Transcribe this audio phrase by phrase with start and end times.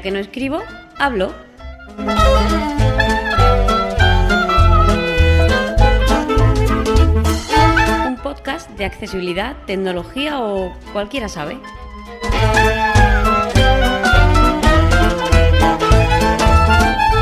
[0.00, 0.62] ya que no escribo,
[0.98, 1.34] hablo.
[8.06, 11.58] Un podcast de accesibilidad, tecnología o cualquiera sabe.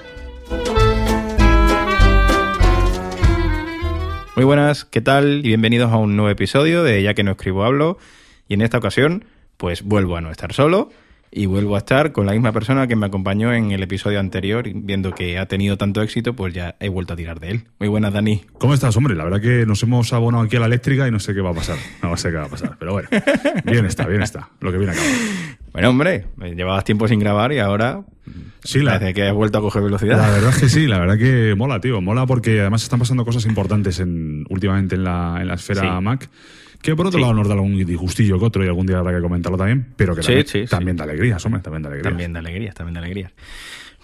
[4.35, 5.39] Muy buenas, ¿qué tal?
[5.39, 7.99] Y bienvenidos a un nuevo episodio de Ya que no escribo hablo.
[8.51, 9.23] Y en esta ocasión,
[9.55, 10.89] pues vuelvo a no estar solo
[11.31, 14.67] y vuelvo a estar con la misma persona que me acompañó en el episodio anterior,
[14.75, 17.63] viendo que ha tenido tanto éxito, pues ya he vuelto a tirar de él.
[17.79, 18.41] Muy buenas, Dani.
[18.57, 19.15] ¿Cómo estás, hombre?
[19.15, 21.51] La verdad que nos hemos abonado aquí a la eléctrica y no sé qué va
[21.51, 21.77] a pasar.
[22.03, 23.07] No sé qué va a pasar, pero bueno,
[23.63, 25.07] bien está, bien está, lo que viene a cabo.
[25.71, 28.01] Bueno, hombre, llevabas tiempo sin grabar y ahora
[28.65, 30.17] Sí, la, parece que has vuelto a coger velocidad.
[30.17, 32.01] la verdad es que sí, la verdad que mola, tío.
[32.01, 36.03] Mola porque además están pasando cosas importantes en, últimamente en la, en la esfera Sí.
[36.03, 36.29] Mac.
[36.81, 37.21] Que por otro Sí.
[37.21, 40.15] lado nos da algún disgustillo que otro y algún día habrá que comentarlo también, pero
[40.15, 42.09] que Sí, también, sí, también da alegrías, hombre, también da alegrías.
[42.11, 43.31] También de alegrías, también de alegrías.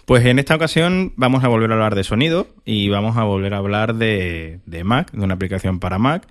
[0.06, 3.54] Pues en esta ocasión vamos a volver a hablar de sonido y vamos a volver
[3.54, 6.28] a hablar de, de Mac, de una aplicación para Mac.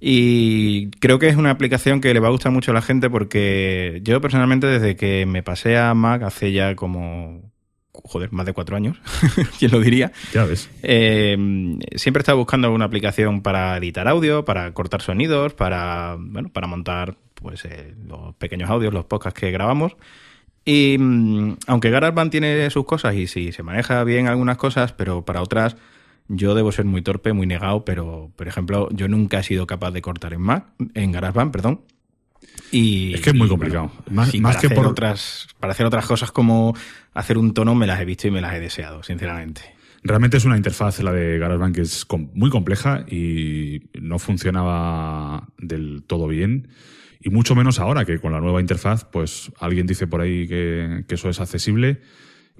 [0.00, 3.10] Y creo que es una aplicación que le va a gustar mucho a la gente
[3.10, 7.50] porque yo personalmente desde que me pasé a Mac hace ya como,
[8.08, 9.00] joder, más de cuatro años,
[9.58, 10.12] ¿quién lo diría?
[10.32, 10.68] Ya ves.
[10.82, 11.36] Eh,
[11.96, 16.66] siempre he estado buscando una aplicación para editar audio, para cortar sonidos, para, bueno, para
[16.66, 19.96] montar pues, eh, los pequeños audios, los podcasts que grabamos.
[20.64, 25.24] Y mm, aunque GarageBand tiene sus cosas y sí, se maneja bien algunas cosas, pero
[25.24, 25.76] para otras
[26.28, 29.92] yo debo ser muy torpe, muy negado, pero por ejemplo, yo nunca he sido capaz
[29.92, 31.80] de cortar en Mac, en GarageBand, perdón.
[32.72, 33.90] Y, Es que es muy complicado.
[34.06, 36.74] bueno, Más- sí, más para que hacer por- otras para hacer otras cosas como
[37.14, 39.62] hacer un tono me las he visto y me las he deseado, sinceramente.
[40.04, 46.04] Realmente es una interfaz, la de GarageBand, que es muy compleja y no funcionaba del
[46.06, 46.68] todo bien.
[47.20, 51.04] Y mucho menos ahora, que con la nueva interfaz, pues alguien dice por ahí que,
[51.08, 52.00] que eso es accesible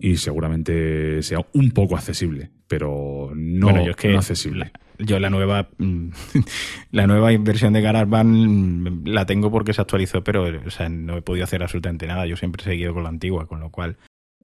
[0.01, 4.73] y seguramente sea un poco accesible, pero no, Bueno, yo es que no accesible.
[4.73, 6.09] la- yo la nueva mm,
[6.93, 11.17] la nueva versión de GarageBand mm, la tengo porque se actualizó, pero o sea, no
[11.17, 12.27] he podido hacer absolutamente nada.
[12.27, 13.97] Yo siempre he seguido con la antigua, con lo cual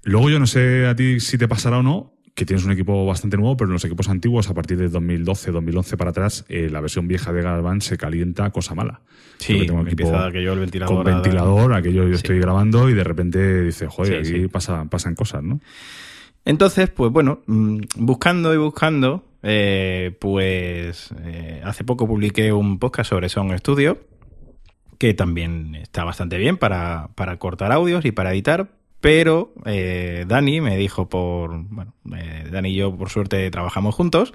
[0.06, 3.06] Luego yo no sé a ti si te pasará o no, que tienes un equipo
[3.06, 6.68] bastante nuevo, pero en los equipos antiguos, a partir de 2012, 2011 para atrás, eh,
[6.70, 9.00] la versión vieja de GarageBand se calienta cosa mala.
[9.40, 10.94] Yo que tengo un equipo empieza aquello el ventilador.
[10.96, 12.14] con ventilador, aquello yo Sí.
[12.16, 14.48] estoy grabando y de repente dice, joder, Sí, aquí sí.
[14.48, 15.60] pasa- pasan cosas, ¿no?
[16.44, 23.10] Entonces, pues bueno, mm, buscando y buscando, eh, pues eh, hace poco publiqué un podcast
[23.10, 23.98] sobre Sound Studio,
[24.98, 30.62] que también está bastante bien para, para cortar audios y para editar, pero eh, Dani
[30.62, 34.32] me dijo por, bueno, eh, Dani y yo por suerte trabajamos juntos,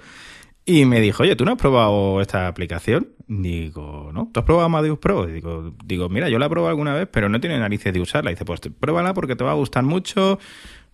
[0.64, 3.08] y me dijo, oye, ¿tú no has probado esta aplicación?
[3.26, 4.30] Digo, ¿no?
[4.32, 5.26] ¿Tú has probado Amadeus Pro?
[5.26, 8.30] Digo, digo, mira, yo la he probado alguna vez, pero no tiene narices de usarla.
[8.30, 10.38] Dice, pues pruébala porque te va a gustar mucho,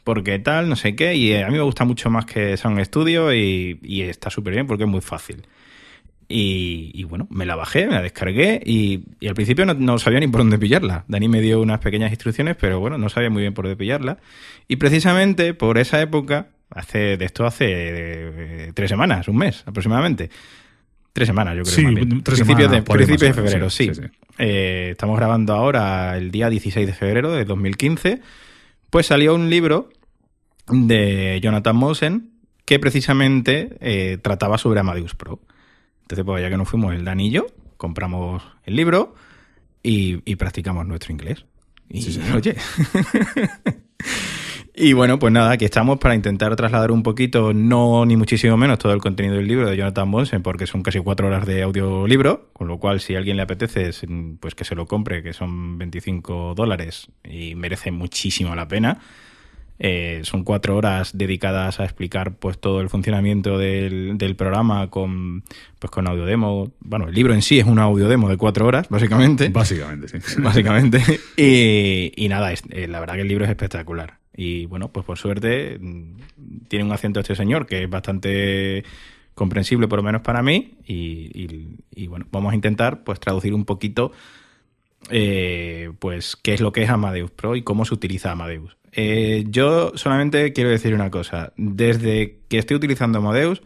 [0.07, 1.17] porque tal, no sé qué.
[1.17, 4.55] Y eh, a mí me gusta mucho más que Sound Studio y, y está súper
[4.55, 5.43] bien porque es muy fácil.
[6.29, 9.99] Y, y bueno, me la bajé, me la descargué y, y al principio no, no
[9.99, 11.05] sabía ni por dónde pillarla.
[11.09, 14.19] Dani me dio unas pequeñas instrucciones, pero bueno, no sabía muy bien por dónde pillarla.
[14.69, 20.31] Y precisamente por esa época, hace de esto hace eh, tres semanas, un mes aproximadamente.
[21.13, 21.75] Tres semanas, yo creo.
[21.75, 23.87] Sí, tres Principios semanas, de, principios de febrero, menos, sí.
[23.87, 24.09] sí, sí, sí.
[24.39, 28.21] Eh, estamos grabando ahora el día 16 de febrero de 2015.
[28.91, 29.89] Pues salió un libro
[30.69, 32.31] de Jonathan Mosen
[32.65, 35.41] que precisamente eh, trataba sobre Amadeus Pro.
[36.03, 39.15] Entonces, pues ya que nos fuimos el Dan y yo, compramos el libro
[39.83, 41.45] y, y practicamos nuestro inglés.
[41.89, 42.37] Y Sí, señor.
[42.39, 42.57] oye.
[44.77, 48.79] y bueno, pues nada, aquí estamos para intentar trasladar un poquito, no ni muchísimo menos
[48.79, 52.51] todo el contenido del libro de Jonathan Bonsen, porque son casi cuatro horas de audiolibro,
[52.53, 54.05] con lo cual si a alguien le apetece, es,
[54.39, 58.99] pues que se lo compre, que son 25 dólares y merece muchísimo la pena.
[59.79, 65.43] Eh, son cuatro horas dedicadas a explicar pues todo el funcionamiento del, del programa con
[65.79, 66.73] pues con audio demo.
[66.81, 69.51] Bueno, el libro en sí es una audio demo de cuatro horas, básicamente.
[69.51, 70.19] Básicamente, sí.
[70.43, 71.01] básicamente.
[71.37, 74.16] Y, y nada, es- eh, la verdad que el libro es espectacular.
[74.37, 78.85] Y bueno, pues por suerte mm, tiene un acento este señor que es bastante
[79.35, 80.75] comprensible, por lo menos para mí.
[80.87, 84.13] Y, bueno, vamos a intentar pues traducir un poquito
[85.11, 88.77] eh, pues qué es lo que es Amadeus Pro y cómo se utiliza Amadeus.
[88.93, 91.53] Eh, yo solamente quiero decir una cosa.
[91.57, 93.63] Desde que estoy utilizando Amadeus,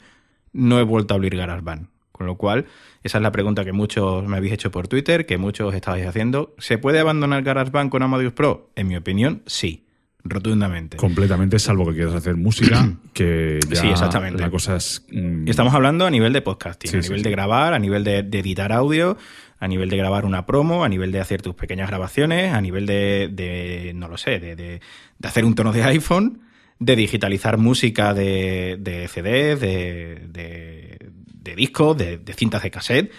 [0.53, 1.89] no he vuelto a abrir GarageBand.
[2.13, 2.67] Con lo cual,
[3.03, 6.55] esa es la pregunta que muchos me habéis hecho por Twitter, que muchos estabais haciendo.
[6.59, 8.71] ¿Se puede abandonar GarageBand con Amadeus Pro?
[8.77, 9.87] En mi opinión, sí.
[10.25, 10.97] Rotundamente.
[10.97, 14.41] Completamente, salvo que quieras hacer música, que ya Sí, exactamente.
[14.43, 15.07] la cosa es...
[15.11, 17.25] mm, estamos hablando a nivel de podcasting, Sí, a nivel sí.
[17.25, 19.17] de grabar, a nivel de, de editar audio,
[19.59, 22.87] a nivel de grabar una promo, a nivel de hacer tus pequeñas grabaciones, a nivel
[22.87, 24.81] de, de, no lo sé, de, de-
[25.19, 26.41] de hacer un tono de iPhone,
[26.79, 33.13] de digitalizar música de, de CDs, de, de, de discos, de, de cintas de cassette,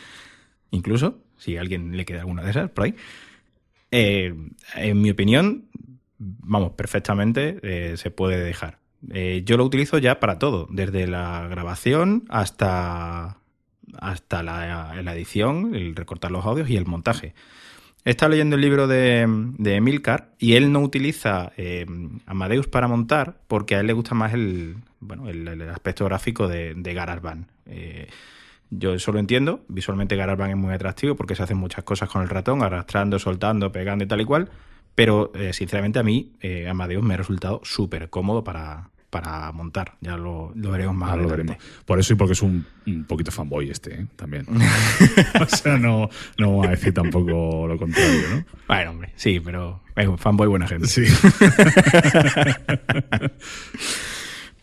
[0.71, 2.95] incluso, si a alguien le queda alguna de esas por ahí.
[3.91, 4.33] Eh,
[4.75, 5.65] en mi opinión,
[6.21, 8.79] vamos, perfectamente eh, se puede dejar.
[9.11, 13.37] Eh, yo lo utilizo ya para todo, desde la grabación hasta,
[13.97, 17.33] hasta la, la edición, el recortar los audios y el montaje.
[18.03, 19.25] He estado leyendo el libro de,
[19.59, 21.85] de Emilcar y él no utiliza eh,
[22.25, 26.73] Amadeus para montar porque a él le gusta más el, bueno, el, aspecto gráfico de,
[26.75, 27.45] de.
[27.67, 28.07] Eh,
[28.71, 29.63] yo eso lo entiendo.
[29.67, 33.71] Visualmente GarageBand es muy atractivo porque se hacen muchas cosas con el ratón, arrastrando, soltando,
[33.71, 34.49] pegando y tal y cual.
[34.95, 39.93] Pero eh, sinceramente a mí eh, Amadeus me ha resultado súper cómodo para, para montar.
[40.01, 41.53] Ya lo, lo veremos más ahora lo adelante.
[41.53, 41.83] veremos.
[41.85, 44.07] Por eso y porque es un, un poquito fanboy este, ¿eh?
[44.15, 44.45] también.
[45.41, 48.45] o sea, no, no va a decir tampoco lo contrario, ¿no?
[48.67, 50.87] Bueno, hombre, sí, pero es un fanboy buena gente.
[50.87, 51.03] Sí.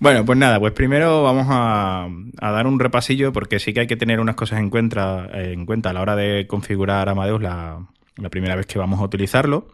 [0.00, 2.08] Bueno, pues nada, pues primero vamos a,
[2.40, 5.66] a dar un repasillo porque sí que hay que tener unas cosas en cuenta, en
[5.66, 7.84] cuenta a la hora de configurar Amadeus la,
[8.16, 9.66] la primera vez que vamos a utilizarlo.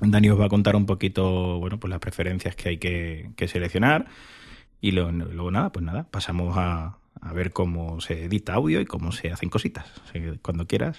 [0.00, 3.48] Dani os va a contar un poquito, bueno, pues las preferencias que hay que, que
[3.48, 4.06] seleccionar.
[4.80, 9.12] Y luego nada, pues nada, pasamos a, a ver cómo se edita audio y cómo
[9.12, 9.86] se hacen cositas.
[10.42, 10.98] Cuando quieras.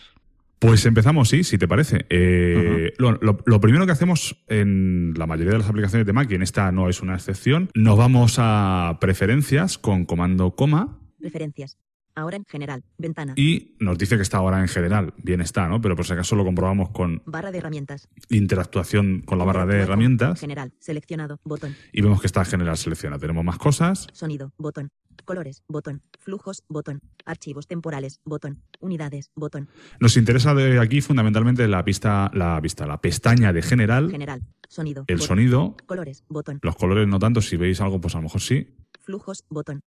[0.60, 2.06] Pues empezamos, sí, si te parece.
[2.10, 6.32] Eh, lo, lo- lo primero que hacemos en la mayoría de las aplicaciones de Mac,
[6.32, 11.78] y en esta no es una excepción, nos vamos a preferencias con comando coma Preferencias.
[12.16, 12.84] Ahora en general.
[12.98, 13.34] Ventana.
[13.36, 15.14] y nos dice que está ahora en general.
[15.18, 15.82] Bien está, ¿no?
[15.82, 18.08] Pero por si acaso lo comprobamos con Barra de herramientas.
[18.30, 20.72] interactuación con la barra de herramientas General.
[20.80, 21.40] Seleccionado.
[21.44, 21.76] Botón.
[21.92, 23.20] y vemos que está general seleccionado.
[23.20, 24.08] Tenemos más cosas.
[24.14, 24.52] Sonido.
[24.58, 24.90] Botón.
[25.26, 25.64] Colores.
[25.68, 26.02] Botón.
[26.20, 26.64] Flujos.
[26.68, 27.00] Botón.
[27.26, 28.20] Archivos temporales.
[28.26, 28.62] Botón.
[28.80, 29.32] Unidades.
[29.36, 29.70] Botón.
[30.00, 34.42] Nos interesa de aquí fundamentalmente la pista, la vista, la pestaña de general, General.
[34.68, 35.06] Sonido.
[35.08, 35.28] el botón.
[35.28, 36.24] sonido, Colores.
[36.30, 36.60] Botón.
[36.62, 37.42] los colores no tanto.
[37.42, 38.68] Si veis algo, pues a lo mejor sí.
[39.02, 39.44] Flujos.
[39.50, 39.82] Botón.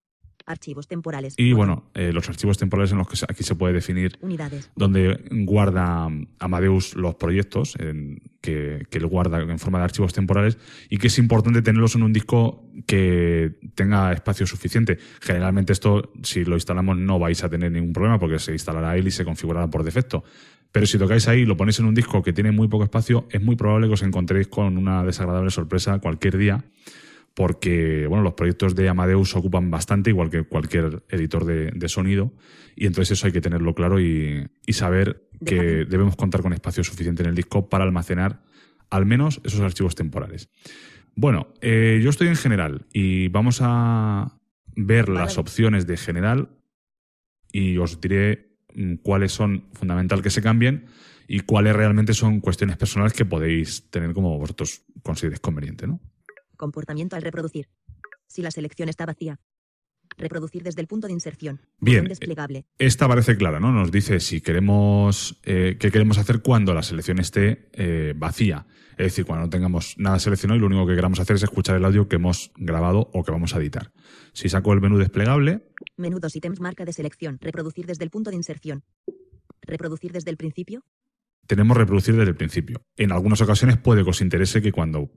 [0.45, 1.33] Archivos temporales.
[1.37, 4.69] Y bueno, eh, los archivos temporales en los que aquí se puede definir Unidades.
[4.75, 10.13] donde guarda mm, Amadeus los proyectos en- que, que él guarda en forma de archivos
[10.13, 10.59] temporales
[10.89, 14.99] y que es importante tenerlos en un disco que tenga espacio suficiente.
[15.19, 19.07] Generalmente esto, si lo instalamos, no vais a tener ningún problema porque se instalará él
[19.07, 20.23] y se configurará por defecto.
[20.71, 23.25] Pero si tocáis ahí y lo ponéis en un disco que tiene muy poco espacio,
[23.31, 26.63] es muy probable que os encontréis con una desagradable sorpresa cualquier día
[27.35, 32.33] porque bueno, los proyectos de Amadeus ocupan bastante, igual que cualquier editor de, de sonido,
[32.75, 35.85] y entonces eso hay que tenerlo claro y, y saber que Déjame.
[35.85, 38.41] debemos contar con espacio suficiente en el disco para almacenar
[38.89, 40.49] al menos esos archivos temporales.
[41.15, 44.37] Bueno, eh, yo estoy en general y vamos a
[44.75, 45.19] ver Vale.
[45.19, 46.49] las opciones de general
[47.51, 50.85] y os diré mm, cuáles son fundamental que se cambien
[51.27, 55.99] y cuáles realmente son cuestiones personales que podéis tener como vosotros consideréis conveniente, ¿no?
[56.55, 57.69] Comportamiento al reproducir.
[58.27, 59.39] Si la selección está vacía.
[60.17, 61.61] Reproducir desde el punto de inserción.
[61.79, 61.97] Bien.
[61.97, 62.65] Botón desplegable.
[62.77, 63.71] Esta parece clara, ¿no?
[63.71, 68.65] Nos dice si queremos eh, qué queremos hacer cuando la selección esté eh, vacía.
[68.91, 71.75] Es decir, cuando no tengamos nada seleccionado y lo único que queramos hacer es escuchar
[71.75, 73.91] el audio que hemos grabado o que vamos a editar.
[74.31, 75.63] Si saco el menú desplegable,
[75.97, 77.37] Menú dos ítems marca de selección.
[77.41, 78.83] Reproducir desde el punto de inserción.
[79.61, 80.83] Reproducir desde el principio.
[81.47, 82.81] Tenemos reproducir desde el principio.
[82.97, 85.11] En algunas ocasiones puede que os interese que cuando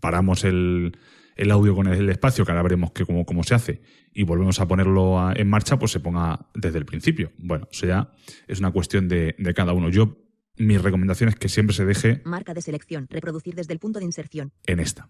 [0.00, 0.96] paramos el,
[1.36, 3.82] el audio con el espacio, que ahora veremos que cómo, cómo se hace,
[4.12, 7.32] y volvemos a ponerlo a- en marcha, pues se ponga desde el principio.
[7.38, 8.12] Bueno, eso ya
[8.46, 9.88] es una cuestión de, de cada uno.
[9.88, 10.18] Yo,
[10.56, 13.06] mi recomendación es que siempre se deje Marca de selección.
[13.08, 14.52] Reproducir desde el punto de inserción.
[14.66, 15.08] en esta.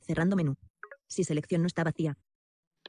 [0.00, 0.56] Cerrando menú.
[1.06, 2.16] Si selección no está vacía.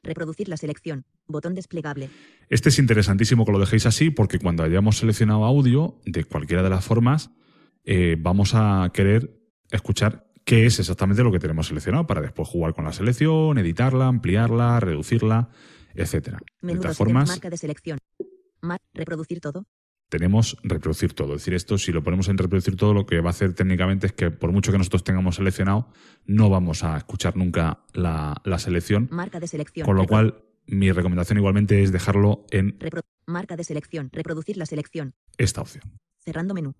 [0.02, 1.04] Reproducir la selección.
[1.26, 2.10] Botón desplegable.
[2.48, 6.70] Este es interesantísimo que lo dejéis así porque cuando hayamos seleccionado audio de cualquiera de
[6.70, 7.30] las formas,
[7.84, 9.38] eh, vamos a querer
[9.70, 14.06] escuchar qué es exactamente lo que tenemos seleccionado para después jugar con la selección, editarla,
[14.06, 15.50] ampliarla, reducirla.
[15.94, 16.04] De
[16.60, 17.98] Menú todas dos ítems formas, marca de selección.
[18.60, 19.64] Mar reproducir todo.
[20.08, 21.34] Tenemos reproducir todo.
[21.34, 24.06] Es decir, esto, si lo ponemos en reproducir todo, lo que va a hacer técnicamente
[24.06, 25.88] es que por mucho que nosotros tengamos seleccionado,
[26.26, 29.08] no vamos a escuchar nunca la, la selección.
[29.10, 29.84] Marca de selección.
[29.84, 34.10] Con lo cual, mi recomendación igualmente es dejarlo en repro- marca de selección.
[34.12, 35.14] Reproducir la selección.
[35.38, 35.82] esta opción.
[36.24, 36.74] Cerrando menú.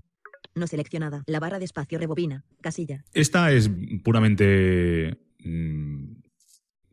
[0.54, 1.22] No seleccionada.
[1.26, 2.44] La barra de espacio rebobina.
[2.62, 3.04] Casilla.
[3.12, 3.70] Esta es
[4.02, 6.12] puramente mm,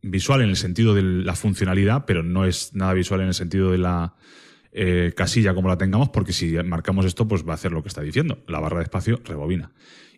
[0.01, 3.71] visual en el sentido de la funcionalidad, pero no es nada visual en el sentido
[3.71, 4.15] de la
[4.74, 7.89] eh, casilla como la tengamos, porque si marcamos esto, pues va a hacer lo que
[7.89, 8.44] está diciendo.
[8.48, 9.72] La barra de espacio rebobina.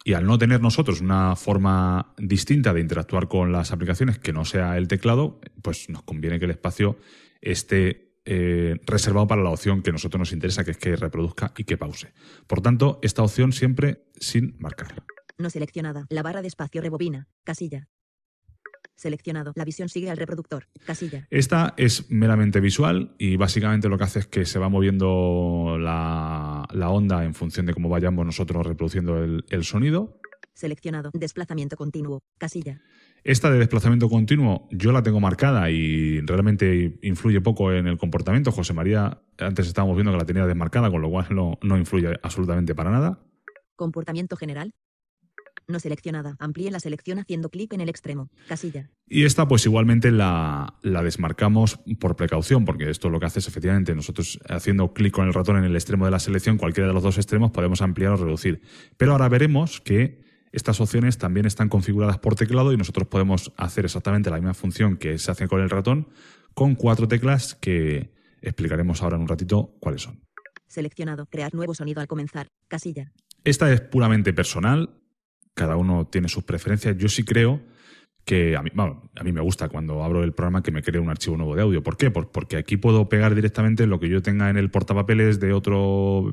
[0.03, 4.45] Y al no tener nosotros una forma distinta de interactuar con las aplicaciones que no
[4.45, 6.97] sea el teclado, pues nos conviene que el espacio
[7.41, 11.53] esté eh, reservado para la opción que a nosotros nos interesa, que es que reproduzca
[11.57, 12.13] y que pause.
[12.47, 15.03] Por tanto, esta opción siempre sin marcar.
[15.37, 16.05] No seleccionada.
[16.09, 17.27] La barra de espacio rebobina.
[17.43, 17.89] Casilla.
[18.95, 19.53] Seleccionado.
[19.55, 20.67] La visión sigue al reproductor.
[20.85, 21.27] Casilla.
[21.29, 26.65] Esta es meramente visual y básicamente lo que hace es que se va moviendo la,
[26.71, 30.19] la onda en función de cómo vayamos nosotros reproduciendo el, el sonido.
[30.53, 31.11] Seleccionado.
[31.13, 32.23] Desplazamiento continuo.
[32.37, 32.81] Casilla.
[33.25, 38.51] Esta de desplazamiento continuo yo la tengo marcada y realmente influye poco en el comportamiento.
[38.51, 42.19] José María, antes estábamos viendo que la tenía desmarcada, con lo cual no, no influye
[42.21, 43.19] absolutamente para nada.
[43.75, 44.73] Comportamiento general.
[45.67, 46.35] No seleccionada.
[46.39, 48.29] Amplíe la selección haciendo clic en el extremo.
[48.47, 48.89] Casilla.
[49.07, 53.47] Y esta, pues igualmente la, la desmarcamos por precaución, porque esto lo que hace es
[53.47, 56.93] efectivamente nosotros haciendo clic con el ratón en el extremo de la selección, cualquiera de
[56.93, 58.61] los dos extremos podemos ampliar o reducir.
[58.97, 63.85] Pero ahora veremos que estas opciones también están configuradas por teclado y nosotros podemos hacer
[63.85, 66.07] exactamente la misma función que se hace con el ratón
[66.53, 70.21] con cuatro teclas que explicaremos ahora en un ratito cuáles son.
[70.67, 71.25] Seleccionado.
[71.27, 72.47] Crear nuevo sonido al comenzar.
[72.67, 73.11] Casilla.
[73.43, 75.01] Esta es puramente personal,
[75.55, 76.95] cada uno tiene sus preferencias.
[76.97, 77.61] Yo sí creo
[78.23, 80.99] que a mí, bueno, a mí me gusta cuando abro el programa que me cree
[81.01, 81.81] un archivo nuevo de audio.
[81.81, 82.11] ¿Por qué?
[82.11, 85.75] Por- porque aquí puedo pegar directamente lo que yo tenga en el portapapeles de otra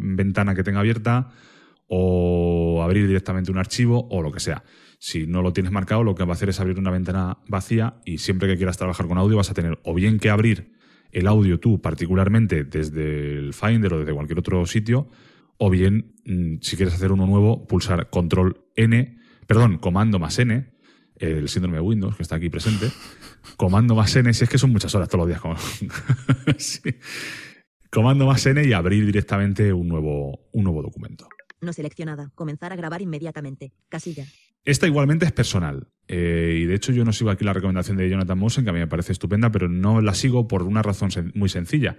[0.00, 1.31] ventana que tenga abierta
[1.88, 4.64] o abrir directamente un archivo o lo que sea.
[4.99, 7.97] Si no lo tienes marcado, lo que va a hacer es abrir una ventana vacía
[8.05, 10.73] y siempre que quieras trabajar con audio vas a tener o bien que abrir
[11.11, 15.09] el audio tú particularmente desde el Finder o desde cualquier otro sitio,
[15.64, 19.16] o bien, mm, si quieres hacer uno nuevo, pulsar control N,
[19.47, 20.73] perdón, comando más N,
[21.16, 22.87] el síndrome de Windows que está aquí presente,
[23.57, 25.40] comando más N, si es que son muchas horas todos los días.
[25.40, 25.57] como-
[26.59, 26.81] Sí.
[27.90, 31.28] Comando más N y abrir directamente un nuevo, un nuevo documento.
[31.61, 32.31] No seleccionada.
[32.35, 33.73] Comenzar a grabar inmediatamente.
[33.88, 34.26] Casilla.
[34.64, 35.88] Esta igualmente es personal.
[36.09, 38.73] Eh, y de hecho yo no sigo aquí la recomendación de Jonathan Mosen, que a
[38.73, 41.99] mí me parece estupenda, pero no la sigo por una razón sen- muy sencilla.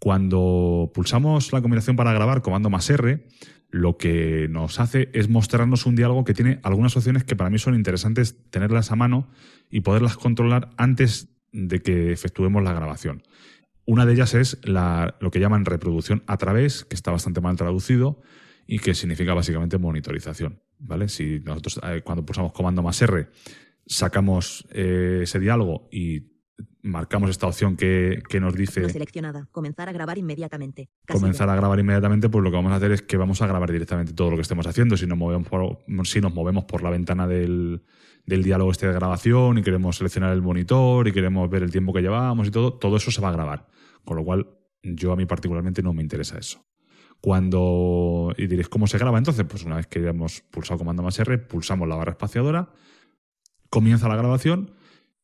[0.00, 3.26] Cuando pulsamos la combinación para grabar, comando más R,
[3.68, 7.58] lo que nos hace es mostrarnos un diálogo que tiene algunas opciones que para mí
[7.58, 9.28] son interesantes tenerlas a mano
[9.70, 13.22] y poderlas controlar antes de que efectuemos la grabación.
[13.84, 17.56] Una de ellas es la- lo que llaman reproducción a través, que está bastante mal
[17.56, 18.22] traducido
[18.66, 20.62] y que significa básicamente monitorización.
[20.78, 21.08] ¿vale?
[21.08, 23.28] Si nosotros eh, cuando pulsamos comando más R
[23.86, 26.39] sacamos eh, ese diálogo y
[26.82, 29.48] marcamos esta opción que, que nos dice No seleccionada.
[29.52, 30.88] Comenzar a grabar inmediatamente.
[31.04, 31.20] Casilla.
[31.20, 33.70] comenzar a grabar inmediatamente, pues lo que vamos a hacer es que vamos a grabar
[33.70, 34.96] directamente todo lo que estemos haciendo.
[34.96, 37.82] Si nos movemos por, si nos movemos por la ventana del,
[38.26, 41.92] del diálogo este de grabación y queremos seleccionar el monitor y queremos ver el tiempo
[41.92, 43.66] que llevamos y todo, todo eso se va a grabar.
[44.04, 44.48] Con lo cual,
[44.82, 46.64] yo a mí particularmente no me interesa eso.
[47.20, 48.32] Cuando.
[48.38, 49.44] Y diréis, ¿cómo se graba entonces?
[49.46, 52.70] Pues una vez que hayamos pulsado comando más R, pulsamos la barra espaciadora,
[53.68, 54.70] comienza la grabación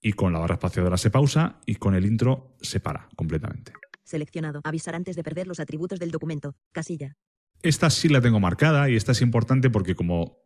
[0.07, 3.73] y con la barra espaciadora se pausa y con el intro se para completamente.
[4.05, 4.61] Seleccionado.
[4.63, 6.55] Avisar antes de perder los atributos del documento.
[6.71, 7.17] Casilla.
[7.61, 10.39] Esta sí la tengo marcada y esta es importante porque como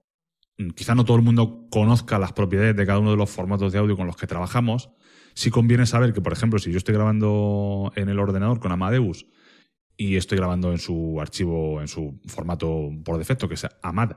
[0.56, 3.70] mm, quizá no todo el mundo conozca las propiedades de cada uno de los formatos
[3.70, 4.88] de audio con los que trabajamos,
[5.34, 9.26] sí conviene saber que, por ejemplo, si yo estoy grabando en el ordenador con Amadeus
[9.94, 14.12] y estoy grabando en su archivo, en su formato por defecto, que es AMAD,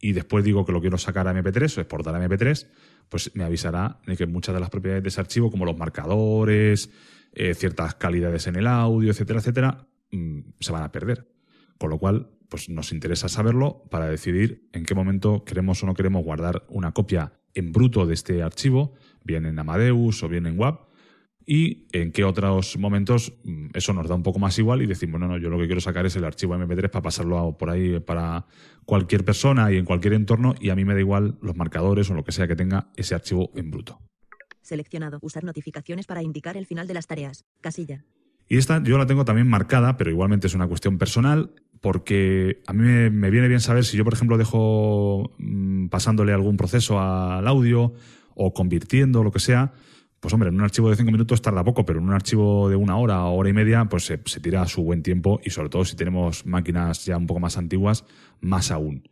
[0.00, 2.66] y después digo que lo quiero sacar a MP3 o exportar a MP3,
[3.08, 6.90] pues me avisará de que muchas de las propiedades de ese archivo, como los marcadores,
[7.32, 11.28] eh, ciertas calidades en el audio, etcétera, etcétera, mm, se van a perder.
[11.78, 15.94] Con lo cual, pues nos interesa saberlo para decidir en qué momento queremos o no
[15.94, 20.58] queremos guardar una copia en bruto de este archivo, bien en Amadeus o bien en
[20.58, 20.85] WAP,
[21.48, 25.20] y en qué otros momentos mm, eso nos da un poco más igual y decimos,
[25.20, 27.70] no, no, yo lo que quiero sacar es el archivo MP3 para pasarlo a- por
[27.70, 28.46] ahí para
[28.84, 32.14] cualquier persona y en cualquier entorno y a mí me da igual los marcadores o
[32.14, 34.00] lo que sea que tenga ese archivo en bruto.
[34.62, 35.18] Seleccionado.
[35.22, 37.44] Usar notificaciones para indicar el final de las tareas.
[37.60, 38.04] Casilla.
[38.48, 42.72] Y esta yo la tengo también marcada, pero igualmente es una cuestión personal, porque a
[42.72, 47.00] mí me, me viene bien saber si yo, por ejemplo, dejo mm, pasándole algún proceso
[47.00, 47.92] al audio
[48.34, 49.72] o convirtiendo, lo que sea,
[50.20, 52.76] pues hombre, en un archivo de cinco minutos tarda poco, pero en un archivo de
[52.76, 55.84] una hora o hora y media, pues se, tira su buen tiempo y sobre todo
[55.84, 58.04] si tenemos máquinas ya un poco más antiguas,
[58.40, 59.08] más aún.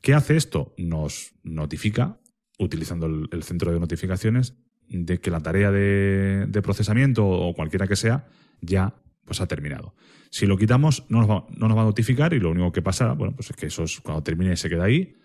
[0.00, 0.74] ¿Qué hace esto?
[0.76, 2.20] Nos notifica,
[2.58, 4.56] utilizando el, centro de notificaciones,
[4.88, 8.26] de que la tarea de, procesamiento o cualquiera que sea
[8.60, 8.94] ya
[9.24, 9.94] pues ha terminado.
[10.30, 12.82] Si lo quitamos, no nos, va, no nos va a notificar y lo único que
[12.82, 15.16] pasa, bueno, pues es que eso es, cuando termine se queda ahí,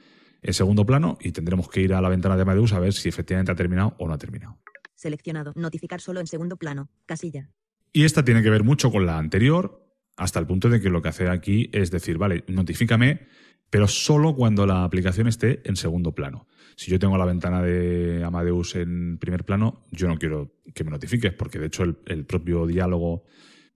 [0.42, 3.10] en segundo plano, y tendremos que ir a la ventana de Amadeus a ver si
[3.10, 4.58] efectivamente ha terminado o no ha terminado.
[4.98, 5.54] Seleccionado.
[5.56, 6.90] Notificar solo en segundo plano.
[7.06, 7.50] Casilla.
[7.94, 9.88] Y esta tiene que ver mucho con la anterior,
[10.18, 13.28] hasta el punto de que lo que hace aquí es decir, vale, notifícame,
[13.70, 16.48] pero solo cuando la aplicación esté en segundo plano.
[16.76, 20.92] Si yo tengo la ventana de Amadeus en primer plano, yo no quiero que me
[20.92, 23.24] notifiques, porque de hecho el, el propio diálogo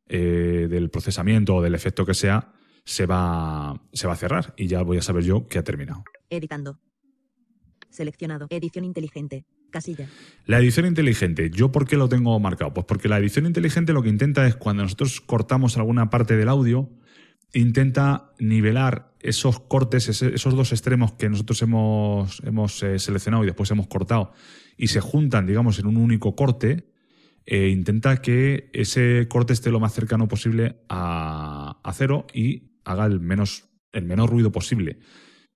[0.08, 4.68] eh, del procesamiento o del efecto que sea se va, se va a cerrar y
[4.68, 6.04] ya voy a saber yo que ha terminado.
[6.30, 6.80] Editando.
[7.90, 8.48] Seleccionado.
[8.50, 9.46] Edición inteligente.
[9.72, 10.08] Casilla.
[10.46, 12.74] La edición inteligente, ¿yo por qué lo tengo marcado?
[12.74, 16.50] Pues porque la edición inteligente lo que intenta es cuando nosotros cortamos alguna parte del
[16.50, 16.90] audio,
[17.54, 23.72] intenta nivelar esos cortes, esos dos extremos que nosotros hemos, hemos eh, seleccionado y después
[23.72, 24.34] hemos cortado
[24.78, 26.92] y se juntan, digamos, en un único corte,
[27.46, 33.06] eh, intenta que ese corte esté lo más cercano posible a, a cero y haga
[33.06, 35.00] el menos, el menor ruido posible.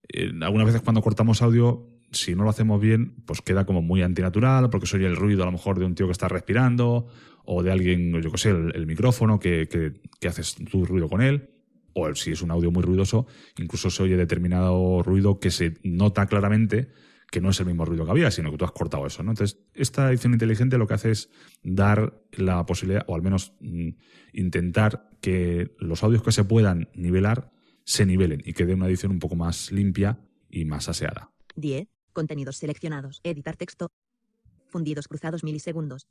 [0.10, 4.01] Eh, algunas veces cuando cortamos audio, si no lo hacemos bien, pues queda como muy
[4.01, 7.07] antinatural, porque se oye el ruido a lo mejor de un tío que está respirando,
[7.45, 11.22] o de alguien, yo qué sé, el, micrófono que, que- que haces tu ruido con
[11.22, 11.50] él,
[11.93, 16.25] o si es un audio muy ruidoso, incluso se oye determinado ruido que se nota
[16.25, 16.89] claramente
[17.31, 19.24] que no es el mismo ruido que había, sino que tú has cortado eso.
[19.24, 19.31] ¿no?
[19.31, 21.29] Entonces, esta edición inteligente lo que hace es
[21.63, 23.89] dar la posibilidad, o al menos mm,
[24.34, 27.51] intentar que los audios que se puedan nivelar
[27.84, 30.19] se nivelen y que dé una edición un poco más limpia
[30.50, 31.31] y más aseada.
[31.55, 31.88] 10.
[32.15, 33.19] Contenidos seleccionados.
[33.24, 33.91] Editar texto.
[34.69, 36.07] Fundidos cruzados milisegundos.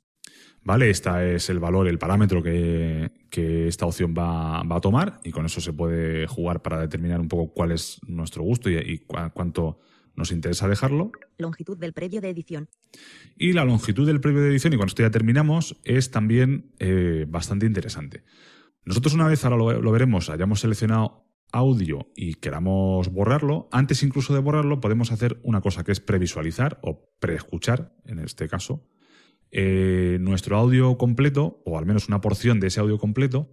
[0.63, 0.89] ¿Vale?
[0.89, 5.31] Este es el valor, el parámetro que, que esta opción va, va a tomar y
[5.31, 8.99] con eso se puede jugar para determinar un poco cuál es nuestro gusto y,
[9.33, 9.79] cuánto
[10.15, 11.11] nos interesa dejarlo.
[11.37, 12.69] Longitud del previo de edición.
[13.35, 17.25] Y la longitud del previo de edición, y con esto ya terminamos, es también eh,
[17.27, 18.23] bastante interesante.
[18.85, 24.33] Nosotros una vez, ahora lo, lo veremos, hayamos seleccionado audio y queramos borrarlo, antes incluso
[24.33, 28.83] de borrarlo podemos hacer una cosa que es previsualizar o preescuchar, en este caso,
[29.51, 33.49] eh, nuestro audio completo, o al menos una porción de ese audio completo,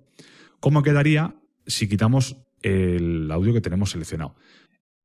[0.59, 4.35] cómo quedaría si quitamos el audio que tenemos seleccionado.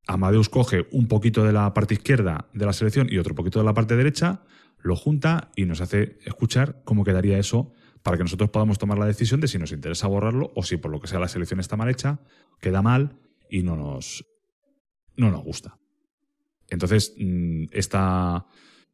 [0.07, 3.65] Amadeus coge un poquito de la parte izquierda de la selección y otro poquito de
[3.65, 4.43] la parte derecha,
[4.79, 7.73] lo junta y nos hace escuchar cómo quedaría eso
[8.07, 10.89] para que nosotros podamos tomar la decisión de si nos interesa borrarlo o si por
[10.89, 12.21] lo que sea la selección está mal hecha,
[12.61, 14.25] queda mal y no nos,
[15.17, 15.77] no nos gusta.
[16.69, 18.45] Entonces, mm, esta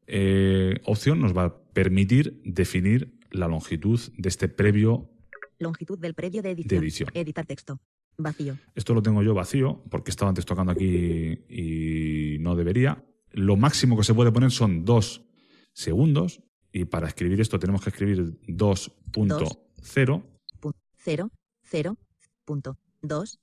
[0.07, 5.11] eh, opción nos va a permitir definir la longitud de este previo.
[5.59, 6.69] Longitud del previo de edición.
[6.69, 7.09] De edición.
[7.13, 7.79] Editar texto.
[8.17, 8.57] Vacío.
[8.73, 13.05] Esto lo tengo yo vacío porque estaba antes tocando aquí y no debería.
[13.31, 15.23] Lo máximo que se puede poner son dos
[15.71, 16.41] segundos
[16.73, 20.23] y para escribir esto tenemos que escribir 2.0,
[20.59, 21.31] Pu- Cero.
[21.63, 21.97] Cero.
[22.45, 22.77] Punto.
[23.01, 23.39] Dos.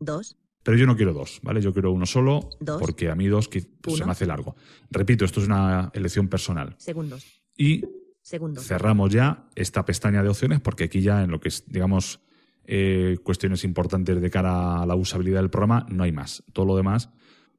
[0.00, 0.36] Dos.
[0.62, 1.60] pero yo no quiero dos, ¿vale?
[1.60, 2.80] Yo quiero uno solo Dos.
[2.80, 4.54] porque a mí dos pues, se me hace largo.
[4.90, 6.74] Repito, esto es una elección personal.
[6.78, 7.26] Segundos.
[7.56, 7.82] Y
[8.22, 8.64] Segundos.
[8.64, 12.20] cerramos ya esta pestaña de opciones porque aquí ya en lo que es, digamos,
[12.64, 16.44] eh, cuestiones importantes de cara a la usabilidad del programa no hay más.
[16.52, 17.10] Todo lo demás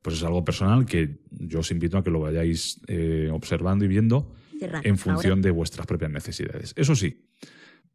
[0.02, 3.90] pues es algo personal que yo os invito a que lo vayáis eh, observando y
[3.90, 4.34] viendo
[4.84, 6.74] En función Ahora, de vuestras propias necesidades.
[6.76, 7.26] Eso sí,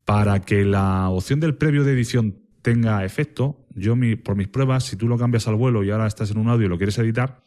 [0.04, 4.84] para que la opción del previo de edición tenga efecto, yo mi- por mis pruebas,
[4.84, 6.98] si tú lo cambias al vuelo y ahora estás en un audio y lo quieres
[6.98, 7.42] editar,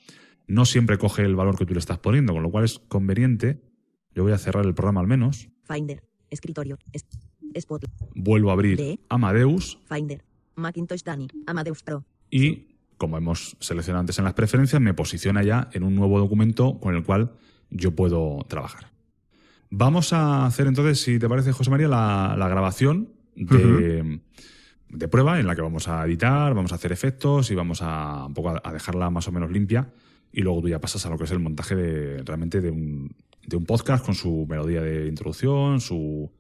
[0.48, 3.62] no siempre coge el valor que tú le estás poniendo, con lo cual es conveniente.
[4.14, 6.04] Yo voy a cerrar el programa al menos, Finder.
[6.30, 6.78] Escritorio.
[6.94, 7.06] Es-
[7.54, 7.84] Spot.
[8.16, 10.24] vuelvo a abrir De- Amadeus Finder.
[10.56, 11.28] Macintosh Dani.
[11.48, 12.04] Amadeus Pro.
[12.30, 16.80] y, como hemos seleccionado antes en las preferencias, me posiciona ya en un nuevo documento
[16.80, 17.32] con el cual
[17.70, 18.92] yo puedo trabajar.
[19.70, 24.22] Vamos a hacer entonces, si te parece, José María, la, la grabación de,
[24.90, 28.26] de prueba en la que vamos a editar, vamos a hacer efectos y vamos a,
[28.28, 29.92] un poco a, a dejarla más o menos limpia.
[30.32, 33.16] Y luego tú ya pasas a lo que es el montaje de realmente de un,
[33.46, 36.32] de un podcast con su melodía de introducción, su,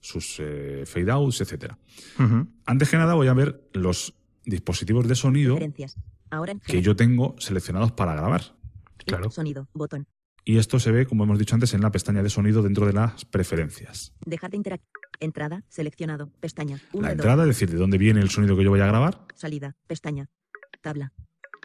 [0.00, 1.78] sus eh, fade outs, etcétera.
[2.18, 2.46] Ujú.
[2.66, 5.96] Antes que nada voy a ver los dispositivos de sonido Preferencias.
[6.30, 8.56] Ahora en que yo tengo seleccionados para grabar.
[9.04, 9.30] Claro.
[9.30, 9.68] Sonido.
[9.74, 10.06] Botón.
[10.44, 12.92] Y esto se ve, como hemos dicho antes, en la pestaña de sonido dentro de
[12.92, 14.12] las preferencias.
[14.26, 14.90] Dejar de interactuar.
[15.20, 15.64] Entrada.
[15.68, 16.30] Seleccionado.
[16.40, 16.80] Pestaña.
[16.92, 19.26] La entrada, es decir, de dónde viene el sonido que yo voy a grabar.
[19.34, 19.74] Salida.
[19.86, 20.28] Pestaña.
[20.82, 21.12] Tabla.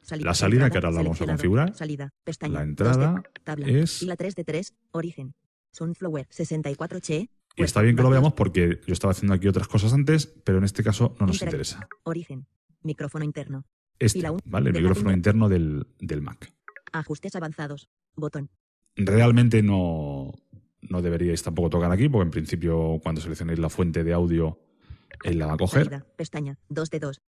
[0.02, 0.26] Salida.
[0.30, 1.76] La salida, Entrada, que ahora la vamos a configurar.
[1.76, 2.14] Salida.
[2.24, 2.54] Pestaña.
[2.54, 3.68] La Dos de- entrada tabla.
[3.68, 4.74] es- Fila 3 de 3.
[4.92, 5.34] Origen.
[5.74, 6.28] Sunflower.
[6.30, 7.30] 64 che.
[7.58, 10.60] Y está bien que lo veamos porque yo estaba haciendo aquí otras cosas antes, pero
[10.60, 11.86] en este caso no nos interesa.
[12.04, 12.48] Origen.
[12.82, 13.66] Micrófono interno.
[13.98, 14.70] Este, ¿vale?
[14.70, 16.54] El micrófono inter- interno del, del Mac.
[16.94, 17.90] Ajustes avanzados.
[18.16, 18.50] Botón.
[18.96, 20.34] Realmente no,
[20.82, 24.60] no deberíais tampoco tocar aquí, porque en principio cuando seleccionéis la fuente de audio,
[25.24, 25.86] él la va a coger.
[25.86, 26.06] Salida.
[26.16, 26.58] Pestaña.
[26.70, 27.22] 2 de 2.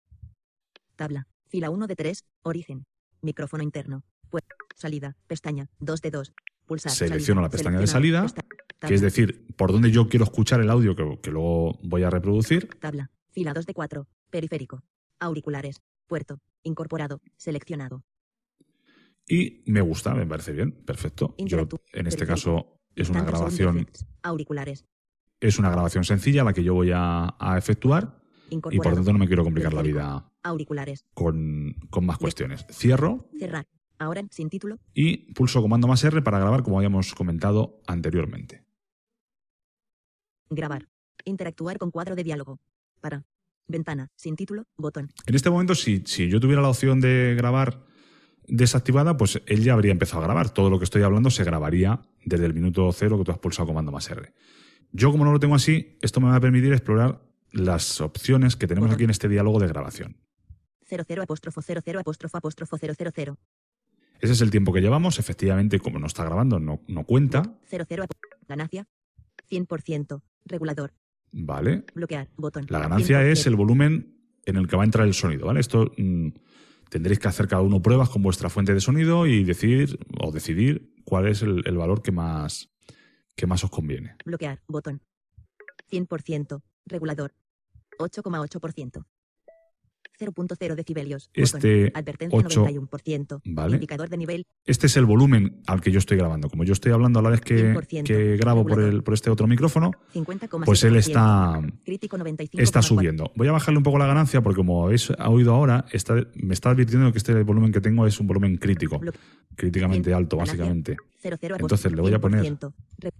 [0.96, 1.26] Tabla.
[1.48, 2.24] Fila 1 de 3.
[2.42, 2.84] Origen.
[3.22, 4.02] Micrófono interno.
[4.30, 4.44] Pues,
[4.74, 5.16] salida.
[5.26, 5.68] Pestaña.
[5.80, 6.32] 2 de 2.
[6.66, 6.92] Pulsar.
[6.92, 7.42] Selecciono salida.
[7.42, 8.42] la pestaña de salida, Pesta-
[8.86, 12.10] que es decir, por donde yo quiero escuchar el audio que, que luego voy a
[12.10, 12.68] reproducir.
[12.80, 13.10] Tabla.
[13.30, 14.06] Fila 2 de 4.
[14.30, 14.82] Periférico.
[15.20, 15.80] Auriculares.
[16.06, 16.38] Puerto.
[16.62, 17.20] Incorporado.
[17.36, 18.02] Seleccionado.
[19.28, 21.34] Y me gusta, me parece bien, perfecto.
[21.38, 23.88] Yo, en este caso, es una grabación.
[24.22, 24.84] Auriculares.
[25.40, 29.18] es una grabación sencilla la que yo voy a, a efectuar y por tanto no
[29.18, 31.04] me quiero complicar la vida Auriculares.
[31.14, 32.66] con, con más cuestiones.
[32.70, 33.66] Cierro Cerrar.
[33.98, 34.78] Ahora sin título.
[34.94, 38.64] y pulso comando más R para grabar como habíamos comentado anteriormente.
[40.50, 40.88] Grabar.
[41.24, 42.60] Interactuar con cuadro de diálogo.
[43.00, 43.24] Para.
[43.68, 44.10] Ventana.
[44.16, 44.64] Sin título.
[44.76, 45.10] Botón.
[45.26, 47.86] En este momento, si, si yo tuviera la opción de grabar
[48.46, 50.50] desactivada, pues él ya habría empezado a grabar.
[50.50, 53.66] Todo lo que estoy hablando se grabaría desde el minuto cero que tú has pulsado
[53.66, 54.32] comando más R.
[54.92, 58.66] Yo, como no lo tengo así, esto me va a permitir explorar las opciones que
[58.66, 60.16] tenemos aquí en este diálogo de grabación.
[60.88, 62.94] 00 apóstrofo 00 apóstrofo apóstrofo 000.
[64.20, 65.18] Ese es el tiempo que llevamos.
[65.18, 67.42] Efectivamente, como no está grabando, no, no cuenta.
[67.70, 68.14] 00 apo-
[68.46, 68.86] Ganancia.
[69.50, 70.22] 100%.
[70.44, 70.92] Regulador.
[71.32, 71.84] Vale.
[71.94, 72.28] Bloquear.
[72.36, 72.66] Botón.
[72.68, 73.32] La ganancia 100%.
[73.32, 75.60] es el volumen en el que va a entrar el sonido, ¿vale?
[75.60, 76.28] Esto mm,
[76.92, 80.92] tendréis que hacer cada uno pruebas con vuestra fuente de sonido y decidir o decidir
[81.06, 82.68] cuál es el, valor que más,
[83.34, 84.16] que más os conviene.
[84.26, 84.60] Bloquear.
[84.68, 85.00] Botón.
[85.90, 86.60] 100%.
[86.84, 87.34] Regulador.
[87.98, 89.06] 8,8%.
[90.26, 91.28] 0.0 decibelios.
[91.28, 91.42] Botón.
[91.44, 93.40] Este Advertencia 8, 91%.
[93.44, 93.74] ¿vale?
[93.76, 94.46] Indicador de nivel.
[94.64, 96.48] Este es el volumen al que yo estoy grabando.
[96.48, 99.30] Como yo estoy hablando a la vez que, 100%, que grabo por, el, por este
[99.30, 100.64] otro micrófono, 50,7%.
[100.64, 102.60] pues él está, Crítico 95,4%.
[102.60, 103.32] está subiendo.
[103.34, 106.70] Voy a bajarle un poco la ganancia porque como habéis oído ahora, está, me está
[106.70, 108.98] advirtiendo que este volumen que tengo es un volumen crítico.
[108.98, 109.18] Bloque-
[109.54, 110.96] Críticamente alto, básicamente.
[111.22, 113.10] 00 Entonces, le voy a poner 100%, re-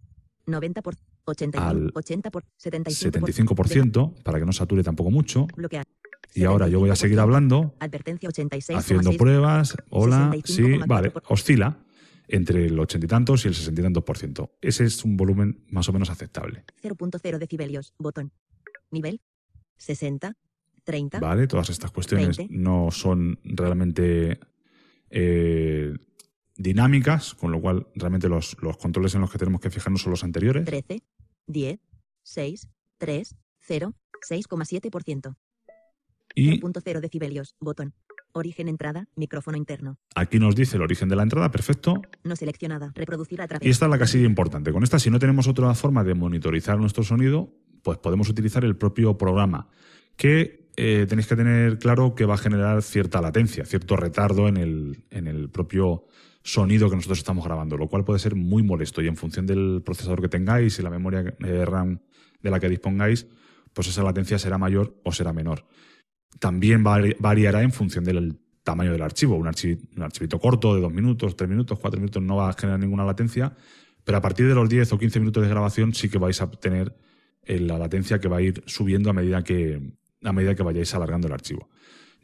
[0.46, 0.82] 90
[1.24, 5.46] por 81, al 80 por 75 por- 75% para que no sature tampoco mucho.
[5.56, 5.86] bloquear.
[6.34, 9.76] Y ahora yo voy a seguir 75%, hablando, Advertencia 86,6 haciendo pruebas.
[9.90, 10.86] Hola, sí, 65,4%.
[10.86, 11.12] vale.
[11.28, 11.78] Oscila
[12.28, 14.56] entre el ochenta y tantos y el sesenta y tantos por ciento.
[14.62, 16.64] Ese es un volumen más o menos aceptable.
[16.82, 17.92] 0.0 decibelios.
[17.98, 18.32] Botón.
[18.90, 19.20] Nivel
[19.76, 20.34] 60
[20.84, 22.54] 30 Vale, todas estas cuestiones 20.
[22.56, 24.40] no son realmente
[25.10, 25.94] eh,
[26.56, 30.10] dinámicas, con lo cual realmente los, los controles en los que tenemos que fijarnos son
[30.10, 30.64] los anteriores.
[30.64, 31.02] 13
[31.46, 31.80] 10
[32.22, 35.36] 6 3 0 6,7%.
[36.34, 37.56] Y 0.0 decibelios.
[37.60, 37.94] Botón.
[38.32, 39.08] Origen entrada.
[39.14, 39.98] Micrófono interno.
[40.14, 42.00] aquí nos dice el origen de la entrada, perfecto.
[42.24, 42.92] No seleccionada.
[42.94, 43.66] Reproducir a través.
[43.66, 44.72] Y esta es la casilla importante.
[44.72, 47.52] Con esta, si no tenemos otra forma de monitorizar nuestro sonido,
[47.82, 49.68] pues podemos utilizar el propio programa,
[50.16, 54.56] que eh, tenéis que tener claro que va a generar cierta latencia, cierto retardo en
[54.56, 56.06] el, en el propio
[56.42, 59.82] sonido que nosotros estamos grabando, lo cual puede ser muy molesto y en función del
[59.84, 62.00] procesador que tengáis y la memoria eh, RAM
[62.42, 63.26] de la que dispongáis,
[63.72, 65.64] pues esa latencia será mayor o será menor.
[66.38, 69.36] También vari- variará en función del tamaño del archivo.
[69.36, 72.52] Un, archi- un archivito corto de dos minutos, tres minutos, cuatro minutos no va a
[72.54, 73.54] generar ninguna latencia,
[74.04, 76.50] pero a partir de los 10 o 15 minutos de grabación sí que vais a
[76.50, 76.96] tener
[77.44, 79.80] eh, la latencia que va a ir subiendo a medida que,
[80.24, 81.68] a medida que vayáis alargando el archivo.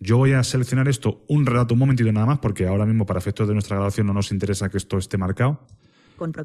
[0.01, 3.19] Yo voy a seleccionar esto un rato, un momentito nada más, porque ahora mismo para
[3.19, 5.67] efectos de nuestra grabación no nos interesa que esto esté marcado.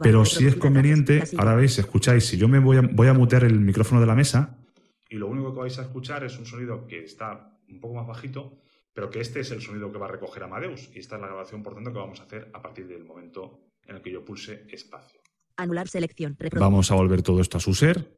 [0.02, 3.44] Pero si es conveniente, ahora veis, escucháis, si yo me voy a, voy a mutear
[3.44, 4.58] el micrófono de la mesa
[5.10, 8.08] y lo único que vais a escuchar es un sonido que está un poco más
[8.08, 8.60] bajito,
[8.94, 11.28] pero que este es el sonido que va a recoger Amadeus y esta es la
[11.28, 14.24] grabación, por tanto, que vamos a hacer a partir del momento en el que yo
[14.24, 15.20] pulse espacio.
[15.58, 16.36] Anular selección.
[16.54, 18.18] Vamos a volver todo esto a su ser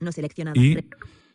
[0.00, 0.58] No seleccionada.
[0.58, 0.88] y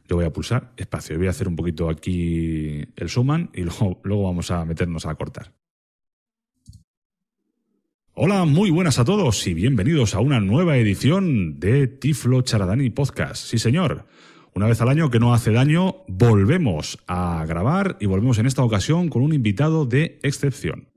[0.08, 1.18] yo voy a pulsar espacio.
[1.18, 5.16] Voy a hacer un poquito aquí el suman y luego, luego vamos a meternos a
[5.16, 5.54] cortar.
[8.16, 13.44] Hola, muy buenas a todos y bienvenidos a una nueva edición de Tiflo Charadani Podcast.
[13.44, 14.06] Sí, señor.
[14.54, 18.64] Una vez al año que no hace daño, volvemos a grabar y volvemos en esta
[18.64, 20.90] ocasión con un invitado de excepción.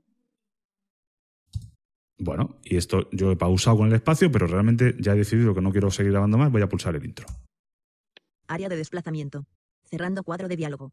[2.19, 5.61] Bueno, y esto yo he pausado con el espacio, pero realmente ya he decidido que
[5.61, 7.25] no quiero seguir grabando más, voy a pulsar el intro.
[8.47, 9.45] Área de desplazamiento.
[9.83, 10.91] Cerrando cuadro de diálogo.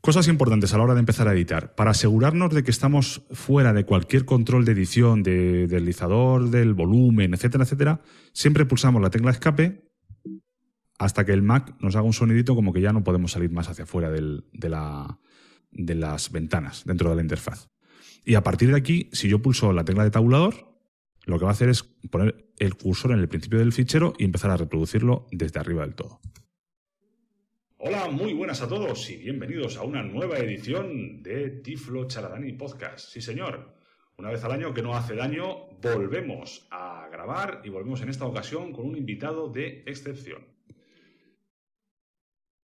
[0.00, 1.74] Cosas importantes a la hora de empezar a editar.
[1.74, 7.34] Para asegurarnos de que estamos fuera de cualquier control de edición, de deslizador, del volumen,
[7.34, 8.00] etcétera, etcétera,
[8.32, 9.90] siempre pulsamos la tecla escape
[10.98, 13.68] hasta que el Mac nos haga un sonidito como que ya no podemos salir más
[13.68, 14.68] hacia afuera de
[15.94, 17.68] las ventanas dentro de la interfaz.
[18.24, 20.69] Y a partir de aquí, si yo pulso la tecla de tabulador,
[21.30, 24.24] lo que va a hacer es poner el cursor en el principio del fichero y
[24.24, 26.20] empezar a reproducirlo desde arriba del todo.
[27.78, 33.08] Hola, muy buenas a todos y bienvenidos a una nueva edición de Tiflo Charadani Podcast.
[33.08, 33.74] Sí, señor.
[34.18, 38.26] Una vez al año que no hace daño, volvemos a grabar y volvemos en esta
[38.26, 40.44] ocasión con un invitado de excepción.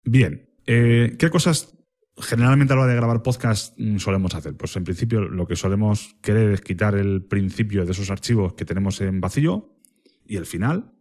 [0.05, 1.78] Bien, eh, ¿qué cosas
[2.21, 4.57] generalmente a la hora de grabar podcast mm, solemos hacer?
[4.57, 8.65] Pues en principio lo que solemos querer es quitar el principio de esos archivos que
[8.65, 9.75] tenemos en vacío
[10.27, 10.93] y el final.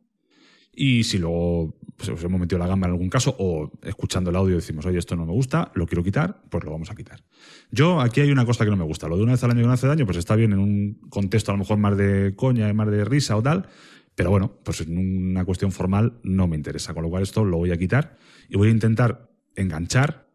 [0.79, 4.35] Y si luego pues, os hemos metido la gamba en algún caso o escuchando el
[4.35, 7.23] audio decimos, oye, esto no me gusta, lo quiero quitar, pues lo vamos a quitar.
[7.71, 9.07] Yo aquí hay una cosa que no me gusta.
[9.07, 10.99] Lo de una vez al año que no hace daño, pues está bien en un
[11.09, 13.67] contexto a lo mejor más de coña, más de risa o tal,
[14.13, 17.57] pero bueno, pues en una cuestión formal no me interesa, con lo cual esto lo
[17.57, 20.26] voy a quitar y voy a intentar enganchar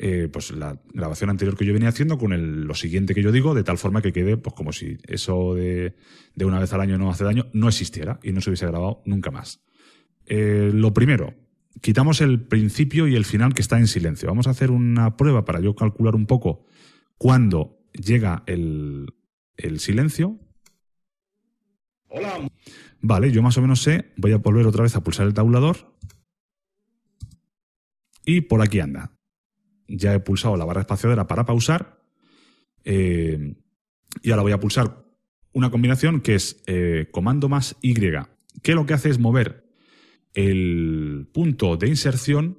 [0.00, 3.32] eh, pues la grabación anterior que yo venía haciendo con el, lo siguiente que yo
[3.32, 5.96] digo, de tal forma que quede pues como si eso de,
[6.36, 9.02] de una vez al año no hace daño no existiera y no se hubiese grabado
[9.06, 9.60] nunca más.
[10.26, 11.34] Eh, lo primero,
[11.80, 14.28] quitamos el principio y el final que está en silencio.
[14.28, 16.64] Vamos a hacer una prueba para yo calcular un poco
[17.16, 19.12] cuándo llega el,
[19.56, 20.38] el silencio.
[22.08, 22.48] Hola.
[23.00, 24.12] Vale, yo más o menos sé.
[24.16, 25.96] Voy a volver otra vez a pulsar el tabulador.
[28.24, 29.17] Y por aquí anda.
[29.88, 31.98] Ya he pulsado la barra espaciadora para pausar.
[32.84, 33.54] Eh,
[34.22, 35.04] y ahora voy a pulsar
[35.52, 37.94] una combinación que es eh, comando más Y,
[38.62, 39.64] que lo que hace es mover
[40.34, 42.58] el punto de inserción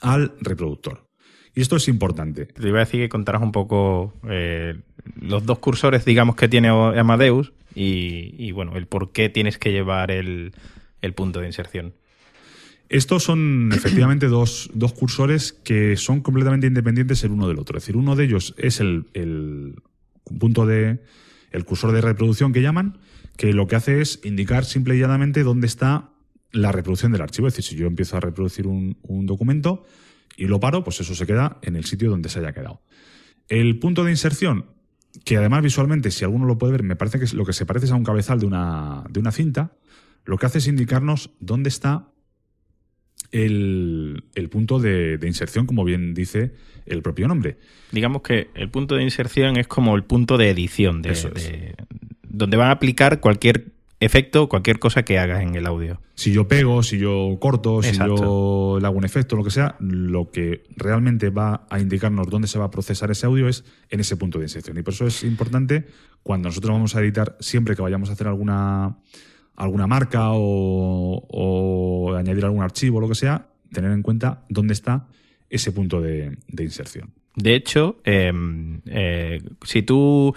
[0.00, 1.10] al reproductor.
[1.54, 2.46] Y esto es importante.
[2.46, 4.80] Te iba a decir que contaras un poco eh,
[5.20, 10.10] los dos cursores, digamos, que tiene Amadeus y, bueno, el por qué tienes que llevar
[10.10, 10.52] el
[11.14, 11.94] punto de inserción.
[12.90, 17.78] Estos son efectivamente dos, dos, cursores que son completamente independientes el uno del otro.
[17.78, 19.76] Es decir, uno de ellos es el, el
[20.38, 21.02] punto de.
[21.52, 22.98] el cursor de reproducción que llaman,
[23.36, 26.10] que lo que hace es indicar simple y llanamente dónde está
[26.52, 27.48] la reproducción del archivo.
[27.48, 29.84] Es decir, si yo empiezo a reproducir un, un, documento
[30.36, 32.82] y lo paro, pues eso se queda en el sitio donde se haya quedado.
[33.48, 34.66] El punto de inserción,
[35.24, 37.66] que además visualmente, si alguno lo puede ver, me parece que es lo que se
[37.66, 39.76] parece es a un cabezal de una, de una cinta,
[40.24, 42.09] lo que hace es indicarnos dónde está
[43.32, 46.52] el, el punto de, de, inserción, como bien dice
[46.86, 47.56] el propio nombre.
[47.92, 51.74] Digamos que el punto de inserción es como el punto de edición, de, de
[52.28, 56.00] donde van a aplicar cualquier efecto, cualquier cosa que hagas en el audio.
[56.14, 58.16] Si yo pego, si yo corto, Exacto.
[58.16, 62.28] si yo le hago un efecto, lo que sea, lo que realmente va a indicarnos
[62.28, 64.78] dónde se va a procesar ese audio es en ese punto de inserción.
[64.78, 65.84] Y por eso es importante
[66.22, 68.96] cuando nosotros vamos a editar, siempre que vayamos a hacer alguna,
[69.60, 75.06] alguna marca o, añadir algún archivo o lo que sea, tener en cuenta dónde está
[75.48, 77.10] ese punto de, inserción.
[77.36, 78.32] De hecho, eh,
[78.86, 80.34] eh, si tú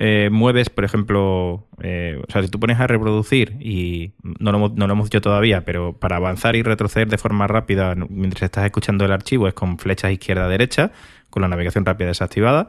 [0.00, 4.92] eh, mueves, por ejemplo, eh, o sea, si tú pones a reproducir y no lo,
[4.92, 9.10] hemos dicho todavía, pero para avanzar y retroceder de forma rápida mientras estás escuchando el
[9.10, 10.92] archivo es con flechas izquierda-derecha,
[11.30, 12.68] con la navegación rápida desactivada.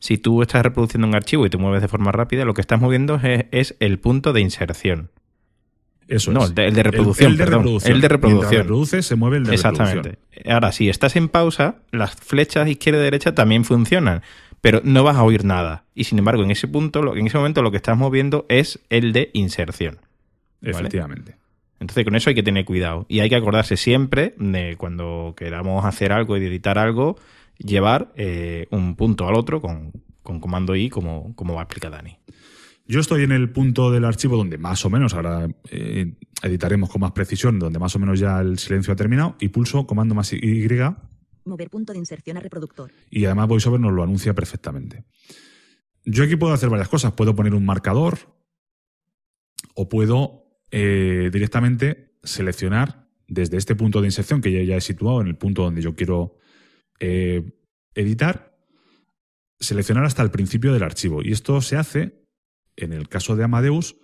[0.00, 2.78] Si tú estás reproduciendo un archivo y te mueves de forma rápida, lo que estás
[2.78, 5.10] moviendo es el punto de inserción.
[6.08, 6.50] Eso no, es.
[6.50, 7.58] el de, reproducción, el, el de perdón.
[7.62, 7.94] reproducción.
[7.94, 8.50] El de reproducción.
[8.50, 10.08] Mientras reproduce, se mueve el de Exactamente.
[10.10, 10.52] reproducción.
[10.52, 14.22] Ahora, si estás en pausa, las flechas izquierda y derecha también funcionan
[14.66, 15.84] pero no vas a oír nada.
[15.94, 19.12] Y sin embargo, en ese punto, en ese momento, lo que estás moviendo es el
[19.12, 20.00] de inserción.
[20.60, 20.76] ¿vale?
[20.76, 21.36] Efectivamente.
[21.78, 23.06] Entonces, con eso hay que tener cuidado.
[23.08, 27.16] Y hay que acordarse siempre de cuando queramos hacer algo y editar algo,
[27.58, 29.92] llevar eh, un punto al otro con,
[30.24, 32.18] con comando I, como, como va a explicar Dani.
[32.88, 37.00] Yo estoy en el punto del archivo donde más o menos, ahora eh, editaremos con
[37.00, 40.32] más precisión, donde más o menos ya el silencio ha terminado, y pulso comando más
[40.32, 40.68] Y
[41.44, 42.90] Mover punto de inserción a reproductor.
[43.10, 45.04] Y además VoiceOver nos lo anuncia perfectamente.
[46.04, 47.12] Yo aquí puedo hacer varias cosas.
[47.12, 48.18] Puedo poner un marcador
[49.74, 55.20] o puedo eh, directamente seleccionar desde este punto de inserción que ya, ya he situado
[55.20, 56.38] en el punto donde yo quiero
[56.98, 57.52] eh,
[57.94, 58.58] editar,
[59.60, 61.22] seleccionar hasta el principio del archivo.
[61.22, 62.25] Y esto se hace,
[62.76, 63.96] en el caso de Amadeus,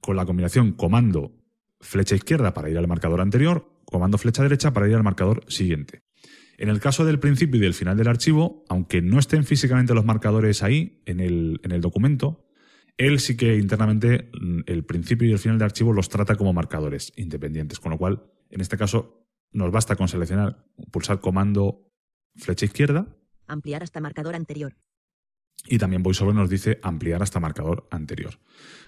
[0.00, 1.36] con la combinación comando
[1.80, 6.02] flecha izquierda para ir al marcador anterior, comando flecha derecha para ir al marcador siguiente.
[6.58, 10.04] En el caso del principio y del final del archivo, aunque no estén físicamente los
[10.04, 12.46] marcadores ahí, en el, en el documento,
[12.98, 14.30] él sí que internamente
[14.66, 18.24] el principio y el final del archivo los trata como marcadores independientes, con lo cual,
[18.50, 21.90] en este caso, nos basta con seleccionar, pulsar comando
[22.36, 23.06] flecha izquierda.
[23.46, 24.76] Ampliar hasta marcador anterior.
[25.66, 28.38] Y también VoiceOver nos dice ampliar hasta marcador anterior.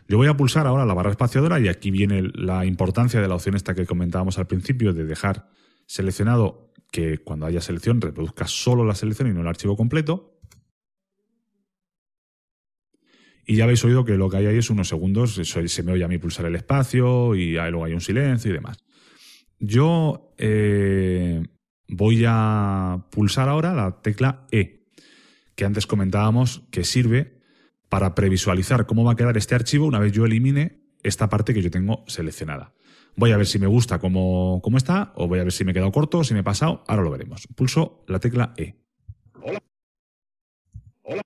[0.09, 3.35] Yo voy a pulsar ahora la barra espaciadora y aquí viene la importancia de la
[3.35, 5.49] opción esta que comentábamos al principio de dejar
[5.87, 10.39] seleccionado que cuando haya selección reproduzca solo la selección y no el archivo completo.
[13.45, 16.05] Y ya habéis oído que lo que hay ahí es unos segundos, se me oye
[16.05, 18.85] a mí pulsar el espacio y luego hay un silencio y demás.
[19.59, 21.43] Yo eh,
[21.89, 24.82] voy a pulsar ahora la tecla E,
[25.63, 27.39] que antes comentábamos que sirve
[27.89, 31.63] para previsualizar cómo va a quedar este archivo una vez yo elimine esta parte que
[31.63, 32.75] yo tengo seleccionada.
[33.15, 35.71] Voy a ver si me gusta cómo, cómo está, o voy a ver si me
[35.71, 36.83] he quedado corto, si me he pasado.
[36.89, 37.47] Ahora lo veremos.
[37.55, 38.75] Pulso la tecla E.
[39.41, 39.63] Hola.
[41.03, 41.23] Hola.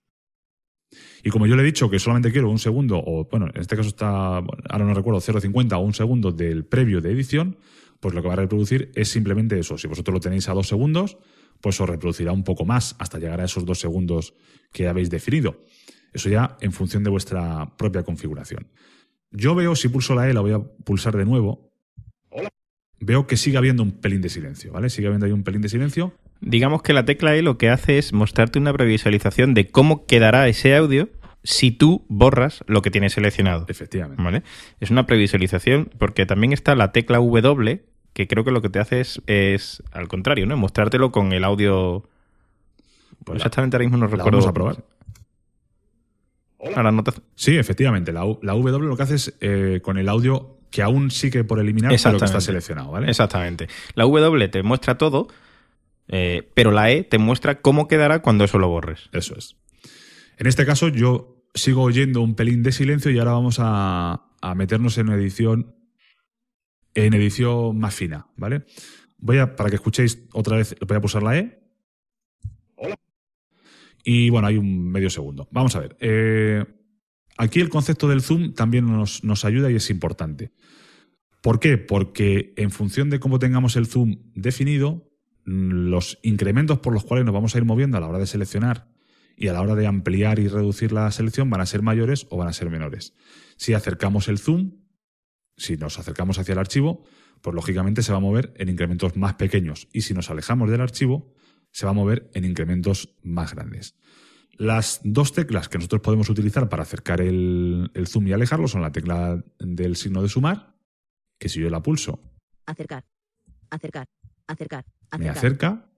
[1.24, 3.74] Y como yo le he dicho que solamente quiero un segundo, o bueno, en este
[3.74, 7.56] caso está, ahora no recuerdo, 0,50 o un segundo del previo de edición,
[8.00, 9.78] pues lo que va a reproducir es simplemente eso.
[9.78, 11.16] Si vosotros lo tenéis a dos segundos,
[11.60, 14.34] pues os reproducirá un poco más hasta llegar a esos dos segundos
[14.72, 15.62] que habéis definido.
[16.12, 18.68] Eso ya en función de vuestra propia configuración.
[19.30, 21.72] Yo veo, si pulso la E, la voy a pulsar de nuevo.
[22.98, 24.88] Veo que sigue habiendo un pelín de silencio, ¿vale?
[24.88, 26.14] Sigue habiendo ahí un pelín de silencio.
[26.40, 30.48] Digamos que la tecla E lo que hace es mostrarte una previsualización de cómo quedará
[30.48, 31.10] ese audio
[31.42, 33.66] si tú borras lo que tienes seleccionado.
[33.68, 34.22] Efectivamente.
[34.22, 34.42] ¿Vale?
[34.80, 37.84] Es una previsualización porque también está la tecla W,
[38.16, 40.56] que creo que lo que te hace es, es al contrario, ¿no?
[40.56, 42.08] Mostrártelo con el audio.
[43.24, 44.30] Pues Exactamente ahora mismo no recuerdo.
[44.38, 44.84] vamos a probar.
[46.74, 48.12] Ahora no te- Sí, efectivamente.
[48.12, 51.60] La, la W lo que hace es eh, con el audio que aún sigue por
[51.60, 53.08] eliminar, pero que está seleccionado, ¿vale?
[53.10, 53.68] Exactamente.
[53.94, 55.28] La W te muestra todo,
[56.08, 59.10] eh, pero la E te muestra cómo quedará cuando eso lo borres.
[59.12, 59.56] Eso es.
[60.38, 64.54] En este caso, yo sigo oyendo un pelín de silencio y ahora vamos a, a
[64.54, 65.74] meternos en una edición.
[66.96, 68.64] En edición más fina, ¿vale?
[69.18, 71.62] Voy a, para que escuchéis otra vez, voy a pulsar la E.
[74.02, 75.46] Y bueno, hay un medio segundo.
[75.50, 75.96] Vamos a ver.
[76.00, 76.64] eh,
[77.36, 80.52] aquí el concepto del zoom también nos, nos ayuda y es importante.
[81.42, 81.76] ¿Por qué?
[81.76, 85.12] Porque en función de cómo tengamos el zoom definido,
[85.44, 88.26] mm, los incrementos por los cuales nos vamos a ir moviendo a la hora de
[88.26, 88.88] seleccionar
[89.36, 92.38] y a la hora de ampliar y reducir la selección van a ser mayores o
[92.38, 93.12] van a ser menores.
[93.58, 94.85] Si acercamos el zoom,
[95.56, 97.04] si nos acercamos hacia el archivo,
[97.40, 100.80] pues lógicamente se va a mover en incrementos más pequeños y si nos alejamos del
[100.80, 101.32] archivo,
[101.72, 103.96] se va a mover en incrementos más grandes.
[104.58, 108.80] Las dos teclas que nosotros podemos utilizar para acercar el, el zoom y alejarlo son
[108.80, 110.74] la tecla del signo de sumar,
[111.38, 112.22] que si yo la pulso
[112.64, 113.04] Acercar.
[113.70, 114.08] Acercar.
[114.46, 114.84] Acercar.
[115.18, 115.36] me Acercar.
[115.36, 115.90] acerca,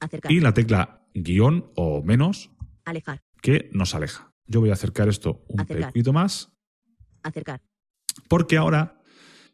[0.00, 0.32] Acercar.
[0.32, 2.50] y la tecla guion o menos
[2.84, 3.22] Alejar.
[3.42, 4.32] que nos aleja.
[4.46, 5.88] Yo voy a acercar esto un Acercar.
[5.90, 6.52] poquito más
[7.22, 7.60] Acercar.
[8.28, 9.00] Porque ahora,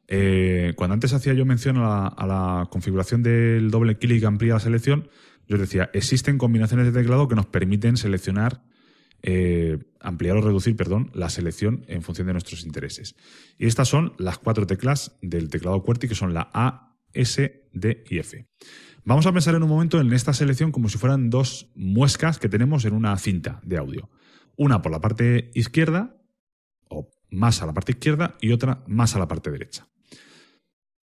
[0.08, 4.60] eh, cuando antes hacía yo mención a la, configuración del doble clic que amplía la
[4.60, 5.08] selección,
[5.46, 8.62] yo decía, existen combinaciones de teclado que nos permiten seleccionar,
[9.22, 13.14] eh, ampliar o reducir, perdón, la selección en función de nuestros intereses.
[13.58, 18.04] Y estas son las cuatro teclas del teclado QWERTY, que son la A, S, D
[18.08, 18.46] y F.
[19.04, 22.48] Vamos a pensar en un momento en esta selección como si fueran dos muescas que
[22.48, 24.08] tenemos en una cinta de audio.
[24.56, 26.16] Una por la parte izquierda,
[26.88, 29.86] o más a la parte izquierda, y otra más a la parte derecha.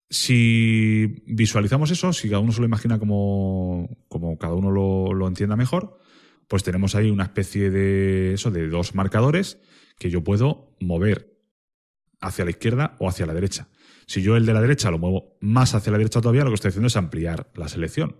[0.09, 5.27] Si visualizamos eso, si cada uno se lo imagina como, como cada uno lo, lo
[5.27, 5.99] entienda mejor,
[6.47, 9.59] pues tenemos ahí una especie de eso, de dos marcadores
[9.99, 11.37] que yo puedo mover
[12.21, 13.67] hacia la izquierda o hacia la derecha.
[14.07, 16.55] Si yo el de la derecha lo muevo más hacia la derecha todavía, lo que
[16.55, 18.15] estoy haciendo es ampliar la selección.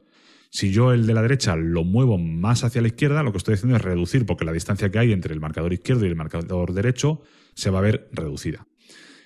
[0.52, 3.56] Si yo el de la derecha lo muevo más hacia la izquierda, lo que estoy
[3.56, 6.74] haciendo es reducir, porque la distancia que hay entre el marcador izquierdo y el marcador
[6.74, 7.24] derecho
[7.60, 8.68] se va a ver reducida.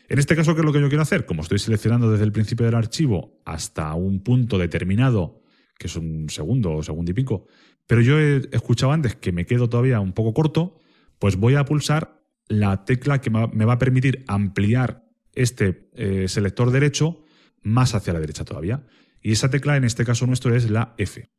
[0.10, 1.26] En este caso, ¿qué es lo que yo quiero hacer?
[1.26, 5.42] Como estoy seleccionando desde el principio del archivo hasta un punto determinado,
[5.78, 7.48] que es un segundo o segundo y pico,
[7.88, 10.78] pero yo he escuchado antes que me quedo todavía un poco corto,
[11.20, 16.72] pues voy a pulsar la tecla que me va a permitir ampliar este eh, selector
[16.72, 17.24] derecho
[17.62, 18.86] más hacia la derecha todavía.
[19.22, 21.30] Y esa tecla en este caso nuestro es la F.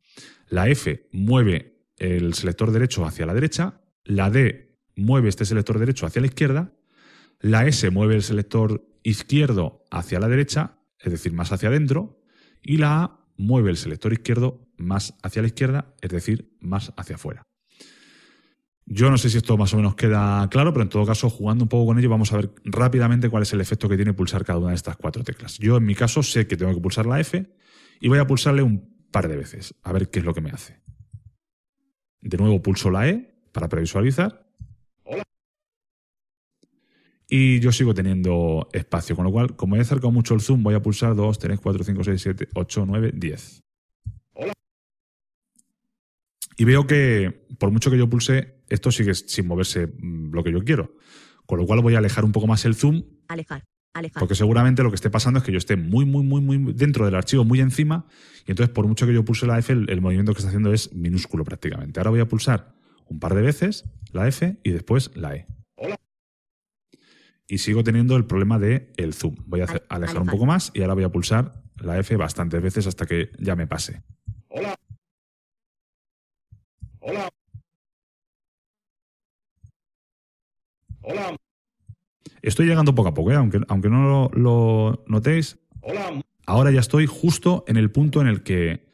[0.49, 6.05] La F mueve el selector derecho hacia la derecha, la D mueve este selector derecho
[6.05, 6.73] hacia la izquierda,
[7.45, 12.19] la S mueve el selector izquierdo hacia la derecha, es decir, más hacia adentro,
[12.63, 17.17] y la A mueve el selector izquierdo más hacia la izquierda, es decir, más hacia
[17.17, 17.43] afuera.
[18.87, 21.65] Yo no sé si esto más o menos queda claro, pero en todo caso, jugando
[21.65, 24.43] un poco con ello, vamos a ver rápidamente cuál es el efecto que tiene pulsar
[24.43, 25.59] cada una de estas cuatro teclas.
[25.59, 27.47] Yo, en mi caso, sé que tengo que pulsar la F
[27.99, 30.49] y voy a pulsarle un par de veces, a ver qué es lo que me
[30.49, 30.81] hace.
[32.21, 34.44] De nuevo pulso la E para previsualizar.
[37.27, 40.75] Y yo sigo teniendo espacio, con lo cual, como he acercado mucho el zoom, voy
[40.75, 43.63] a pulsar 2, 3, 4, 5, 6, 7, 8, 9, 10.
[46.57, 50.51] Y veo que, por mucho que yo pulse, esto sigue sin moverse mm, lo que
[50.51, 50.95] yo quiero.
[51.45, 53.63] Con lo cual voy a alejar un poco más el zoom, Alejar.
[53.93, 54.19] Alejar.
[54.19, 57.05] porque seguramente lo que esté pasando es que yo esté muy, muy, muy, muy dentro
[57.05, 58.05] del archivo, muy encima,
[58.47, 60.73] y entonces por mucho que yo pulse la F, el, el movimiento que está haciendo
[60.73, 61.99] es minúsculo prácticamente.
[61.99, 62.75] Ahora voy a pulsar
[63.07, 65.47] un par de veces la F y después la E.
[67.47, 69.35] Y sigo teniendo el problema de el zoom.
[69.45, 72.61] Voy a hacer- alejar un poco más y ahora voy a pulsar la F bastantes
[72.61, 74.01] veces hasta que ya me pase.
[82.41, 83.35] Estoy llegando poco a poco, ¿eh?
[83.35, 85.57] aunque, aunque no lo, lo notéis.
[86.45, 88.85] Ahora ya estoy justo en el punto en el que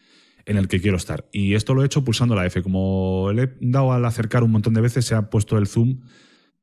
[0.45, 1.29] en el que quiero estar.
[1.31, 2.63] Y esto lo he hecho pulsando la F.
[2.63, 6.01] Como le he dado al acercar un montón de veces, se ha puesto el zoom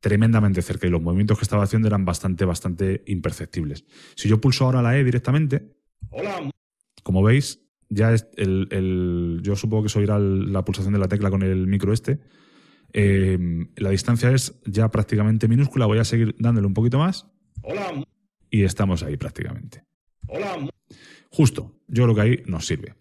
[0.01, 3.84] tremendamente cerca y los movimientos que estaba haciendo eran bastante, bastante imperceptibles.
[4.14, 5.76] Si yo pulso ahora la E directamente,
[6.11, 6.51] Hola,
[7.03, 11.09] como veis, ya es el, el- yo supongo que se oirá la pulsación de la
[11.09, 12.20] tecla con el micro este.
[12.92, 13.38] Eh,
[13.76, 15.86] la distancia es ya prácticamente minúscula.
[15.86, 17.26] Voy a seguir dándole un poquito más
[17.62, 18.05] hola,
[18.51, 19.82] y estamos ahí prácticamente.
[20.26, 20.68] hola,
[21.30, 22.94] Justo, yo creo que ahí nos sirve.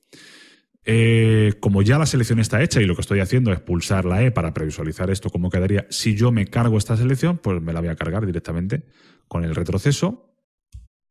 [0.89, 4.23] Eh, como ya la selección está hecha y lo que estoy haciendo es pulsar la
[4.23, 7.81] E para previsualizar esto, cómo quedaría si yo me cargo esta selección, pues me la
[7.81, 8.85] voy a cargar directamente
[9.27, 10.33] con el retroceso.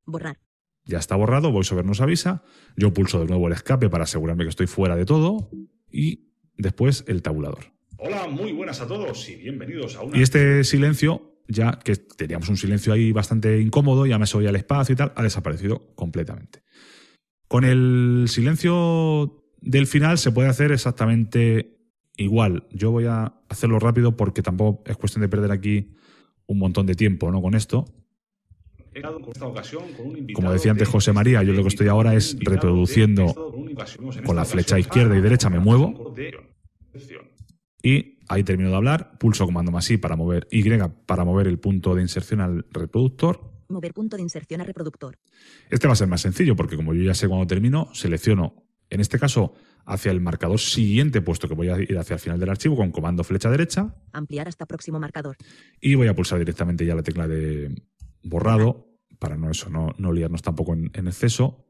[0.06, 0.38] Borrar.
[0.86, 2.42] Ya está borrado, VoiceOver nos avisa.
[2.74, 5.50] Yo pulso de nuevo el escape para asegurarme que estoy fuera de todo
[5.92, 7.66] y después el tabulador.
[7.98, 12.48] hola, muy buenas a todos y bienvenidos a una Y este silencio, ya que teníamos
[12.48, 15.94] un silencio ahí bastante incómodo, ya me se oía el espacio y tal, ha desaparecido
[15.94, 16.62] completamente.
[17.46, 21.76] Con el silencio del final se puede hacer exactamente
[22.16, 22.66] igual.
[22.70, 25.94] Yo voy a hacerlo rápido porque tampoco es cuestión de perder aquí
[26.46, 27.42] un montón de tiempo ¿no?
[27.42, 27.84] con esto.
[30.34, 33.34] Como decía antes José María, yo lo que estoy ahora es reproduciendo
[34.24, 36.14] con la flecha izquierda y derecha me muevo.
[37.82, 40.64] Y ahí termino de hablar, pulso comando más I para mover Y
[41.06, 43.52] para mover el punto de inserción al reproductor.
[43.68, 45.18] Mover punto de inserción a reproductor.
[45.68, 49.00] Este va a ser más sencillo porque como yo ya sé cuando termino, selecciono, en
[49.00, 52.48] este caso, hacia el marcador siguiente, puesto que voy a ir hacia el final del
[52.50, 55.36] archivo con comando flecha derecha Ampliar hasta próximo marcador.
[55.80, 57.74] y voy a pulsar directamente ya la tecla de
[58.22, 61.64] borrado para no eso, no, no liarnos tampoco en, en exceso.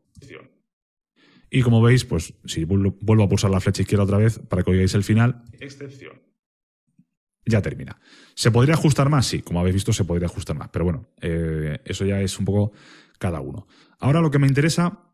[1.50, 4.62] Y como veis, pues si vuelvo vuelvo a pulsar la flecha izquierda otra vez para
[4.62, 6.20] que oigáis el final, Excepción.
[7.46, 8.00] ya termina.
[8.34, 9.26] ¿Se podría ajustar más?
[9.26, 10.68] Sí, como habéis visto, se podría ajustar más.
[10.70, 12.72] Pero bueno, eh, eso ya es un poco
[13.18, 13.66] cada uno.
[14.00, 15.05] Ahora lo que me interesa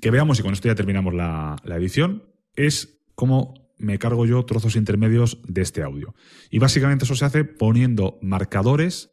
[0.00, 2.24] que veamos, y con esto ya terminamos la, la edición,
[2.54, 6.14] es cómo me cargo yo trozos intermedios de este audio.
[6.50, 9.10] Y básicamente eso se hace poniendo marcadores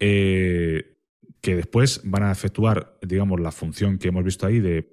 [0.00, 0.98] eh,
[1.40, 4.90] que después van a efectuar, digamos, la función que hemos visto ahí de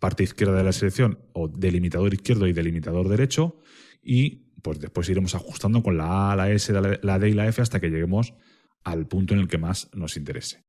[0.00, 3.60] parte izquierda de la selección o delimitador izquierdo y delimitador derecho
[4.02, 7.62] y pues después iremos ajustando con la A, la S, la D y la F
[7.62, 8.34] hasta que lleguemos
[8.82, 10.64] al punto en el que más nos interese.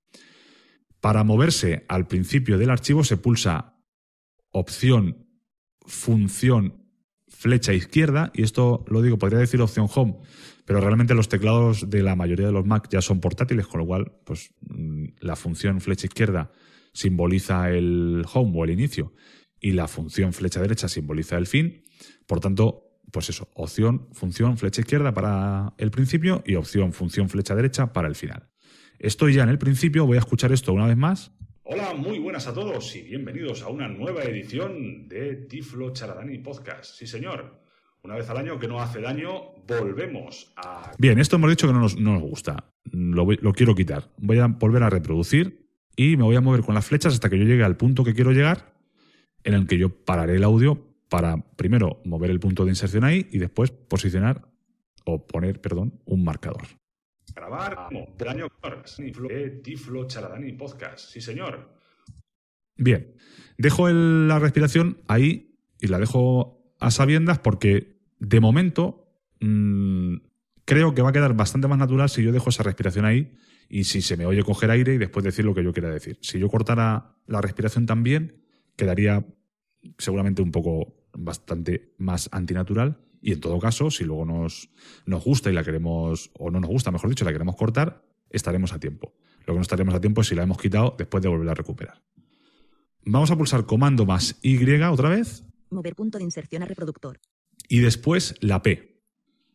[1.02, 3.76] Para moverse al principio del archivo se pulsa
[4.52, 5.26] opción,
[5.86, 6.86] función,
[7.28, 10.18] flecha izquierda, y esto lo digo, podría decir opción home,
[10.66, 13.88] pero realmente los teclados de la mayoría de los Mac ya son portátiles, con lo
[13.88, 16.52] cual pues, mm, la función flecha izquierda
[16.93, 19.14] simboliza el home o el inicio,
[19.60, 21.84] y la función flecha derecha simboliza el fin.
[22.28, 27.56] Por tanto, pues eso, opción, función, flecha izquierda para el principio y opción, función, flecha
[27.56, 28.51] derecha para el final.
[29.04, 31.32] Estoy ya en el principio, voy a escuchar esto una vez más.
[31.64, 36.95] Hola, muy buenas a todos y bienvenidos a una nueva edición de Tiflo Charadani Podcast.
[36.97, 37.60] Sí, señor.
[38.04, 41.74] Una vez al año que no hace daño, volvemos a Bien, esto hemos dicho que
[41.74, 42.72] no nos, no nos gusta.
[42.91, 44.12] Lo, voy- lo quiero quitar.
[44.18, 47.39] Voy a volver a reproducir y me voy a mover con las flechas hasta que
[47.39, 48.76] yo llegue al punto que quiero llegar,
[49.43, 53.28] en el que yo pararé el audio para primero mover el punto de inserción ahí
[53.32, 54.43] y después posicionar
[55.06, 56.68] o poner, perdón, un marcador.
[57.36, 58.48] Grabar a- del año
[59.28, 61.10] de Tiflo Charadani Podcast.
[61.12, 61.74] Sí, señor.
[62.78, 63.14] Bien,
[63.58, 68.98] dejo el- la respiración ahí y la dejo a sabiendas porque de momento
[69.44, 70.18] mm,
[70.66, 73.34] creo que va a quedar bastante más natural si yo dejo esa respiración ahí
[73.70, 76.18] y si se me oye coger aire y después decir lo que yo quiera decir.
[76.22, 78.44] Si yo cortara la respiración también,
[78.76, 79.26] quedaría
[79.98, 84.69] seguramente un poco bastante más antinatural y en todo caso, si luego nos,
[85.05, 88.74] nos gusta y la queremos, o no nos gusta, mejor dicho, la queremos cortar, estaremos
[88.74, 89.13] a tiempo.
[89.45, 91.55] Lo que no estaremos a tiempo es si la hemos quitado después de volverla a
[91.55, 92.01] recuperar.
[93.03, 97.19] Vamos a pulsar comando más Y otra vez Mover punto de inserción a reproductor.
[97.69, 99.01] y después la P.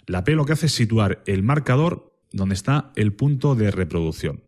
[0.06, 4.42] La P lo que hace es situar el marcador donde está el punto de reproducción.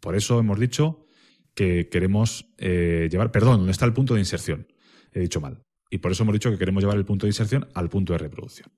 [0.00, 1.06] Por eso hemos dicho
[1.54, 4.66] que queremos eh, llevar, perdón, donde está el punto de inserción.
[5.12, 5.62] He dicho mal.
[5.90, 8.20] Y por eso hemos dicho que queremos llevar el punto de inserción al punto de
[8.20, 8.70] reproducción.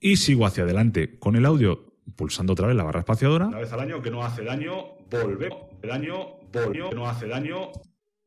[0.00, 3.46] Y sigo hacia adelante con el audio pulsando otra vez la barra espaciadora.
[3.46, 5.58] Una vez al año que no hace daño, volvemos.
[5.82, 6.36] Daño.
[6.50, 7.72] Que no hace daño,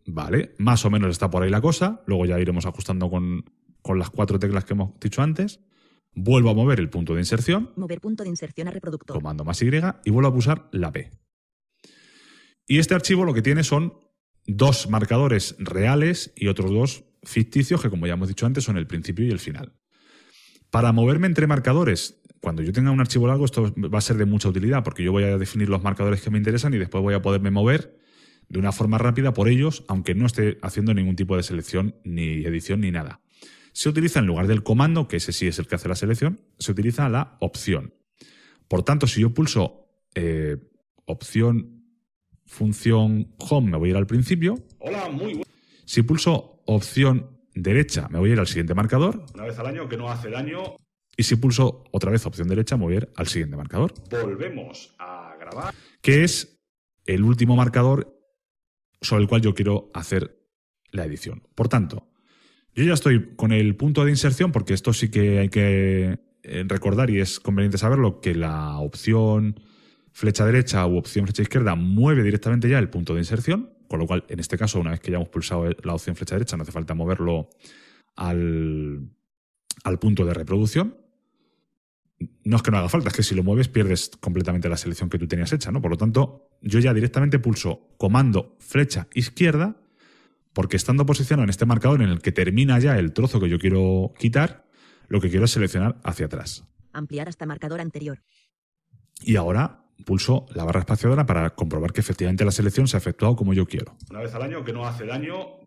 [0.06, 2.04] Vale, más o menos está por ahí la cosa.
[2.06, 3.46] Luego ya iremos ajustando con,
[3.82, 5.62] con las cuatro teclas que hemos dicho antes.
[6.14, 9.16] Vuelvo a mover el punto de inserción, Mover punto de inserción a reproductor.
[9.16, 11.12] comando más Y, y vuelvo a pulsar la P.
[12.68, 13.94] Y este archivo lo que tiene son
[14.46, 18.88] dos marcadores reales y otros dos ficticios que, como ya hemos dicho antes, son el
[18.88, 19.74] principio y el final.
[20.70, 24.26] Para moverme entre marcadores, cuando yo tenga un archivo largo, esto va a ser de
[24.26, 27.14] mucha utilidad porque yo voy a definir los marcadores que me interesan y después voy
[27.14, 28.00] a poderme mover
[28.48, 32.44] de una forma rápida por ellos, aunque no esté haciendo ningún tipo de selección, ni
[32.46, 33.22] edición, ni nada.
[33.74, 36.42] se utiliza en lugar del comando, que ese sí es el que hace la selección,
[36.58, 37.94] se utiliza la opción.
[38.68, 40.58] Por tanto, si yo pulso eh,
[41.06, 41.84] opción,
[42.46, 44.56] función home, me voy a ir al principio.
[44.80, 45.42] Hola, muy.
[45.86, 49.26] Si pulso opción derecha, me voy a ir al siguiente marcador.
[49.34, 50.76] Una vez al año que no hace daño,
[51.18, 54.96] Y si pulso otra vez opción derecha, me voy a ir al siguiente marcador, volvemos
[55.00, 55.74] a grabar.
[56.02, 56.62] que es
[57.06, 58.16] el último marcador
[59.02, 60.38] sobre el cual yo quiero hacer
[60.92, 61.44] la edición.
[61.56, 62.08] Por tanto,
[62.74, 66.64] yo ya estoy con el punto de inserción, porque esto sí que hay que eh,
[66.68, 69.60] recordar y es conveniente saberlo, que la opción
[70.12, 74.06] flecha derecha u opción flecha izquierda mueve directamente ya el punto de inserción, con lo
[74.06, 76.64] cual, en este caso, una vez que ya hemos pulsado la opción flecha derecha, no
[76.64, 77.50] hace falta moverlo
[78.16, 79.10] al,
[79.84, 80.96] al punto de reproducción.
[82.44, 85.10] No es que no haga falta, es que si lo mueves pierdes completamente la selección
[85.10, 85.82] que tú tenías hecha, ¿no?
[85.82, 89.82] Por lo tanto, yo ya directamente pulso comando flecha izquierda,
[90.54, 93.58] porque estando posicionado en este marcador en el que termina ya el trozo que yo
[93.58, 94.68] quiero quitar,
[95.08, 96.64] lo que quiero es seleccionar hacia atrás.
[96.94, 98.22] Ampliar hasta marcador anterior.
[99.22, 103.36] Y ahora pulso la barra espaciadora para comprobar que efectivamente la selección se ha efectuado
[103.36, 103.95] como yo quiero.
[104.10, 105.60] Una vez al año que no hace daño,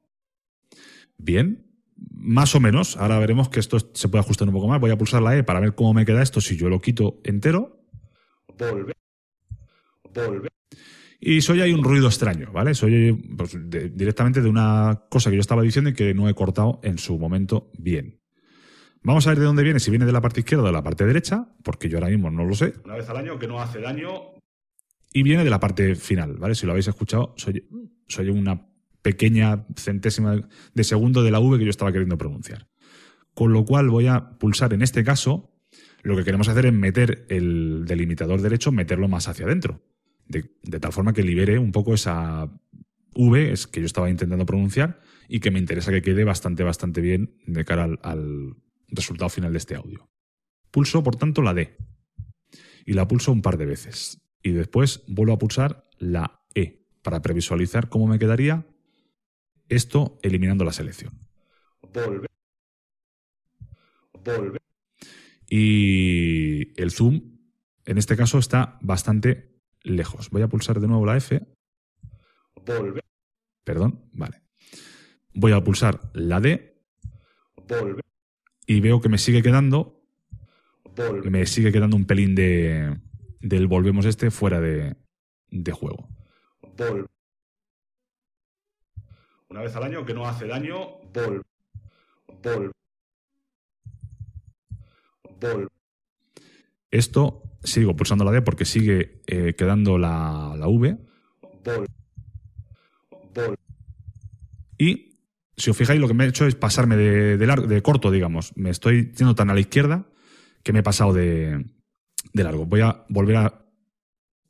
[1.19, 1.67] Bien,
[2.11, 2.97] más o menos.
[2.97, 4.81] Ahora veremos que esto se puede ajustar un poco más.
[4.81, 7.21] Voy a pulsar la E para ver cómo me queda esto si yo lo quito
[7.23, 7.85] entero.
[8.59, 8.93] volve,
[10.15, 10.49] volve,
[11.21, 12.75] Y soy ahí un ruido extraño, ¿vale?
[12.75, 16.35] Soy pues, de- directamente de una cosa que yo estaba diciendo y que no he
[16.35, 18.19] cortado en su momento bien.
[19.05, 20.83] Vamos a ver de dónde viene, si viene de la parte izquierda o de la
[20.83, 22.75] parte derecha, porque yo ahora mismo no lo sé.
[22.85, 24.33] una vez al año que no hace daño,
[25.13, 26.55] Y viene de la parte final, ¿vale?
[26.55, 27.67] Si lo habéis escuchado, soy,
[28.31, 28.69] una
[29.03, 32.69] pequeña centésima de segundo de la V que yo estaba queriendo pronunciar.
[33.35, 35.53] Con lo cual voy a pulsar en este caso,
[36.03, 39.83] lo que queremos hacer es meter el delimitador derecho, meterlo más hacia adentro.
[40.29, 40.45] De,
[40.81, 42.49] tal forma que libere un poco esa
[43.15, 47.01] V es que yo estaba intentando pronunciar y que me interesa que quede bastante, bastante
[47.01, 48.57] bien de cara al
[48.93, 50.09] resultado final de este audio.
[50.71, 51.77] Pulso, por tanto, la D.
[52.87, 54.21] Y la pulso un par de veces.
[54.43, 58.67] Y después vuelvo a pulsar la E para previsualizar cómo me quedaría
[59.69, 61.27] esto eliminando la selección.
[61.93, 62.29] volve,
[64.25, 64.59] volve,
[65.49, 67.39] Y el zoom,
[67.85, 70.31] en este caso, está bastante lejos.
[70.31, 71.41] Voy a pulsar de nuevo la F.
[72.67, 73.01] volve,
[73.65, 74.43] Perdón, vale.
[75.35, 76.73] Voy a pulsar la D
[77.69, 78.02] volve,
[78.67, 80.01] y veo que me sigue quedando,
[81.25, 82.99] me sigue quedando un pelín de,
[83.41, 84.97] del volvemos este fuera de,
[85.51, 86.09] de juego.
[86.77, 87.07] volve.
[89.49, 91.43] Una vez al año que no hace daño, volve,
[92.43, 92.73] volve,
[95.39, 95.69] volve,
[96.91, 100.99] Esto sigo pulsando la D porque sigue eh, quedando la, la V.
[101.65, 101.87] volve,
[103.35, 103.57] volve,
[104.79, 105.12] Y
[105.57, 108.11] si os fijáis, lo que me he hecho es pasarme de, de lar- de corto,
[108.11, 108.53] digamos.
[108.57, 110.07] Me estoy yendo tan a la izquierda
[110.63, 111.65] que me he pasado de,
[112.33, 112.67] de largo.
[112.67, 113.65] Voy a volver a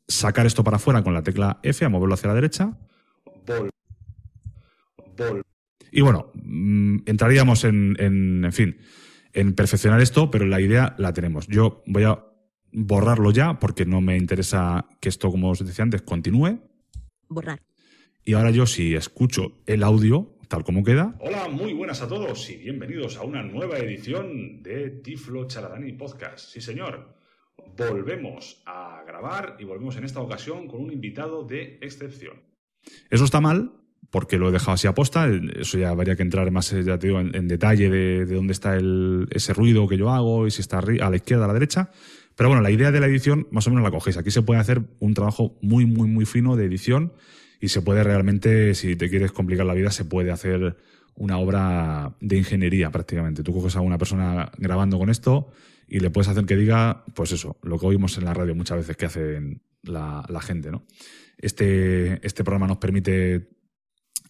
[0.07, 2.79] sacar esto para afuera con la tecla F, a moverlo hacia la derecha.
[3.47, 3.71] volve,
[5.17, 5.43] volve,
[5.91, 8.77] Y bueno, mm, entraríamos en, en, en fin,
[9.33, 11.47] en perfeccionar esto, pero la idea la tenemos.
[11.49, 12.25] Yo voy a
[12.73, 16.61] borrarlo ya porque no me interesa que esto, como os decía antes, continúe.
[17.29, 17.61] Borrar.
[18.25, 22.51] Y ahora yo si escucho el audio tal como queda, Hola, muy buenas a todos
[22.51, 26.41] y bienvenidos a una nueva edición de Tiflo Charadani Podcast.
[26.51, 27.17] Sí, señor.
[27.79, 32.43] Volvemos a grabar y volvemos en esta ocasión con un invitado de excepción.
[33.09, 33.73] Eso está mal,
[34.11, 35.27] porque lo he dejado así a posta.
[35.57, 38.53] Eso ya habría que entrar más ya te digo, en, en detalle de, de dónde
[38.53, 41.55] está el- ese ruido que yo hago y si está a la izquierda, a la
[41.55, 41.91] derecha.
[42.37, 44.19] Pero bueno, la idea de la edición más o menos la cogéis.
[44.19, 47.15] Aquí se puede hacer un trabajo muy, muy, muy fino de edición
[47.63, 50.77] y se puede realmente, si te quieres complicar la vida, se puede hacer
[51.15, 53.45] una obra de ingeniería prácticamente.
[53.45, 55.53] Tú coges a una persona grabando con esto
[55.87, 58.79] y le puedes hacer que diga, pues eso, lo que oímos en la radio muchas
[58.79, 60.85] veces que hacen la, la gente, ¿no?
[61.39, 63.49] Este, este programa nos permite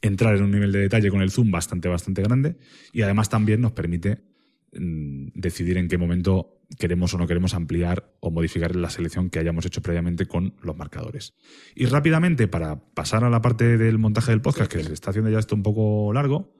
[0.03, 2.59] entrar en un nivel de detalle con el zoom bastante, bastante grande
[2.93, 4.18] y además también nos permite
[4.73, 9.66] decidir en qué momento queremos o no queremos ampliar o modificar la selección que hayamos
[9.66, 11.35] hecho previamente con los marcadores.
[11.75, 15.31] Y rápidamente, para pasar a la parte del montaje del podcast, que se está haciendo
[15.31, 16.55] ya esto un poco largo,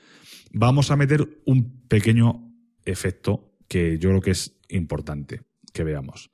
[0.53, 2.53] vamos a meter un pequeño
[2.85, 5.43] efecto que yo creo que es importante
[5.73, 6.31] que veamos.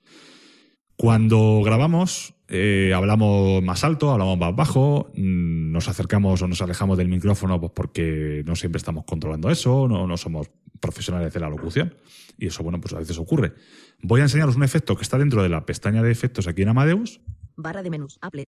[0.97, 6.99] Cuando grabamos, eh, hablamos más alto, hablamos más bajo, mm, nos acercamos o nos alejamos
[6.99, 10.51] del micrófono pues porque no siempre estamos controlando eso, no, no somos
[10.81, 11.95] profesionales de la locución.
[12.37, 13.55] Y eso, bueno, pues a veces ocurre.
[14.03, 16.69] Voy a enseñaros un efecto que está dentro de la pestaña de efectos aquí en
[16.69, 17.21] Amadeus.
[17.57, 18.19] Barra de menús.
[18.21, 18.45] Apple.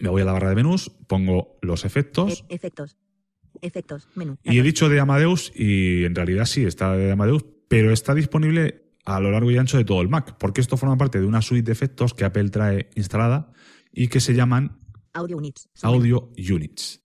[0.00, 2.96] Me voy a la barra de menús, pongo los efectos E- efectos.
[3.62, 4.08] Efectos.
[4.14, 4.36] Menú.
[4.42, 8.82] Y he dicho de Amadeus y en realidad sí está de Amadeus, pero está disponible
[9.04, 11.42] a lo largo y ancho de todo el Mac, porque esto forma parte de una
[11.42, 13.52] suite de efectos que Apple trae instalada
[13.92, 14.78] y que se llaman
[15.12, 15.68] Audio Units.
[15.82, 17.00] Audio Units.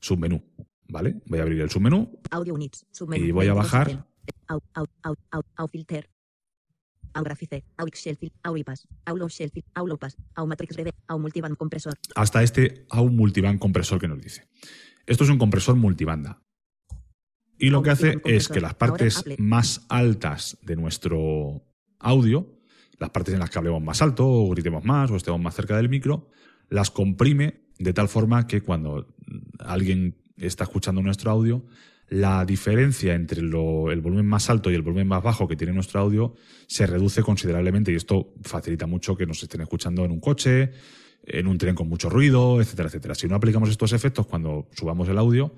[0.00, 0.44] Submenú,
[0.88, 1.20] ¿vale?
[1.26, 2.20] Voy a abrir el submenú.
[2.30, 2.86] Audio Units.
[2.92, 3.24] Submenú.
[3.24, 3.90] Y voy a 22 bajar.
[3.90, 4.04] ítem.
[4.48, 6.08] Au, au, au, au, au filter.
[7.14, 7.64] Au grafice.
[7.78, 8.32] Au Xelfil.
[8.44, 8.86] Au ipas.
[9.06, 9.64] Au low shelfil.
[9.74, 10.16] Au low pass.
[10.36, 10.90] Au matrix rebe.
[11.08, 11.94] Au multiband compresor.
[12.14, 14.48] hasta este AU multiband compresor que nos dice.
[15.06, 16.42] Esto es un compresor multibanda.
[17.58, 21.64] Y lo que hace es que las partes más altas de nuestro
[21.98, 22.60] audio,
[22.98, 25.76] las partes en las que hablemos más alto, o gritemos más, o estemos más cerca
[25.76, 26.28] del micro,
[26.68, 29.14] las comprime de tal forma que cuando
[29.58, 31.64] alguien está escuchando nuestro audio,
[32.08, 36.00] la diferencia entre el volumen más alto y el volumen más bajo que tiene nuestro
[36.00, 36.34] audio
[36.66, 40.70] se reduce considerablemente y esto facilita mucho que nos estén escuchando en un coche,
[41.24, 43.14] en un tren con mucho ruido, etcétera, etcétera.
[43.16, 45.52] Si no aplicamos estos efectos cuando subamos el audio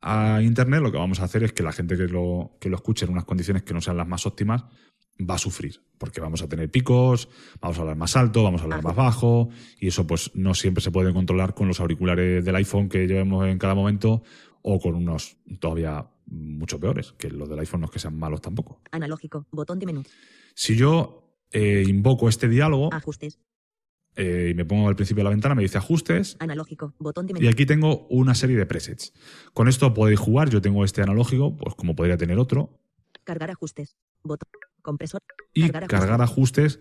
[0.00, 2.76] a Internet, lo que vamos a hacer es que la gente que lo, que lo
[2.76, 4.64] escuche en unas condiciones que no sean las más óptimas
[5.18, 7.28] va a sufrir, porque vamos a tener picos,
[7.60, 9.48] vamos a hablar más alto, vamos a hablar más bajo,
[9.80, 13.46] y eso pues no siempre se puede controlar con los auriculares del iPhone que llevemos
[13.46, 14.22] en cada momento
[14.62, 18.40] o con unos todavía mucho peores, que los del iPhone no es que sean malos
[18.40, 18.80] tampoco.
[18.92, 19.46] Analógico.
[19.50, 20.02] Botón de menú.
[20.54, 23.38] Si yo eh, invoco este diálogo Ajustes.
[24.18, 26.94] Eh, y me pongo al principio de la ventana, me dice ajustes, Analógico.
[26.98, 27.46] Botón de menú.
[27.46, 29.12] y aquí tengo una serie de presets.
[29.54, 32.78] Con esto podéis jugar, yo tengo este analógico, pues como podría tener otro,
[33.24, 33.96] Cargar ajustes.
[34.22, 34.48] Botón.
[34.82, 35.20] Compresor.
[35.52, 36.00] y Cargar ajustes.
[36.00, 36.80] cargar ajustes.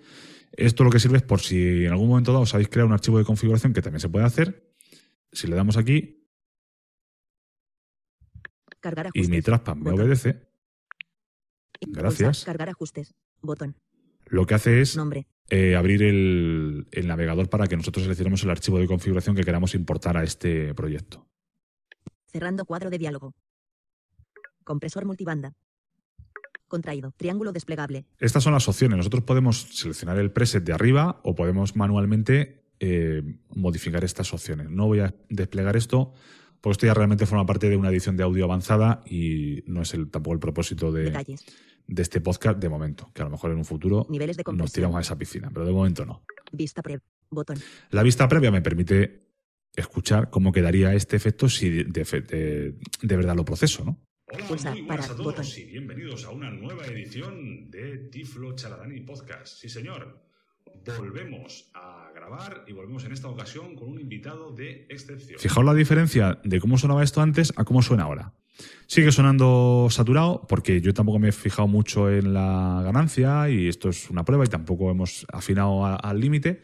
[0.53, 2.93] Esto lo que sirve es por si en algún momento dado os habéis creado un
[2.93, 4.73] archivo de configuración que también se puede hacer.
[5.31, 6.25] Si le damos aquí
[8.79, 9.99] Cargar y mi trackpad me Botón.
[10.01, 10.47] obedece,
[11.81, 12.45] gracias.
[12.45, 13.13] Cargar ajustes.
[13.41, 13.75] Botón.
[14.27, 15.27] lo que hace es Nombre.
[15.49, 19.75] Eh, abrir el, el navegador para que nosotros seleccionemos el archivo de configuración que queramos
[19.75, 21.27] importar a este proyecto.
[22.25, 23.33] Cerrando cuadro de diálogo.
[24.63, 25.53] Compresor multibanda.
[26.67, 27.13] Contraído.
[27.15, 28.05] Triángulo desplegable.
[28.19, 28.97] Estas son las opciones.
[28.97, 34.69] Nosotros podemos seleccionar el preset de arriba o podemos manualmente eh, modificar estas opciones.
[34.69, 36.13] No voy a desplegar esto
[36.61, 39.93] porque esto ya realmente forma parte de una edición de audio avanzada y no es
[39.93, 41.45] el, tampoco el propósito de, Detalles.
[41.87, 44.71] De este podcast de momento, que a lo mejor en un futuro Niveles de nos
[44.73, 46.23] tiramos a esa piscina, pero de momento no.
[46.51, 47.01] Vista previa.
[47.29, 47.57] Botón.
[47.91, 49.27] La vista previa me permite
[49.75, 53.97] escuchar cómo quedaría este efecto si de, de- de- de verdad lo proceso, ¿no?
[54.29, 55.45] Hola, muy buenas para a todos botón.
[55.57, 59.57] y bienvenidos a una nueva edición de Tiflo Charadani Podcast.
[59.59, 60.21] Sí, señor.
[60.97, 65.39] Volvemos a grabar y volvemos en esta ocasión con un invitado de excepción.
[65.39, 68.33] Fijaos la diferencia de cómo sonaba esto antes a cómo suena ahora.
[68.87, 73.89] Sigue sonando saturado porque yo tampoco me he fijado mucho en la ganancia y esto
[73.89, 76.61] es una prueba y tampoco hemos afinado a- al límite,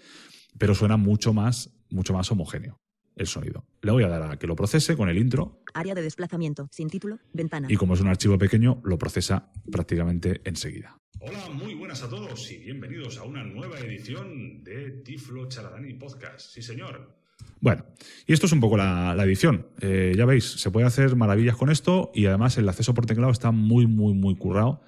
[0.58, 2.80] pero suena mucho más, mucho más homogéneo
[3.16, 3.66] el sonido.
[3.84, 6.68] Le voy a dar a que lo procese con el intro Área de desplazamiento.
[6.72, 7.20] Sin título.
[7.34, 7.68] Ventana.
[7.70, 10.98] y como es un archivo pequeño, lo procesa prácticamente enseguida.
[11.20, 16.52] Hola, muy buenas a todos y bienvenidos a una nueva edición de Tiflo Charadani Podcast.
[16.54, 17.16] Sí, señor.
[17.64, 17.86] Bueno,
[18.28, 19.68] y esto es un poco la, la edición.
[19.80, 23.32] Eh, ya veis, se puede hacer maravillas con esto y además el acceso por teclado
[23.32, 24.82] está muy, muy, muy currado,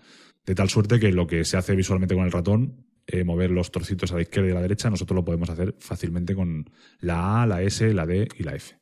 [0.45, 3.71] de tal suerte que lo que se hace visualmente con el ratón, eh, mover los
[3.71, 6.69] trocitos a la izquierda y a la derecha, nosotros lo podemos hacer fácilmente con
[6.99, 8.75] la A, la S, la D y la F.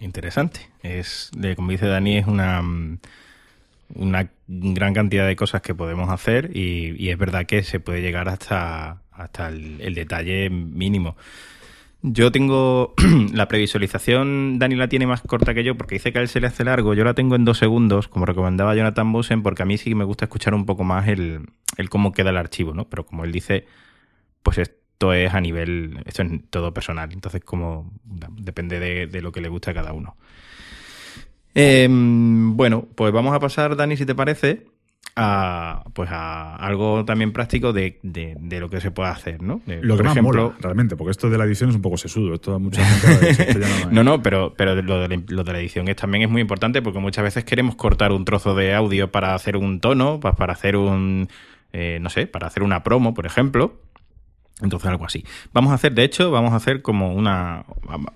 [0.00, 0.60] Interesante.
[0.82, 2.98] Es, como dice Dani, es una, mm,
[3.94, 8.28] una gran cantidad de cosas que podemos hacer y, es verdad que se puede llegar
[8.28, 11.16] hasta, hasta el detalle mínimo.
[12.02, 12.94] Yo tengo
[13.32, 16.40] la previsualización, Dani la tiene más corta que yo porque dice que a él se
[16.40, 16.94] le hace largo.
[16.94, 20.04] Yo la tengo en dos segundos, como recomendaba Jonathan Bosen, porque a mí sí me
[20.04, 21.48] gusta escuchar un poco más el,
[21.88, 22.88] cómo queda el archivo, ¿no?
[22.88, 23.66] Pero como él dice,
[24.42, 29.40] pues esto es a nivel, esto es todo personal, entonces como depende de, lo que
[29.40, 30.16] le guste a cada uno.
[31.54, 34.66] Eh, bueno, pues vamos a pasar, Dani, si te parece,
[35.18, 39.62] a pues a algo también práctico de, de- de lo que se puede hacer, ¿no?
[39.64, 41.82] De- Lo que por más ejemplo, mola, realmente, porque esto de la edición es un
[41.82, 42.34] poco sesudo.
[42.34, 43.92] Esto a mucha gente va a decir, "Esto ya no es".
[43.92, 46.42] No, no, pero, pero lo, de la, lo de la edición es, también es muy
[46.42, 50.34] importante porque muchas veces queremos cortar un trozo de audio para hacer un tono, pa-
[50.34, 51.28] para hacer un,
[51.72, 53.80] eh, no sé, para hacer una promo, por ejemplo.
[54.62, 55.22] Entonces algo así.
[55.52, 57.64] Vamos a hacer, de hecho, vamos a hacer como una,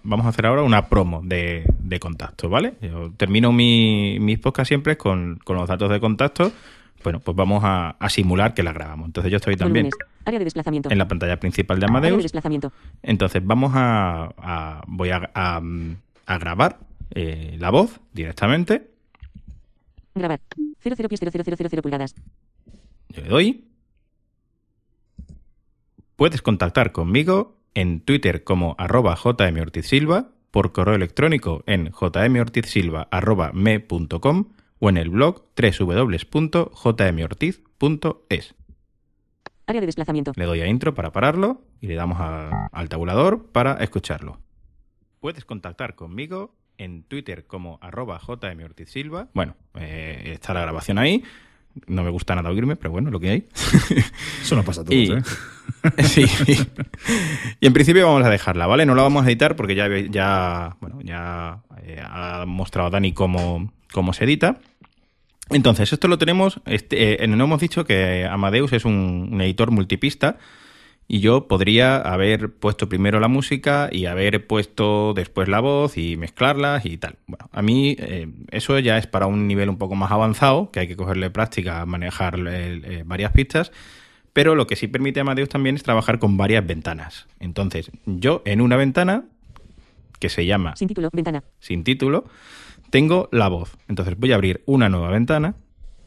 [0.03, 2.75] vamos a hacer ahora una promo de, de contacto, ¿vale?
[2.81, 6.51] Yo termino mi, mis podcasts siempre con, con los datos de contacto.
[7.03, 9.07] Bueno, pues vamos a, a simular que la grabamos.
[9.07, 10.09] Entonces yo estoy también Volúmenes.
[10.27, 10.91] Área de desplazamiento.
[10.91, 12.23] en la pantalla principal de Área de Amadeus.
[12.25, 12.73] desplazamiento.
[13.03, 15.31] Entonces vamos a, a- voy a,
[16.39, 16.79] grabar
[17.15, 18.91] eh, la voz directamente.
[20.15, 20.41] Grabar.
[20.83, 22.15] 00 pies 00000 pulgadas.
[23.09, 23.65] Yo le doy.
[26.17, 34.45] Puedes contactar conmigo en Twitter como arroba jmortizsilva por correo electrónico en jmortizsilva.me.com
[34.81, 35.45] o en el blog
[37.31, 38.55] www.jmortiz.es.
[39.67, 40.33] Área de desplazamiento.
[40.35, 44.41] Le doy a intro para pararlo y le damos a- al tabulador para escucharlo.
[45.21, 49.29] Puedes contactar conmigo en Twitter como arroba jmortizsilva.
[49.35, 51.23] Bueno, eh, está la grabación ahí.
[51.87, 53.49] No me gusta nada oírme, pero bueno, lo que hay.
[54.43, 55.23] Eso nos pasa a todos, Y- ¿eh?
[56.03, 56.27] sí.
[57.61, 58.85] Y en principio vamos a dejarla, ¿vale?
[58.87, 63.73] No la vamos a editar porque ya, ya, bueno, ya eh, ha mostrado Dani cómo,
[63.93, 64.59] cómo se edita.
[65.51, 69.71] Entonces, esto lo tenemos, este, eh, no hemos dicho que Amadeus es un, un editor
[69.71, 70.39] multipista
[71.13, 76.17] y yo podría haber puesto primero la música y haber puesto después la voz y
[76.17, 77.17] mezclarlas y tal.
[77.27, 80.79] Bueno, a mí eh, eso ya es para un nivel un poco más avanzado, que
[80.79, 83.73] hay que cogerle práctica a manejar eh, eh, varias pistas,
[84.33, 87.27] pero lo que sí permite Amadeus también es trabajar con varias ventanas.
[87.41, 89.25] Entonces, yo en una ventana,
[90.21, 91.11] que se llama Sin título.
[91.13, 91.43] Ventana.
[91.59, 92.27] sin título,
[92.91, 93.77] tengo la voz.
[93.89, 95.55] Entonces voy a abrir una nueva ventana,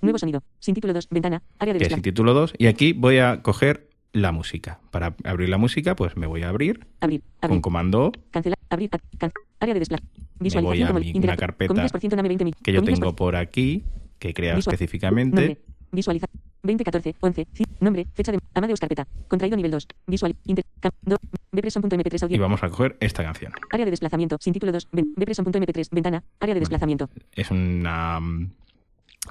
[0.01, 0.43] Nuevo sonido.
[0.59, 1.07] Sin título 2.
[1.11, 1.41] Ventana.
[1.59, 4.81] Área de que es sin título 2, y aquí voy a coger la música.
[4.91, 7.21] Para abrir la música, pues me voy a abrir Abrir.
[7.39, 7.61] con Abrir.
[7.61, 8.59] comando O, Cancelar.
[8.69, 8.89] Abrir.
[8.91, 9.31] a- can-
[9.61, 10.19] área de desplazamiento.
[10.19, 12.55] voy a Visualización como mi- una carpeta comillas por ciento nave 20 mil.
[12.61, 13.86] que yo tengo por aquí,
[14.19, 15.36] que he creado específicamente.
[15.47, 15.61] Nombre.
[15.93, 16.27] Visualiza.
[16.63, 17.47] 20, 14, 11.
[17.53, 18.07] ci- Nombre.
[18.13, 18.39] Fecha de.
[18.53, 19.05] Amadeus carpeta.
[19.27, 19.87] Contraído nivel 2.
[20.07, 20.35] Visual.
[20.45, 20.65] Inter.
[20.79, 21.17] Cam, do,
[21.51, 22.41] bpreson.mp3 Y audio.
[22.41, 23.53] vamos a coger esta canción.
[23.71, 24.37] Área de desplazamiento.
[24.39, 24.87] Sin título 2.
[24.91, 25.89] ven- bpreson.mp3.
[25.91, 26.23] Ventana.
[26.39, 27.09] Área de desplazamiento.
[27.33, 28.19] Es una,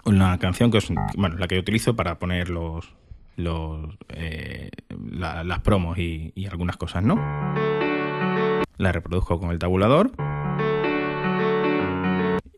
[0.04, 2.94] una canción que es bueno, la que yo utilizo para poner los,
[3.36, 4.70] los eh,
[5.10, 7.16] la- las promos y, y algunas cosas, ¿no?
[8.78, 10.12] La reproduzco con el tabulador.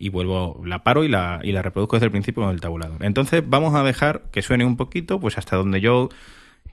[0.05, 3.03] Y vuelvo, la paro y la, y la reproduzco desde el principio con el tabulador.
[3.03, 6.11] Entonces vamos a dejar que suene un poquito, pues hasta donde yo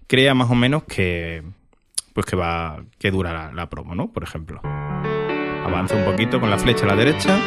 [0.07, 1.41] crea más o menos que
[2.11, 4.11] pues que va que dura la, promo, ¿no?
[4.11, 4.59] Por ejemplo.
[4.65, 7.39] Avanzo un poquito con la flecha a la derecha.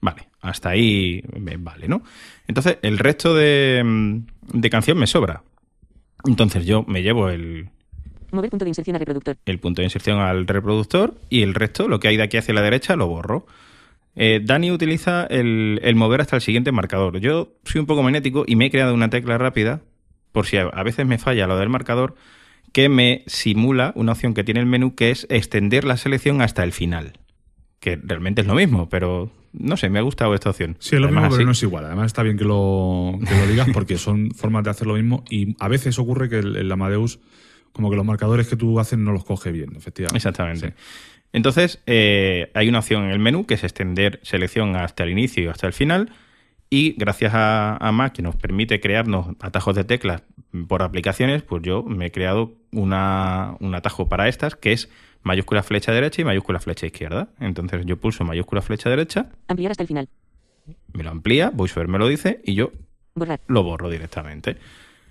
[0.00, 2.02] Vale, hasta ahí me vale, ¿no?
[2.48, 5.44] Entonces, el resto de, mm, de canción me sobra.
[6.26, 7.68] Entonces yo me llevo el,
[8.34, 9.36] Mover punto de inserción a reproductor.
[9.46, 12.54] el punto de inserción al reproductor y el resto, lo que hay de aquí hacia
[12.54, 13.46] la derecha, lo borro.
[14.16, 17.18] Eh, Dani utiliza el, el mover hasta el siguiente marcador.
[17.18, 19.82] Yo soy un poco magnético y me he creado una tecla rápida,
[20.32, 22.14] por si a, a veces me falla lo del marcador,
[22.72, 26.64] que me simula una opción que tiene el menú que es extender la selección hasta
[26.64, 27.18] el final.
[27.78, 30.76] Que realmente es lo mismo, pero no sé, me ha gustado esta opción.
[30.80, 31.84] Sí, es lo Además, mismo, pero así- no es igual.
[31.86, 35.24] Además está bien que lo, que lo digas porque son formas de hacer lo mismo
[35.30, 37.20] y a veces ocurre que el, el Amadeus,
[37.72, 40.16] como que los marcadores que tú haces no los coge bien, efectivamente.
[40.16, 40.68] Exactamente.
[40.68, 40.74] Sí.
[41.32, 45.42] Entonces, eh, hay una opción en el menú que es extender selección hasta el inicio
[45.42, 46.10] y hasta el final.
[46.70, 50.22] Y gracias a, a Mac, que nos permite crearnos atajos de teclas
[50.68, 54.88] por aplicaciones, pues yo me he creado una, un atajo para estas que es
[55.24, 57.28] mayúscula flecha derecha y mayúscula flecha izquierda.
[57.40, 60.08] Entonces yo pulso mayúscula flecha derecha, Ampliar hasta el final.
[60.92, 62.70] me lo amplía, VoiceOver me lo dice y yo
[63.14, 63.40] Borrar.
[63.48, 64.56] lo borro directamente.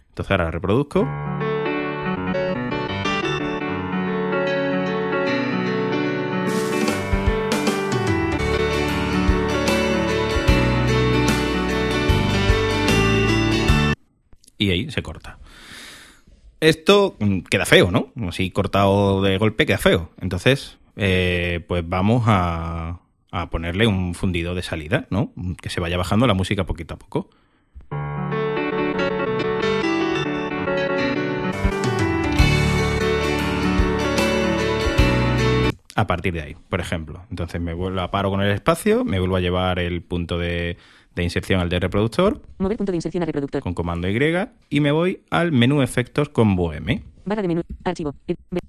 [0.10, 1.08] Entonces ahora reproduzco.
[14.58, 15.40] Y ahí se corta.
[16.64, 17.18] Esto
[17.50, 18.14] queda feo, ¿no?
[18.26, 20.12] Así cortado de golpe queda feo.
[20.22, 23.02] Entonces, eh, pues vamos a,
[23.32, 25.34] a ponerle un fundido de salida, ¿no?
[25.62, 27.30] Que se vaya bajando la música poquito a poco.
[35.96, 37.24] a partir de ahí, por ejemplo.
[37.30, 40.78] Entonces me vuelvo a paro con el espacio, me vuelvo a llevar el punto de,
[41.16, 43.62] de inserción al de reproductor Mover punto de inserción a reproductor.
[43.62, 44.18] con comando Y
[44.70, 47.04] y me voy al menú efectos con Boheme.
[47.26, 47.62] Barra de menú.
[47.84, 48.16] Archivo.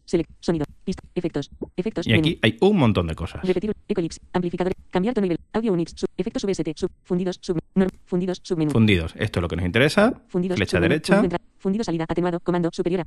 [0.04, 0.30] Select.
[0.40, 0.64] Sonido.
[0.84, 1.02] Pista.
[1.14, 1.50] Efectos.
[1.76, 2.06] Efectos.
[2.06, 3.42] Y aquí hay un montón de cosas.
[3.42, 3.72] Repetir.
[3.88, 4.20] Eclipse.
[4.32, 4.72] Amplificador.
[4.90, 5.38] Cambiar tono nivel.
[5.52, 5.92] Audio Unix.
[5.96, 6.08] Sub.
[6.16, 6.76] Efectos VST.
[6.76, 6.90] Sub.
[7.02, 7.38] Fundidos.
[7.40, 7.58] Sub.
[7.74, 7.90] Norm.
[8.04, 8.40] Fundidos.
[8.42, 8.70] Submenú.
[8.70, 10.22] Fundidos, esto es lo que nos interesa.
[10.28, 10.56] Fundidos.
[10.56, 11.22] Flecha submenú, derecha.
[11.58, 12.04] fundido salida.
[12.08, 12.40] Atenuado.
[12.40, 12.70] Comando.
[12.72, 13.06] Superior.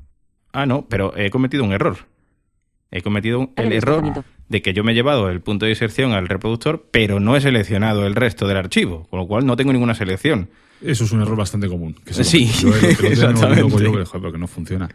[0.51, 1.97] Ah, no, pero he cometido un error.
[2.91, 6.27] He cometido el error de que yo me he llevado el punto de inserción al
[6.27, 9.93] reproductor, pero no he seleccionado el resto del archivo, con lo cual no tengo ninguna
[9.93, 10.49] selección.
[10.81, 11.95] Eso es un error bastante común.
[12.05, 13.63] Que se lo- Sí, yo el no lo exactamente.
[13.63, 14.87] digo yo, pero, pero que no funciona.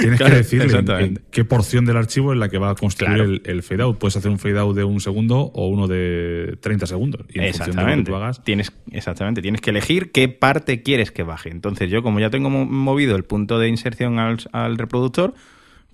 [0.00, 1.20] Tienes Claro, que decirle en- exactamente.
[1.20, 3.30] en qué porción del archivo es la que va a construir Claro.
[3.30, 3.98] el, el fade out.
[3.98, 7.22] Puedes hacer un fade out de un segundo o uno de 30 segundos.
[7.32, 8.10] Y en función de lo que Exactamente.
[8.10, 9.42] tú hagas, Tienes, exactamente.
[9.42, 11.50] Tienes que elegir qué parte quieres que baje.
[11.50, 15.34] Entonces, yo, como ya tengo mo- movido el punto de inserción al, al reproductor,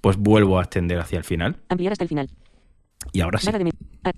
[0.01, 1.57] pues vuelvo a extender hacia el final.
[1.69, 2.29] Ampliar hasta el final.
[3.13, 3.49] Y ahora sí.
[3.49, 4.13] Eh,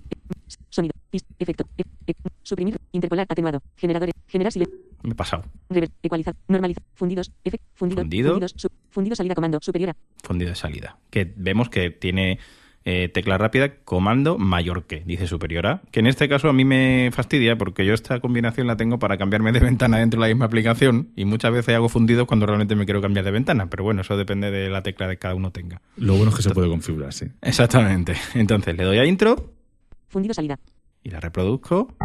[0.69, 0.93] Sonido.
[1.39, 1.65] Efecto.
[1.77, 2.77] e- e- suprimir.
[2.91, 3.25] Interpolar.
[3.29, 3.61] Atenuado.
[3.77, 4.13] Generadores.
[4.27, 4.77] Generar silencio.
[5.03, 5.43] Me he pasado.
[5.69, 8.31] Rever, ecualizar, normalizar, fundidos, F, fundido, Fundido.
[8.31, 10.97] fundidos, su- fundido salida comando, superior Fundido de salida.
[11.09, 12.39] Que vemos que tiene
[12.85, 15.81] eh, tecla rápida, comando mayor que, dice superior a.
[15.91, 19.17] Que en este caso a mí me fastidia porque yo esta combinación la tengo para
[19.17, 22.75] cambiarme de ventana dentro de la misma aplicación y muchas veces hago fundidos cuando realmente
[22.75, 23.69] me quiero cambiar de ventana.
[23.69, 25.81] Pero bueno, eso depende de la tecla que cada uno tenga.
[25.97, 27.27] Lo bueno es que se puede configurar, sí.
[27.41, 28.15] Exactamente.
[28.35, 29.53] Entonces le doy a intro
[30.13, 30.59] fundido salida,
[31.03, 31.95] y la reproduzco.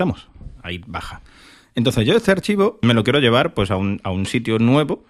[0.00, 0.28] Estamos.
[0.62, 1.20] Ahí baja.
[1.74, 5.04] Entonces yo este archivo me lo quiero llevar pues a un, a un sitio nuevo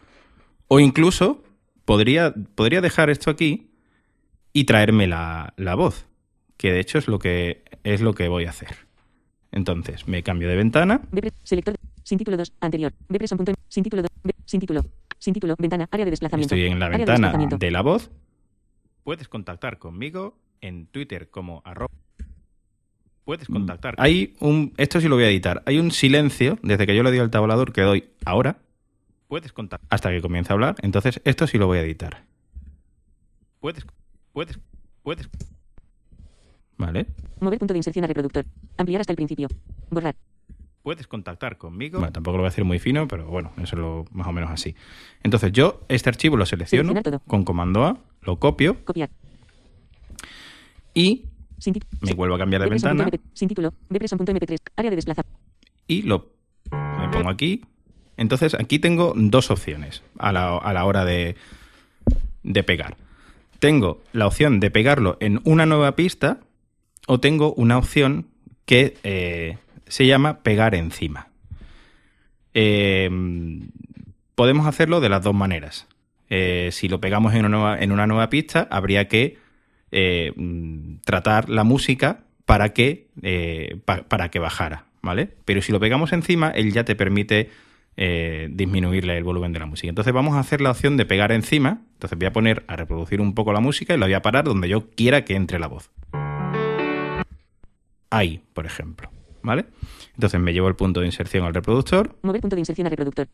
[0.67, 1.45] o incluso
[1.85, 3.71] podría, podría dejar esto aquí
[4.53, 6.07] y traerme la, la voz,
[6.57, 8.89] que de hecho es lo que, es lo que voy a hacer.
[9.53, 11.01] Entonces me cambio de ventana
[11.45, 12.93] selector, sin título 2, anterior,
[13.69, 14.83] sin título 2, B- sin título,
[15.19, 16.55] sin título, ventana, área de desplazamiento.
[16.57, 17.59] Estoy en la de ventana desplazamiento.
[17.59, 18.11] de la voz.
[19.05, 21.91] Puedes contactar conmigo en Twitter como arroba.
[23.31, 23.95] Puedes contactar.
[23.99, 24.75] Hay un.
[24.77, 25.63] Esto sí lo voy a editar.
[25.65, 28.59] Hay un silencio desde que yo le doy al tabulador que doy ahora.
[29.29, 30.75] Puedes contactar hasta que comience a hablar.
[30.83, 32.25] Entonces, esto sí lo voy a editar.
[33.61, 33.87] Puedes.
[34.33, 34.59] Puedes.
[35.05, 35.29] Puedes.
[36.77, 37.07] Vale.
[37.39, 38.47] Mover punto de inserción a reproductor.
[38.77, 39.47] Ampliar hasta el principio.
[39.91, 40.17] Borrar.
[40.83, 42.01] Puedes contactar conmigo.
[42.01, 44.33] Bueno, tampoco lo voy a decir muy fino, pero bueno, eso es lo más o
[44.33, 44.75] menos así.
[45.23, 47.31] Entonces, yo este archivo lo selecciono Seleccionar todo.
[47.31, 49.09] con comando A, lo copio Copiar.
[50.95, 51.27] y
[51.61, 53.73] Sin, me vuelvo a cambiar de ventana sin título.
[53.89, 54.59] Bpreson.mp3.
[54.77, 55.39] Área de desplazamiento.
[55.87, 56.33] y lo
[56.71, 57.63] me pongo aquí.
[58.17, 61.37] Entonces aquí tengo dos opciones a la, a la hora de,
[62.43, 62.97] de pegar.
[63.59, 66.41] Tengo la opción de pegarlo en una nueva pista
[67.07, 68.27] o tengo una opción
[68.65, 71.29] que eh, se llama pegar encima.
[72.55, 73.11] Eh,
[74.35, 75.87] podemos hacerlo de las dos maneras.
[76.29, 79.37] Eh, si lo pegamos en una nueva, en una nueva pista, habría que
[79.93, 85.31] eh, mm, tratar la música para que, eh, pa- para que bajara, ¿vale?
[85.45, 87.51] Pero si lo pegamos encima, él ya te permite
[87.97, 89.89] eh, disminuirle el volumen de la música.
[89.89, 91.83] Entonces vamos a hacer la opción de pegar encima.
[91.95, 94.45] Entonces voy a poner a reproducir un poco la música y la voy a parar
[94.45, 95.91] donde yo quiera que entre la voz.
[98.11, 99.11] Ahí, por ejemplo,
[99.43, 99.67] ¿vale?
[100.15, 103.29] Entonces me llevo el punto de inserción al reproductor Mover punto de inserción a reproductor.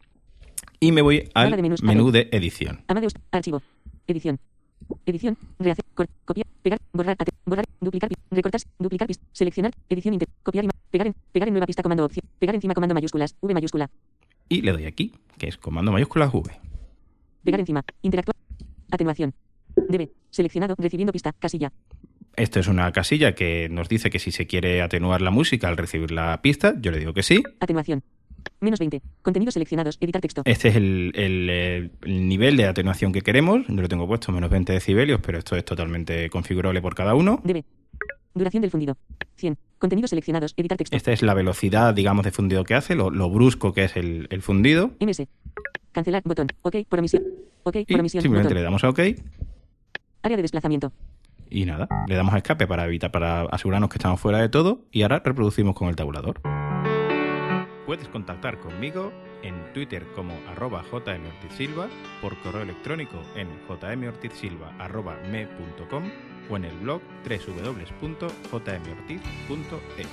[0.80, 2.82] y me voy al de menús, menú de edición.
[2.88, 3.14] Amadeus.
[3.32, 3.62] Archivo.
[4.07, 4.38] Edición.
[5.05, 5.37] Edición.
[5.59, 5.85] Rehacer.
[6.24, 6.47] copiar.
[6.62, 6.79] Pegar.
[6.93, 7.16] Borrar.
[7.45, 7.64] borrar.
[7.81, 8.11] Duplicar.
[8.31, 8.61] Recortar.
[8.79, 9.09] Duplicar.
[9.33, 9.72] Seleccionar.
[9.89, 10.14] Edición.
[10.14, 10.29] Inter.
[10.43, 10.64] Copiar.
[10.64, 11.14] y Pegar en.
[11.33, 11.83] Pegar en nueva pista.
[11.83, 12.24] Comando opción.
[12.39, 12.74] Pegar encima.
[12.74, 13.35] Comando mayúsculas.
[13.41, 13.91] V mayúscula.
[14.49, 16.51] Y le doy aquí, que es comando mayúsculas V.
[17.43, 17.85] Pegar encima.
[18.03, 18.37] Interactuar.
[18.91, 19.35] Atenuación.
[19.89, 20.11] Debe.
[20.31, 20.74] Seleccionado.
[20.79, 21.33] Recibiendo pista.
[21.33, 21.72] Casilla.
[22.37, 25.79] Esto es una casilla que nos dice que si se quiere atenuar la música al
[25.79, 27.43] recibir la pista, yo le digo que sí.
[27.61, 28.03] Atenuación.
[28.61, 29.02] Menos 20.
[29.22, 29.98] Contenidos seleccionados.
[30.00, 30.42] Editar texto.
[30.44, 33.66] Este es el, el, eh, el nivel de atenuación que queremos.
[33.68, 37.40] Yo lo tengo puesto menos 20 decibelios, pero esto es totalmente configurable por cada uno.
[37.44, 37.64] Debe.
[38.34, 38.96] Duración del fundido.
[39.36, 39.57] 100.
[39.78, 40.54] Contenidos seleccionados.
[40.57, 40.96] Editar texto.
[40.96, 44.26] Esta es la velocidad, digamos, de fundido que hace, lo, lo brusco que es el,
[44.30, 44.92] el fundido.
[45.00, 45.24] MS.
[45.92, 46.22] Cancelar.
[46.24, 46.48] Botón.
[46.62, 46.76] OK.
[46.88, 47.22] Por omisión.
[47.64, 47.76] OK.
[47.76, 48.22] Y Por omisión.
[48.22, 48.57] simplemente Botón.
[48.59, 49.00] le damos a OK
[50.22, 50.92] Área de desplazamiento.
[51.50, 54.80] y nada, le damos a escape para evitar, para asegurarnos que estamos fuera de todo
[54.90, 56.40] y ahora reproducimos con el tabulador.
[57.87, 59.12] Puedes contactar conmigo
[59.43, 61.87] en Twitter como arroba jmortizsilva,
[62.20, 66.11] por correo electrónico en jmortizsilva.me.com
[66.51, 70.09] o en el blog www.jmortiz.es.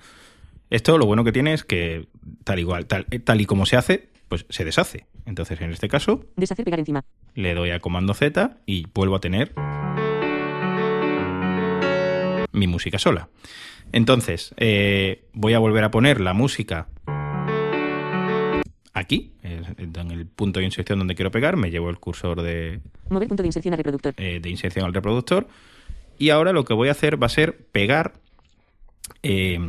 [0.71, 2.07] Esto lo bueno que tiene es que
[2.43, 5.05] tal igual, tal, eh, tal y como se hace, pues se deshace.
[5.25, 7.03] Entonces, en este caso, Deshacer pegar encima.
[7.35, 9.53] le doy a comando Z y vuelvo a tener
[12.51, 13.29] mi música sola.
[13.91, 16.87] Entonces, eh, voy a volver a poner la música
[18.93, 22.79] aquí, eh, en el punto de inserción donde quiero pegar, me llevo el cursor de,
[23.09, 24.13] Mover punto de inserción a reproductor.
[24.17, 25.47] eh, de inserción al reproductor
[26.17, 28.13] y ahora lo que voy a hacer va a ser pegar
[29.23, 29.59] eh,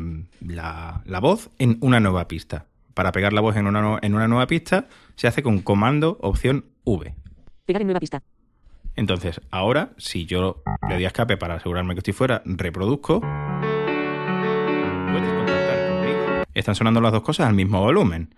[0.41, 2.67] la, la voz en una nueva pista.
[2.95, 6.65] Para pegar la voz en una, en una nueva pista se hace con comando opción
[6.85, 7.15] V.
[7.65, 8.23] Pegar en nueva pista.
[8.97, 13.21] Entonces, ahora, si yo le doy a escape para asegurarme que estoy fuera, reproduzco.
[13.21, 16.45] Puedes contactar conmigo.
[16.53, 18.35] Están sonando las dos cosas al mismo volumen.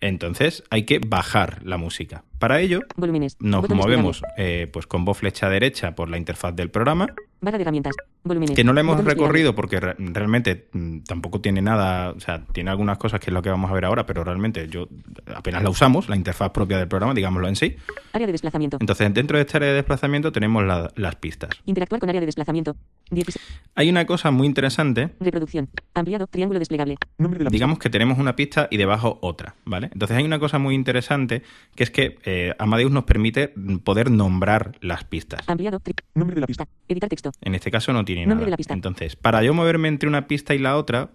[0.00, 2.24] Entonces, hay que bajar la música.
[2.38, 3.36] Para ello, Volúmenes.
[3.40, 7.06] nos movemos eh, pues con voz flecha derecha por la interfaz del programa.
[7.40, 7.94] Barra de herramientas.
[8.24, 8.56] Volúmenes.
[8.56, 12.70] que no la hemos recorrido porque re- realmente mm, tampoco tiene nada, o sea, tiene
[12.70, 14.88] algunas cosas que es lo que vamos a ver ahora, pero realmente yo
[15.32, 17.76] apenas la usamos, la interfaz propia del programa, digámoslo en sí.
[18.12, 18.78] Área de desplazamiento.
[18.80, 21.50] Entonces, dentro de esta área de desplazamiento tenemos la- las pistas.
[21.66, 22.74] Interactuar con área de desplazamiento.
[23.12, 23.46] 16.
[23.76, 25.68] Hay una cosa muy interesante, Reproducción.
[25.94, 26.26] Ampliado.
[26.26, 26.96] Triángulo desplegable.
[27.18, 29.90] Nombre de la digamos que tenemos una pista y debajo otra, ¿vale?
[29.92, 31.42] Entonces hay una cosa muy interesante
[31.76, 33.54] que es que eh, Amadeus nos permite
[33.84, 35.48] poder nombrar las pistas.
[35.48, 35.80] Ampliado.
[36.14, 36.66] Nombre de la pista.
[36.88, 37.30] Editar texto.
[37.40, 38.44] En este caso no tiene Nombre nada.
[38.46, 38.74] de la pista.
[38.74, 41.10] Entonces, para yo moverme entre una pista y la otra,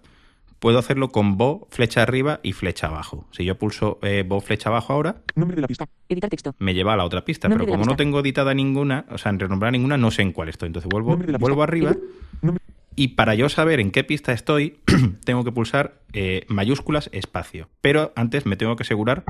[0.58, 3.26] puedo hacerlo con Bo, flecha arriba y flecha abajo.
[3.32, 5.86] Si yo pulso eh, Bo, flecha abajo ahora, Nombre de la pista.
[6.08, 6.54] Editar texto.
[6.58, 7.48] me lleva a la otra pista.
[7.48, 10.32] Nombre Pero como no tengo editada ninguna, o sea, en renombrar ninguna, no sé en
[10.32, 10.68] cuál estoy.
[10.68, 11.94] Entonces vuelvo, vuelvo arriba.
[12.40, 12.62] Nombre-
[12.94, 14.78] Y para yo saber en qué pista estoy,
[15.24, 17.68] tengo que pulsar eh, mayúsculas espacio.
[17.80, 19.24] Pero antes me tengo que asegurar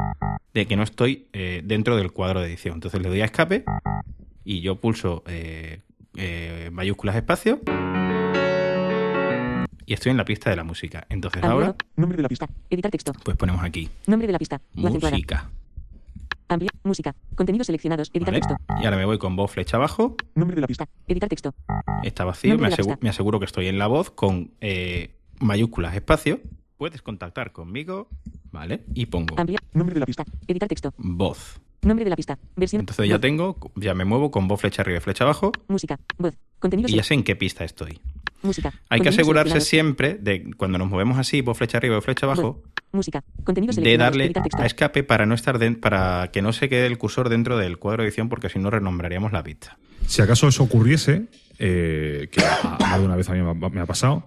[0.54, 2.74] de que no estoy eh, dentro del cuadro de edición.
[2.74, 3.64] Entonces le doy a escape
[4.44, 5.80] y yo pulso eh,
[6.16, 7.60] eh, mayúsculas espacio.
[9.84, 11.06] Y estoy en la pista de la música.
[11.08, 11.74] Entonces ahora.
[11.96, 12.48] Nombre de la pista.
[12.70, 13.12] Editar texto.
[13.24, 14.60] pues ponemos aquí Nombre de la pista.
[14.74, 15.50] Música.
[16.48, 16.70] Amplia.
[16.84, 17.14] Música.
[17.34, 18.10] Contenidos seleccionados.
[18.12, 18.40] Editar ¿vale?
[18.40, 18.56] texto.
[18.80, 20.16] Y ahora me voy con voz flecha abajo.
[20.34, 20.86] Nombre de la pista.
[21.08, 21.54] Editar texto.
[22.02, 26.40] Está vacío, me, asegu- me aseguro que estoy en la voz con eh, mayúsculas espacio.
[26.76, 28.08] Puedes contactar conmigo,
[28.50, 28.84] ¿vale?
[28.94, 29.60] Y pongo Amplia.
[29.72, 30.24] Nombre de la pista.
[30.48, 30.92] Editar texto.
[30.98, 31.60] voz.
[31.82, 32.38] Nombre de la pista.
[32.56, 32.80] Versión.
[32.80, 33.20] Entonces ya voz.
[33.20, 35.98] tengo, ya me muevo con voz flecha arriba y flecha abajo Música.
[36.18, 36.34] Voz.
[36.60, 38.00] Contenidos y ya sé en qué pista estoy.
[38.42, 38.72] Música.
[38.88, 42.62] Hay que asegurarse siempre de cuando nos movemos así, voz flecha arriba y flecha abajo,
[42.92, 43.24] Música.
[43.44, 46.98] Contenidos de darle a escape para no estar den- para que no se quede el
[46.98, 49.78] cursor dentro del cuadro de edición porque si no renombraríamos la pista.
[50.06, 51.26] Si acaso eso ocurriese,
[51.58, 52.42] eh, que
[52.80, 54.24] más de una vez a mí me ha- me ha pasado,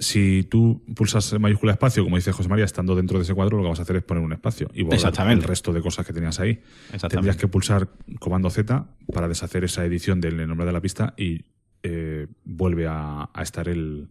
[0.00, 3.62] si tú pulsas mayúscula espacio, como dice José María, estando dentro de ese cuadro, lo
[3.62, 5.42] que vas a hacer es poner un espacio y borrar Exactamente.
[5.44, 6.50] el resto de cosas que tenías ahí.
[6.86, 7.08] Exactamente.
[7.16, 7.88] Tendrías que pulsar
[8.18, 11.44] comando Z para deshacer esa edición del nombre de la pista y
[11.82, 14.08] eh, vuelve a, a estar el,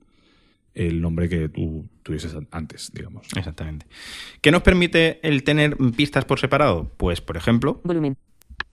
[0.76, 3.28] el nombre que tú tuvieses antes, digamos.
[3.36, 3.88] Exactamente.
[4.42, 6.92] ¿Qué nos permite el tener pistas por separado?
[6.98, 8.16] Pues, por ejemplo, Volumen.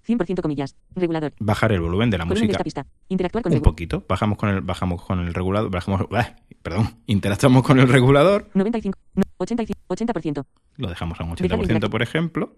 [0.06, 0.76] 100% comillas.
[0.94, 1.32] Regulador.
[1.38, 2.86] bajar el volumen de la Volumen de música esta pista.
[3.08, 4.04] Interactuar con un poquito.
[4.08, 6.06] Bajamos con el, bajamos con el regulador, bajamos,
[6.62, 8.98] perdón, interactuamos con el regulador, 95.
[9.14, 9.76] no, 85.
[9.88, 10.44] 80%.
[10.76, 11.90] lo dejamos a un Dejar de 80%, interactuar.
[11.90, 12.56] por ejemplo.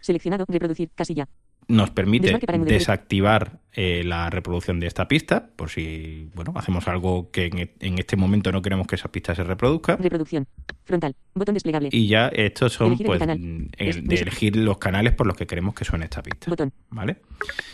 [0.00, 0.44] Seleccionado.
[0.48, 0.90] Reproducir.
[0.94, 1.28] Casilla.
[1.68, 7.46] Nos permite desactivar eh, la reproducción de esta pista, por si bueno hacemos algo que
[7.46, 9.96] en, e- en este momento no queremos que esa pista se reproduzca.
[9.96, 10.46] Reproducción.
[10.84, 11.16] Frontal.
[11.34, 11.88] Botón desplegable.
[11.90, 15.46] Y ya estos son Elegir pues mm, el de elegir los canales por los que
[15.46, 16.50] queremos que suene esta pista.
[16.50, 16.72] Botón.
[16.90, 17.16] ¿Vale?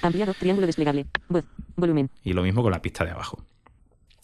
[0.02, 0.34] Ampliado.
[0.34, 1.06] Triángulo desplegable.
[1.28, 1.44] Voz.
[1.76, 2.08] Volumen.
[2.24, 3.44] Y lo mismo con la pista de abajo.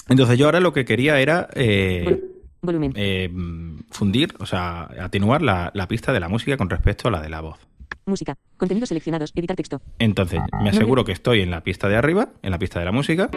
[0.09, 2.23] Entonces yo ahora lo que quería era eh, Vol-
[2.63, 2.93] volumen.
[2.95, 7.11] eh, mm, fundir, o sea, atenuar la, la pista de la música con respecto a
[7.11, 7.59] la de la voz.
[8.09, 8.39] Música.
[8.57, 9.33] Contenidos seleccionados.
[9.35, 9.83] Editar texto.
[9.99, 12.93] Entonces, me aseguro que estoy en la pista de arriba, en la pista de la
[12.93, 13.29] música.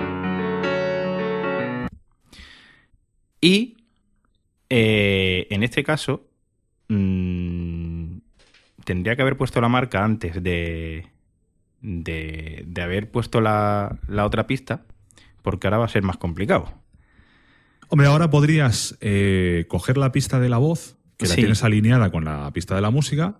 [3.42, 3.78] Y
[4.70, 6.28] eh, en este caso,
[6.88, 8.18] mm,
[8.84, 11.08] tendría que haber puesto la marca antes de,
[11.82, 14.84] de, de haber puesto la, la otra pista,
[15.42, 16.72] porque ahora va a ser más complicado.
[17.88, 21.42] Hombre, ahora podrías eh, coger la pista de la voz, que la Sí.
[21.42, 23.40] tienes alineada con la pista de la música,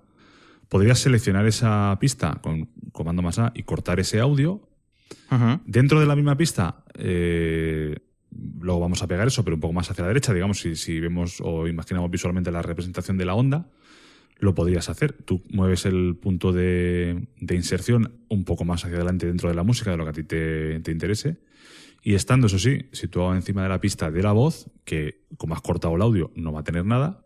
[0.70, 4.61] podrías seleccionar esa pista con comando más A y cortar ese audio.
[5.65, 7.97] Dentro de la misma pista, eh,
[8.59, 10.99] luego vamos a pegar eso, pero un poco más hacia la derecha, digamos, si, si
[10.99, 13.70] vemos o imaginamos visualmente la representación de la onda,
[14.38, 15.13] lo podrías hacer.
[15.13, 19.63] Tú mueves el punto de, de inserción un poco más hacia adelante dentro de la
[19.63, 21.38] música, de lo que a ti te, te interese.
[22.01, 25.61] Y estando, eso sí, situado encima de la pista de la voz, que como has
[25.61, 27.26] cortado el audio no va a tener nada,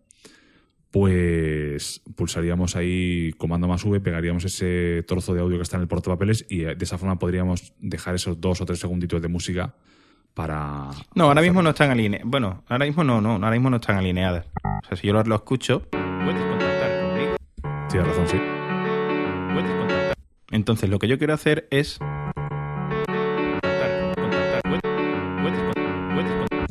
[0.93, 5.87] pues pulsaríamos ahí comando más V, pegaríamos ese trozo de audio que está en el
[5.87, 9.73] portapapeles y eh, de esa forma podríamos dejar esos dos o tres segunditos de música
[10.35, 10.91] para...
[11.15, 12.27] No, ahora mismo no están alineadas.
[12.29, 14.45] Bueno, ahora mismo no, no, ahora mismo no están alineadas.
[14.83, 17.35] O sea, si yo lo, lo escucho, puedes contactar conmigo.
[17.89, 18.37] Tienes razón, sí.
[19.51, 20.13] Puedes contactar.
[20.51, 21.97] Entonces, lo que yo quiero hacer es.
[21.97, 24.61] Contactar, contactar.
[24.61, 24.81] Puedes-
[25.41, 26.65] puedes con- puedes con-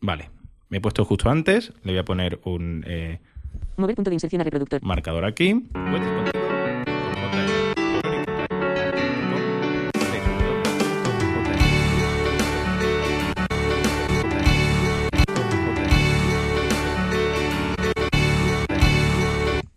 [0.00, 0.30] Vale,
[0.68, 1.72] me he puesto justo antes.
[1.84, 3.20] Le voy a poner un eh,
[3.76, 4.82] Mover punto de inserción a reproductor.
[4.82, 5.62] marcador aquí.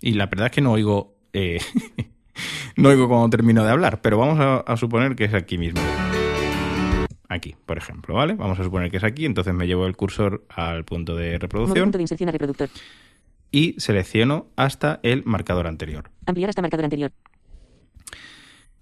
[0.02, 1.16] Y la verdad es que no oigo.
[1.32, 1.60] eh,
[2.76, 5.82] no oigo cuando termino de hablar, pero vamos a, a suponer que es aquí mismo.
[7.30, 8.36] Aquí, por ejemplo, ¿vale?
[8.36, 11.86] Vamos a suponer que es aquí, entonces me llevo el cursor al punto de reproducción
[11.86, 12.70] punto de inserción a reproductor.
[13.54, 16.10] Y selecciono hasta el marcador anterior.
[16.26, 17.14] Ampliar hasta marcador anterior.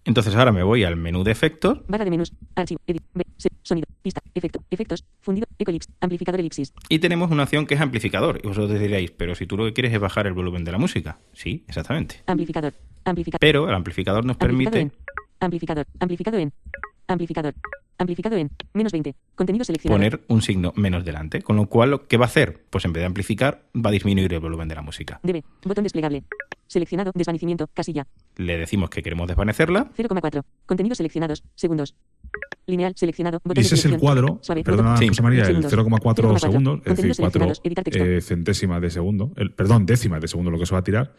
[0.03, 2.33] Entonces ahora me voy al menú de efectos Barra de menús.
[2.55, 2.79] Archivo.
[2.87, 3.03] Edit.
[3.13, 3.23] B.
[3.61, 3.85] Sonido.
[4.01, 4.19] Pista.
[4.33, 4.63] Efecto.
[4.71, 5.03] Efectos.
[5.19, 5.45] Fundido.
[5.59, 5.91] Ecolipse.
[5.99, 6.73] Amplificador elipsis.
[6.89, 8.39] y tenemos una opción que es amplificador.
[8.43, 10.79] Y vosotros diréis, pero si tú lo que quieres es bajar el volumen de la
[10.79, 11.19] música.
[11.33, 12.23] Sí, exactamente.
[12.25, 12.73] Amplificador.
[13.05, 13.39] Amplificador.
[13.39, 14.91] Pero el amplificador nos Amplificado permite en.
[15.39, 15.85] Amplificador.
[15.99, 16.53] Amplificado en.
[17.07, 17.53] Amplificador.
[18.01, 18.49] Amplificado en.
[18.73, 19.15] Menos 20.
[19.35, 19.97] Contenido seleccionado.
[19.97, 21.41] poner un signo menos delante.
[21.41, 22.65] Con lo cual, ¿lo- ¿qué va a hacer?
[22.69, 25.19] Pues en vez de amplificar, va a disminuir el volumen de la música.
[25.23, 25.43] DB.
[25.63, 26.23] Botón desplegable.
[26.67, 27.11] Seleccionado.
[27.13, 27.67] Desvanecimiento.
[27.73, 28.07] Casilla.
[28.37, 30.43] Le decimos que queremos desvanecerla 0,4.
[30.65, 31.43] Contenidos seleccionados.
[31.55, 31.95] Segundos.
[32.65, 32.93] Lineal.
[32.95, 33.39] Seleccionado.
[33.43, 34.63] Botón Y ese de es el cuadro, Suave.
[34.63, 35.71] perdona botón- José María, el segundos.
[35.73, 36.39] 0,4 0,4.
[36.39, 37.61] segundos, es decir, Contenidos 4 seleccionados.
[37.63, 38.27] Editar texto.
[38.27, 41.13] centésimas de segundo, el, perdón, décimas de segundo lo que se va a tirar.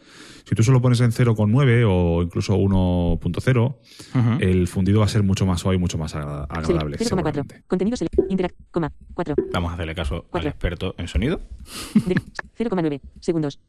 [0.45, 3.77] Si tú solo pones en 0,9 o incluso 1.0,
[4.15, 4.29] Ujú.
[4.39, 6.97] el fundido va a ser mucho más suave y mucho más agra- Agradable.
[6.97, 7.03] 0,4.
[7.07, 7.63] seguramente.
[7.67, 8.15] Contenido select.
[8.29, 8.55] Interact.
[8.71, 8.91] Coma.
[9.13, 9.35] 4.
[9.53, 10.49] Vamos a hacerle caso al Cuatro.
[10.49, 11.41] experto en sonido.
[11.93, 12.15] De-
[12.57, 13.59] 0,9 segundos.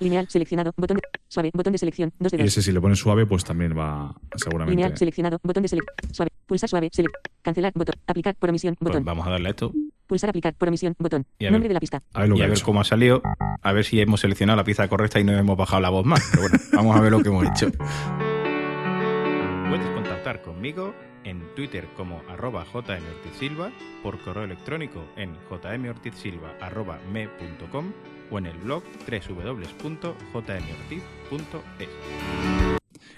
[0.00, 0.72] Lineal seleccionado.
[0.76, 1.50] Botón de suave.
[1.52, 2.12] Botón de selección.
[2.20, 2.46] 2 de Y 2.
[2.48, 4.76] ese si le pones suave, pues también va seguramente.
[4.76, 5.38] Lineal seleccionado.
[5.42, 5.88] Botón de select.
[6.12, 6.30] Suave.
[6.46, 6.88] Pulsar suave.
[6.92, 7.14] Select.
[7.42, 7.72] Cancelar.
[7.74, 7.96] Botón.
[8.06, 8.76] Aplicar por omisión.
[8.78, 9.04] Pues Botón.
[9.04, 9.72] vamos a darle a esto
[10.06, 10.94] Pulsar aplicar por omisión.
[10.98, 11.26] Botón.
[11.38, 11.52] Y a ver.
[11.52, 12.02] Nombre de la pista.
[12.14, 12.64] A ver lo y que a ver hecho.
[12.64, 13.20] cómo ha salido.
[13.60, 16.22] A ver si hemos seleccionado la pieza correcta y no hemos bajado la voz más.
[16.30, 17.70] Pero bueno, vamos a ver lo que hemos hecho.
[19.68, 20.94] Puedes contactar conmigo
[21.24, 23.70] en Twitter como arroba jmortizsilva,
[24.02, 27.92] por correo electrónico en jmortizsilva.me.com
[28.30, 31.88] o en el blog www.jmortiz.es.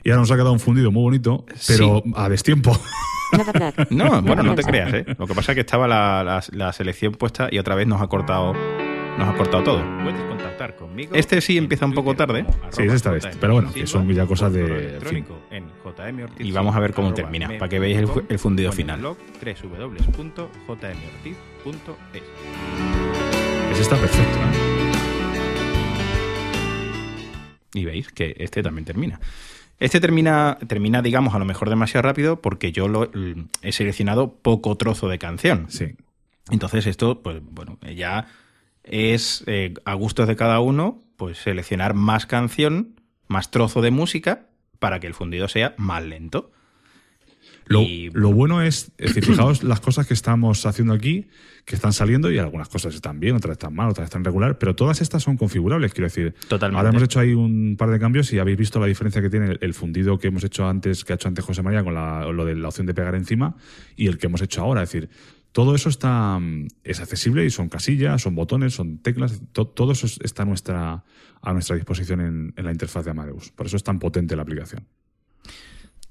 [0.02, 2.72] Y ahora nos ha quedado un fundido muy bonito, pero a destiempo.
[3.90, 5.04] No, bueno, no te creas, ¿eh?
[5.18, 8.00] Lo que pasa es que estaba la, la- la selección puesta y otra vez nos
[8.02, 8.54] ha cortado
[9.20, 9.84] nos ha cortado todo.
[10.02, 11.14] Puedes contactar conmigo.
[11.14, 12.44] Este sí empieza un poco tarde.
[12.70, 13.26] Sí, es esta vez.
[13.40, 15.26] Pero bueno, que son ya cosas de- en fin.
[16.38, 19.00] Y vamos a ver cómo termina, para que veáis el, fu- el fundido final.
[23.72, 24.38] Ese está perfecto.
[24.38, 24.90] ¿eh?
[27.74, 29.20] Y veis que este también termina.
[29.78, 33.10] Este termina, termina, digamos, a lo mejor demasiado rápido porque yo lo,
[33.62, 35.66] he seleccionado poco trozo de canción.
[35.68, 35.94] Sí.
[36.50, 38.26] Entonces esto, pues bueno, ya
[38.90, 44.46] es eh, a gustos de cada uno, pues seleccionar más canción, más trozo de música
[44.78, 46.50] para que el fundido sea más lento.
[47.66, 51.28] Lo, Y- lo bueno es, es decir, fijaos las cosas que estamos haciendo aquí,
[51.64, 54.74] que están saliendo y algunas cosas están bien, otras están mal, otras están regular, pero
[54.74, 56.34] todas estas son configurables, quiero decir.
[56.48, 56.78] Totalmente.
[56.78, 59.52] Ahora hemos hecho ahí un par de cambios y habéis visto la diferencia que tiene
[59.52, 62.24] el, el fundido que hemos hecho antes, que ha hecho antes José María con la,
[62.32, 63.54] lo de la opción de pegar encima
[63.94, 64.82] y el que hemos hecho ahora.
[64.82, 65.08] Es decir,
[65.52, 69.92] todo eso está mm, es accesible y son casillas, son botones, son teclas, to- todo
[69.92, 71.04] eso es- está a nuestra,
[71.42, 73.50] a nuestra disposición en, en la interfaz de Amadeus.
[73.50, 74.84] Por eso es tan potente la aplicación.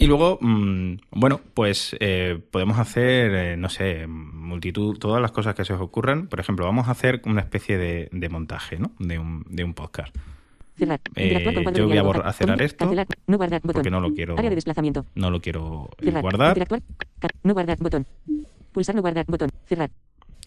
[0.02, 5.56] Y luego, mm, bueno, pues eh, podemos hacer, eh, no sé, multitud, todas las cosas
[5.56, 6.28] que se os ocurran.
[6.28, 8.94] Por ejemplo, vamos a hacer una especie de, de montaje, ¿no?
[9.00, 10.16] De un, de un podcast.
[10.78, 11.02] Cerrar.
[11.16, 13.08] Eh, yo voy a cerrar esto, Cancelar.
[13.28, 13.60] No guardar.
[13.62, 13.74] Botón.
[13.74, 15.05] Porque no lo quiero, Área de desplazamiento.
[15.16, 16.22] no lo quiero eh, Cerrar.
[16.22, 16.68] guardar.
[17.43, 17.78] No guardar.
[17.80, 18.08] Botón.
[18.71, 19.25] Pulsar no guardar.
[19.28, 19.50] Botón.
[19.66, 19.91] Cerrar.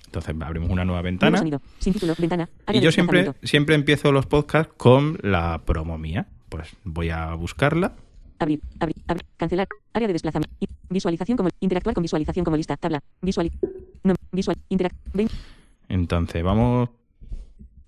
[0.07, 1.39] Entonces abrimos una nueva ventana.
[1.39, 1.61] sonido.
[1.79, 2.15] Sin título.
[2.19, 2.49] Ventana.
[2.67, 6.27] Área Y de yo siempre, siempre empiezo los podcasts con la promo mía.
[6.49, 7.95] Pues voy a buscarla.
[8.39, 10.55] Abrir, abrir, abrir, cancelar, área de desplazamiento,
[10.91, 13.51] visualización como, interactuar con visualización como lista, tabla, visual,
[14.03, 15.33] no, visual, interact, 20,
[15.89, 16.91] Entonces vamos.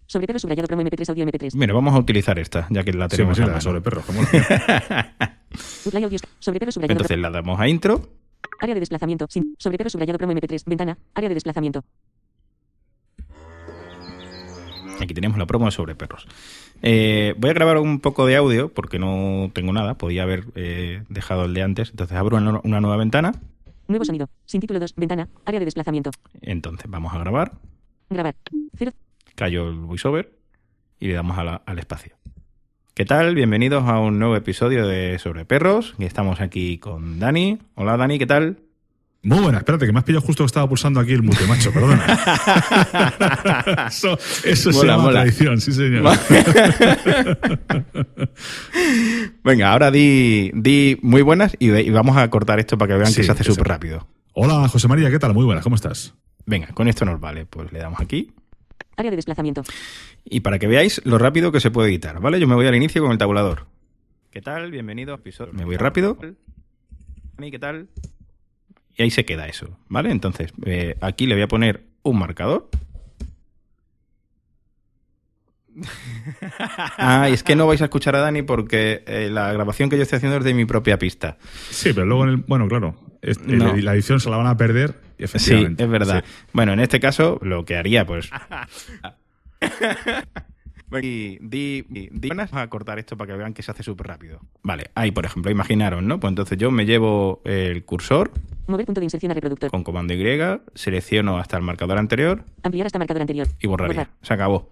[0.06, 3.08] sobre perro subrayado promo MP3 audio MP3, Mira, vamos a utilizar esta, ya que la
[3.08, 4.02] tenemos sí, a la sobre perro
[6.72, 8.08] subrayado Entonces la damos a intro.
[8.60, 11.84] Área de desplazamiento, sin, sobre perro subrayado promo MP3, ventana, área de desplazamiento,
[15.00, 16.26] Aquí tenemos la promo de sobre perros.
[16.80, 19.98] Eh, voy a grabar un poco de audio porque no tengo nada.
[19.98, 21.90] Podía haber eh, dejado el de antes.
[21.90, 23.32] Entonces abro una, una nueva ventana.
[23.88, 26.10] nuevo sonido, sin título 2, ventana, área de desplazamiento,
[26.42, 27.52] Entonces vamos a grabar.
[28.08, 28.36] grabar,
[28.76, 28.92] 0,
[29.34, 30.32] Callo el voiceover.
[31.00, 32.14] y le damos a la- al espacio.
[32.94, 33.34] ¿Qué tal?
[33.34, 35.96] Bienvenidos a un nuevo episodio de Sobre Perros.
[35.98, 37.58] Y estamos aquí con Dani.
[37.74, 38.58] Hola Dani, ¿qué tal?
[39.24, 41.72] Muy buena, espérate, que me has pillado justo que estaba pulsando aquí el mute, macho,
[41.72, 42.06] perdona.
[43.88, 45.20] eso eso se Mola, llama mola.
[45.22, 46.16] tradición, sí señor.
[49.42, 53.22] Venga, ahora di, di muy buenas y, vamos a cortar esto para que vean Sí,
[53.22, 54.06] que se hace súper rápido.
[54.34, 55.34] Hola, José María, ¿qué tal?
[55.34, 56.14] Muy buenas, ¿cómo estás?
[56.46, 57.44] Venga, con esto nos vale.
[57.46, 58.30] Pues le damos aquí.
[58.96, 59.62] Área de desplazamiento.
[60.24, 62.38] Y para que veáis lo rápido que se puede editar, ¿vale?
[62.40, 63.66] Yo me voy al inicio con el tabulador.
[64.30, 64.70] ¿Qué tal?
[64.70, 65.52] Bienvenido a episodio.
[65.52, 66.16] Me voy rápido.
[67.36, 67.88] Dani, ¿Qué tal?
[68.96, 70.10] Y ahí se queda eso, ¿vale?
[70.10, 72.68] Entonces, eh, aquí le voy a poner un marcador.
[76.98, 79.96] ah, y es que no vais a escuchar a Dani porque eh, la grabación que
[79.96, 81.36] yo estoy haciendo es de mi propia pista.
[81.70, 82.36] Sí, pero luego en el.
[82.36, 82.94] Bueno, claro,
[83.46, 83.76] No.
[83.76, 86.24] la edición se la van a perder, Sí, es verdad.
[86.26, 86.30] Sí.
[86.52, 88.30] Bueno, en este caso, lo que haría, pues.
[91.00, 94.06] Di, di, di, di- Vamos a cortar esto para que vean que se hace súper
[94.06, 94.38] rápido.
[94.62, 96.20] Vale, ahí, por ejemplo, imaginaron, ¿no?
[96.20, 98.30] Pues entonces yo me llevo el cursor
[98.68, 99.70] Mover punto de inserción a reproductor.
[99.72, 103.48] con comando Y, selecciono hasta el marcador anterior Ampliar hasta marcador anterior.
[103.60, 103.94] y borraría.
[104.02, 104.08] Borrar.
[104.22, 104.70] Se acabó.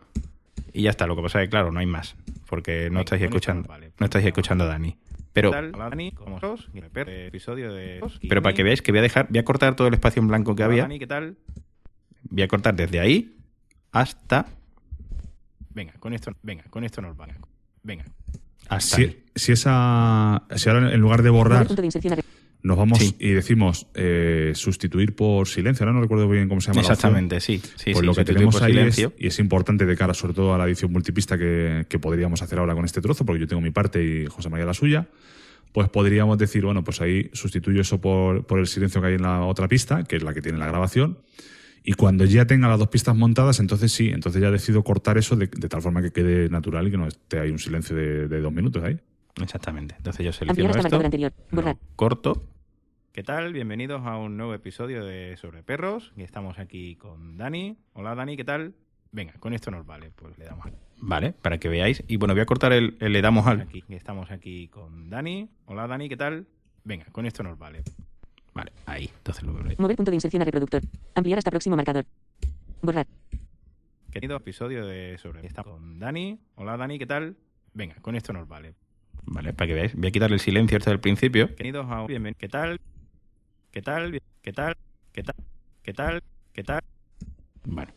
[0.73, 1.09] Y ya está.
[1.09, 2.15] Lo que pasa es que, claro, no hay más.
[2.49, 3.69] Porque no estáis escuchando.
[3.99, 4.97] No estáis escuchando a Dani.
[5.33, 5.51] Pero,
[7.27, 8.01] episodio de...
[8.29, 10.29] pero para que veáis que voy a dejar, voy a cortar todo el espacio en
[10.29, 10.87] blanco que había.
[10.89, 11.37] ¿qué tal?
[12.25, 13.37] Voy a cortar desde ahí
[13.93, 14.47] hasta.
[15.71, 17.35] Venga, con esto, venga, con esto nos vale.
[17.83, 18.05] Venga.
[18.69, 18.97] Hasta.
[18.97, 20.43] Si, si esa.
[20.55, 21.67] Si ahora en lugar de borrar
[22.63, 23.17] Nos vamos Sí.
[23.19, 26.83] y decimos eh, sustituir por silencio, ahora no recuerdo bien cómo se llama.
[26.83, 26.93] la.
[26.93, 27.59] Exactamente, sí.
[27.59, 30.55] sí pues sí, lo que tenemos ahí es, y es importante de cara sobre todo
[30.55, 33.61] a la edición multipista que, que podríamos hacer ahora con este trozo, porque yo tengo
[33.61, 35.09] mi parte y José María la suya,
[35.73, 39.23] pues podríamos decir, bueno, pues ahí sustituyo eso por, por el silencio que hay en
[39.23, 41.19] la otra pista, que es la que tiene la grabación,
[41.83, 45.35] y cuando ya tenga las dos pistas montadas, entonces sí, entonces ya decido cortar eso
[45.35, 48.29] de, de tal forma que quede natural y que no esté ahí un silencio de,
[48.29, 49.01] de dos minutos ahí.
[49.41, 49.95] Exactamente.
[49.97, 50.97] Entonces yo selecciono esto.
[50.97, 51.33] anterior.
[51.97, 52.45] corto.
[53.13, 53.53] ¿Qué tal?
[53.53, 56.13] Bienvenidos a un nuevo episodio de Sobre Perros.
[56.17, 57.77] Y estamos aquí con Dani.
[57.93, 58.75] Hola Dani, ¿qué tal?
[59.11, 60.11] Venga, con esto nos vale.
[60.17, 62.03] Pues le damos al- Vale, para que veáis.
[62.09, 63.85] Y bueno, voy a cortar el, el le damos al aquí.
[63.89, 65.49] Y estamos aquí con Dani.
[65.67, 66.47] Hola Dani, ¿qué tal?
[66.85, 67.83] Venga, con esto nos vale.
[68.55, 69.11] Vale, ahí.
[69.19, 69.75] Entonces lo veo.
[69.79, 70.81] Mover punto de inserción a reproductor.
[71.15, 72.07] Ampliar hasta próximo marcador.
[72.81, 73.07] Borrar.
[74.11, 76.39] Querido episodio de Sobre Estamos con Dani.
[76.55, 77.37] Hola Dani, ¿qué tal?
[77.75, 78.75] Venga, con esto nos vale.
[79.25, 79.95] Vale, para que veáis.
[79.95, 81.47] Voy a quitarle el silencio este del principio.
[81.49, 82.81] Bienvenidos a un- bienven- ¿Qué tal?
[83.73, 84.11] ¿Qué tal?
[84.11, 84.77] Bien- ¿Qué tal?
[85.13, 85.35] ¿Qué tal?
[85.83, 86.23] ¿Qué tal?
[86.53, 86.81] ¿Qué tal?
[87.65, 87.93] Bueno,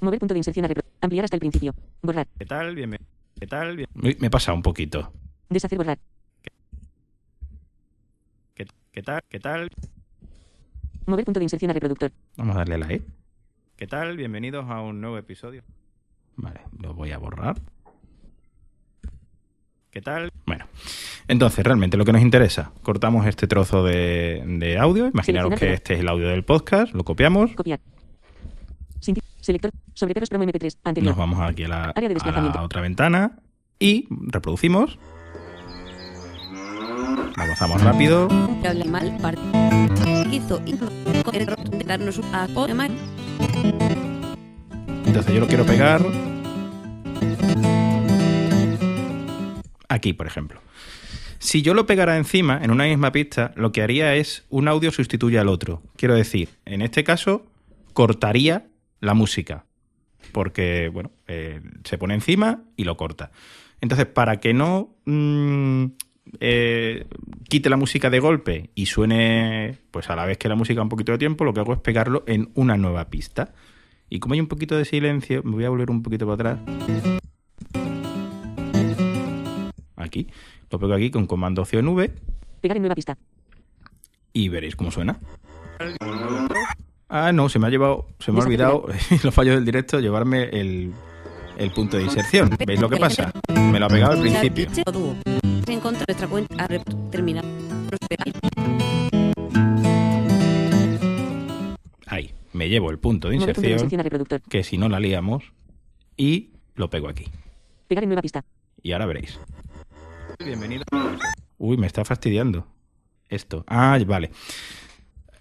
[0.00, 0.96] Mover punto de inserción a reproductor.
[1.02, 1.74] Ampliar hasta el principio.
[2.02, 2.26] Borrar.
[2.38, 2.74] ¿qué tal?
[2.76, 3.00] Bienven-
[3.38, 3.76] ¿Qué tal?
[3.76, 5.12] Bien- Uy, me he pasado un poquito.
[5.48, 5.98] Deshacer borrar.
[8.54, 9.20] ¿Qué, qué tal?
[9.28, 9.68] ¿Qué tal?
[11.06, 12.12] Mover punto de inserción a reproductor.
[12.36, 13.02] Vamos a darle la E.
[13.76, 14.16] ¿Qué tal?
[14.16, 15.62] Bienvenidos a un nuevo episodio.
[16.36, 17.56] Vale, lo voy a borrar.
[19.90, 20.30] ¿Qué tal?
[20.46, 20.66] Bueno,
[21.30, 25.06] entonces realmente lo que nos interesa, cortamos este trozo de, de audio.
[25.06, 27.80] Imaginaros que este es el audio del podcast, lo copiamos, Copiar.
[29.40, 29.70] Selector.
[29.94, 30.78] Sobre perros promo MP3.
[30.84, 31.10] Anterior.
[31.10, 32.58] nos vamos aquí a la, Área de a desplazamiento.
[32.58, 33.38] la otra ventana
[33.78, 34.98] y reproducimos.
[37.36, 38.28] Avanzamos rápido.
[45.06, 46.04] Entonces yo lo quiero pegar
[49.88, 50.60] aquí, por ejemplo.
[51.40, 54.92] Si yo lo pegara encima, en una misma pista, lo que haría es un audio
[54.92, 55.82] sustituye al otro.
[55.96, 57.46] Quiero decir, en este caso,
[57.94, 58.66] cortaría
[59.00, 59.64] la música.
[60.32, 63.32] Porque, bueno, eh, se pone encima y lo corta.
[63.80, 65.86] Entonces, para que no mm,
[66.40, 67.06] eh,
[67.48, 70.90] quite la música de golpe y suene, pues a la vez que la música un
[70.90, 73.54] poquito de tiempo, lo que hago es pegarlo en una nueva pista.
[74.10, 76.80] Y como hay un poquito de silencio, me voy a volver un poquito para atrás.
[79.96, 80.26] Aquí.
[80.70, 82.10] Lo pego aquí con comando opción V
[82.60, 83.16] Pegar en nueva pista.
[84.32, 85.18] y veréis cómo suena.
[87.08, 88.86] Ah, no, se me ha llevado, se me ha olvidado,
[89.24, 90.92] los fallos del directo, llevarme el,
[91.58, 92.50] el punto de inserción.
[92.66, 93.32] ¿Veis lo que pasa?
[93.72, 94.68] Me lo ha pegado al principio.
[102.06, 102.32] Ahí.
[102.52, 103.88] Me llevo el punto de inserción,
[104.48, 105.44] que si no la liamos,
[106.16, 107.24] y lo pego aquí.
[107.86, 108.44] Pegar en nueva pista.
[108.82, 109.38] Y ahora veréis.
[110.44, 110.84] Bienvenido.
[111.58, 112.66] Uy, me está fastidiando.
[113.28, 113.64] Esto.
[113.66, 114.30] Ah, vale.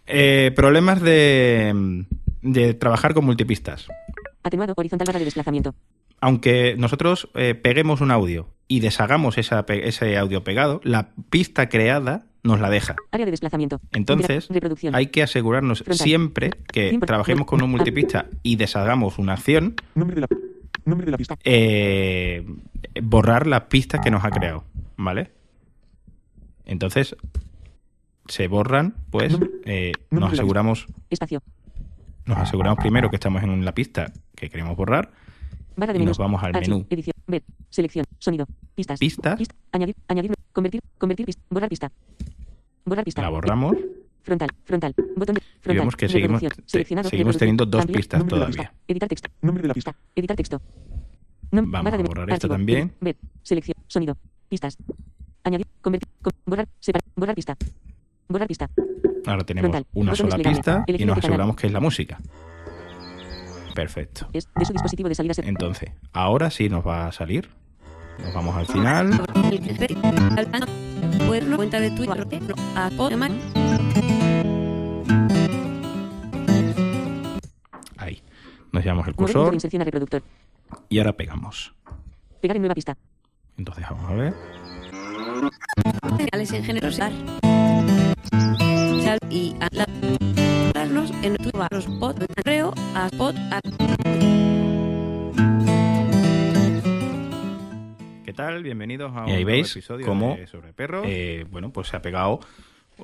[0.06, 2.06] Eh, problemas de,
[2.42, 3.88] de trabajar con multipistas.
[4.44, 4.74] Atenuado.
[4.76, 5.76] Horizontal barra de desplazamiento.
[6.22, 12.26] Aunque nosotros eh, peguemos un audio y deshagamos esa ese audio pegado, la pista creada
[12.44, 12.96] nos la deja.
[13.12, 13.80] Área de desplazamiento.
[13.94, 14.96] Entonces, Reproducción.
[14.96, 16.04] hay que asegurarnos Frontal.
[16.06, 17.66] siempre que trabajemos con Ah.
[17.68, 20.28] multipista y deshagamos una acción, Nombre de la,
[20.86, 21.38] Nombre de la pista.
[21.44, 22.46] eh,
[23.04, 24.64] borrar las pistas que nos ha creado,
[24.98, 25.32] ¿vale?
[26.66, 27.16] Entonces,
[28.28, 31.42] se borran, pues eh, nos aseguramos Espacio.
[32.26, 35.12] nos aseguramos primero que estamos en la pista que queremos borrar.
[35.76, 36.12] Barra de Y menús.
[36.12, 36.88] nos vamos al Archivo, menú.
[36.90, 37.14] Edición.
[37.26, 37.44] Ver.
[37.70, 38.06] Selección.
[38.20, 38.46] Sonido.
[38.76, 39.00] Pistas.
[39.00, 39.38] Pistas.
[39.38, 39.56] Pista.
[39.72, 39.96] Añadir.
[40.08, 40.34] Añadir.
[40.52, 40.82] Convertir.
[40.98, 41.42] Convertir pista.
[41.50, 41.92] Borrar pista.
[42.86, 43.22] Borrar pista.
[43.22, 43.76] La borramos
[44.24, 44.50] Frontal.
[44.66, 44.94] Frontal.
[45.16, 45.42] Botón de.
[45.42, 45.76] Frontal.
[45.76, 47.10] y vemos que seguimos, te- Seleccionado.
[47.10, 47.98] seguimos teniendo dos Ampliar.
[47.98, 48.48] pistas de todavía.
[48.58, 48.74] pista.
[48.88, 49.30] Editar texto.
[49.42, 49.96] Nombre de la pista.
[50.16, 50.62] Editar texto.
[51.52, 52.94] Nom- Vamos barra a de- borrar esto también.
[53.02, 53.18] Ver.
[53.44, 53.76] Selección.
[53.88, 54.18] Sonido.
[54.50, 54.78] Pistas.
[55.44, 55.66] Añadir.
[55.82, 56.10] Convertir.
[56.22, 56.68] con- borrar.
[56.80, 57.04] Separar.
[57.16, 57.58] Borrar pista.
[58.28, 58.70] Borrar pista.
[59.26, 59.88] Ahora tenemos Frontal.
[59.94, 62.20] una sola pista y nos de aseguramos que es la música.
[63.74, 64.28] Perfecto.
[64.34, 65.34] Es de su dispositivo de salida.
[65.34, 67.50] se- Entonces, ahora sí nos va a salir.
[68.24, 69.22] Nos vamos al final.
[71.56, 71.92] Cuenta de
[72.76, 72.90] a
[77.98, 78.22] Ahí.
[78.72, 79.58] Nos llevamos el cursor a
[80.90, 81.74] y ahora pegamos.
[82.42, 82.98] Pegar en nueva pista.
[83.58, 84.34] Entonces vamos a ver.
[86.18, 87.14] señales en.
[89.04, 89.86] Sal y a la
[90.74, 91.36] darnos en
[92.00, 93.60] bot, creo, a spot, a
[95.66, 95.69] ¿Qué
[98.40, 98.64] tal?
[98.64, 101.04] Bienvenidos a un nuevo episodio cómo, de Sobre Perros.
[101.06, 102.40] eh, bueno, pues se ha pegado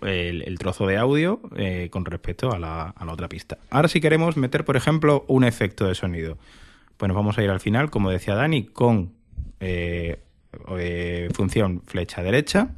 [0.02, 3.58] el, el trozo de audio eh, con respecto a la, a la otra pista.
[3.70, 6.38] Ahora si queremos meter, por ejemplo, un efecto de sonido,
[6.96, 9.12] pues nos vamos a ir al final, como decía Dani, con
[9.60, 10.22] eh,
[11.34, 12.70] función flecha derecha.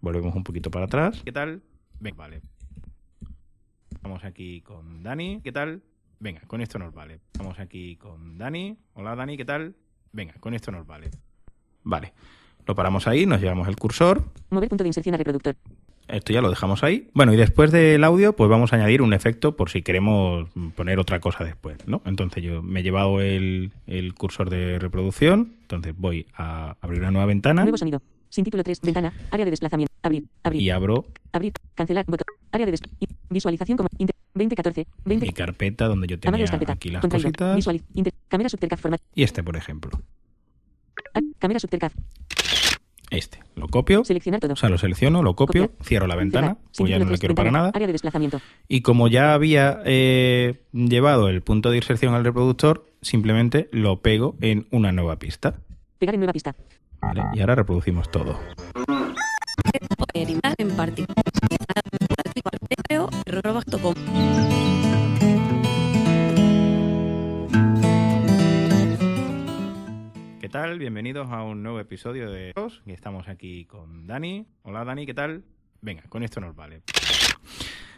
[0.00, 1.22] Volvemos un poquito para atrás.
[1.24, 1.62] ¿Qué tal?
[2.00, 2.40] Venga, vale.
[4.02, 5.40] Vamos aquí con Dani.
[5.44, 5.82] ¿Qué tal?
[6.18, 7.20] Venga, con esto nos vale.
[7.38, 8.76] Vamos aquí con Dani.
[8.94, 9.76] Hola Dani, ¿qué tal?
[10.10, 11.10] Venga, con esto nos vale.
[11.84, 12.12] Vale.
[12.66, 14.24] Lo paramos ahí, nos llevamos el cursor.
[14.50, 15.56] Mover punto de inserción a reproductor.
[16.08, 17.08] Esto ya lo dejamos ahí.
[17.12, 20.98] Bueno, y después del audio, pues vamos a añadir un efecto por si queremos poner
[20.98, 22.00] otra cosa después, ¿no?
[22.06, 25.52] Entonces yo me he llevado el, el cursor de reproducción.
[25.62, 28.00] Entonces voy a abrir una nueva ventana Nuevo sonido.
[28.30, 28.80] Sin título 3.
[28.82, 29.12] Ventana.
[29.30, 29.92] Área de desplazamiento.
[30.02, 30.24] Abrir.
[30.42, 30.62] Abrir.
[30.62, 31.52] y abro Abrir.
[31.74, 32.04] Cancelar.
[32.06, 32.26] Botón.
[32.52, 33.88] Área de des- i- Visualización como.
[33.98, 34.86] Inter 2014.
[35.04, 35.26] 20.
[35.26, 36.72] mi carpeta donde yo tenía Amarillos carpeta.
[36.72, 37.66] aquí las cositas.
[37.94, 38.14] Inter.
[38.78, 39.00] Format.
[39.14, 39.90] Y este, por ejemplo.
[41.38, 41.92] Cámara subtercaf.
[43.10, 43.38] Este.
[43.54, 44.04] Lo copio.
[44.04, 44.52] Seleccionar todo.
[44.52, 45.86] O sea, lo selecciono, lo copio, Copiar.
[45.86, 46.62] cierro la ventana, Cerrar.
[46.76, 47.70] Pues ya no tres, quiero para nada.
[47.74, 48.40] Área de desplazamiento.
[48.68, 54.36] Y como ya había eh, llevado el punto de inserción al reproductor, simplemente lo pego
[54.40, 55.56] en una nueva pista.
[55.98, 56.54] Pegar en nueva pista.
[57.00, 57.22] ¿vale?
[57.34, 58.38] Y ahora reproducimos todo.
[60.14, 60.68] en
[70.48, 70.78] ¿Qué tal?
[70.78, 72.80] Bienvenidos a un nuevo episodio de Dos.
[72.86, 74.46] Y estamos aquí con Dani.
[74.62, 75.42] Hola Dani, ¿qué tal?
[75.82, 76.80] Venga, con esto nos vale.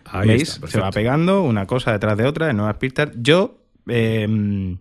[0.06, 0.54] Ahí ¿Veis?
[0.54, 3.10] está, Se va pegando una cosa detrás de otra en nuevas pistas.
[3.14, 4.76] Yo, eh,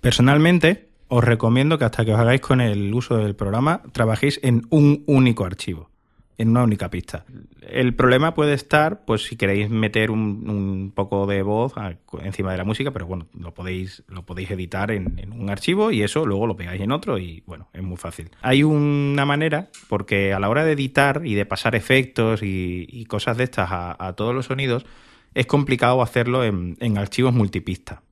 [0.00, 4.62] personalmente, os recomiendo que hasta que os hagáis con el uso del programa, trabajéis en
[4.70, 5.90] un único archivo,
[6.38, 7.24] en una única pista.
[7.60, 11.74] El problema puede estar, pues, si queréis meter un, poco de voz
[12.22, 16.02] encima de la música, pero bueno, lo podéis, lo podéis editar en, un archivo y
[16.02, 18.30] eso luego lo pegáis en otro y bueno, es muy fácil.
[18.42, 23.36] Hay una manera, porque a la hora de editar y de pasar efectos y, cosas
[23.36, 24.86] de estas a, todos los sonidos,
[25.34, 28.02] es complicado hacerlo en, en archivos multipista.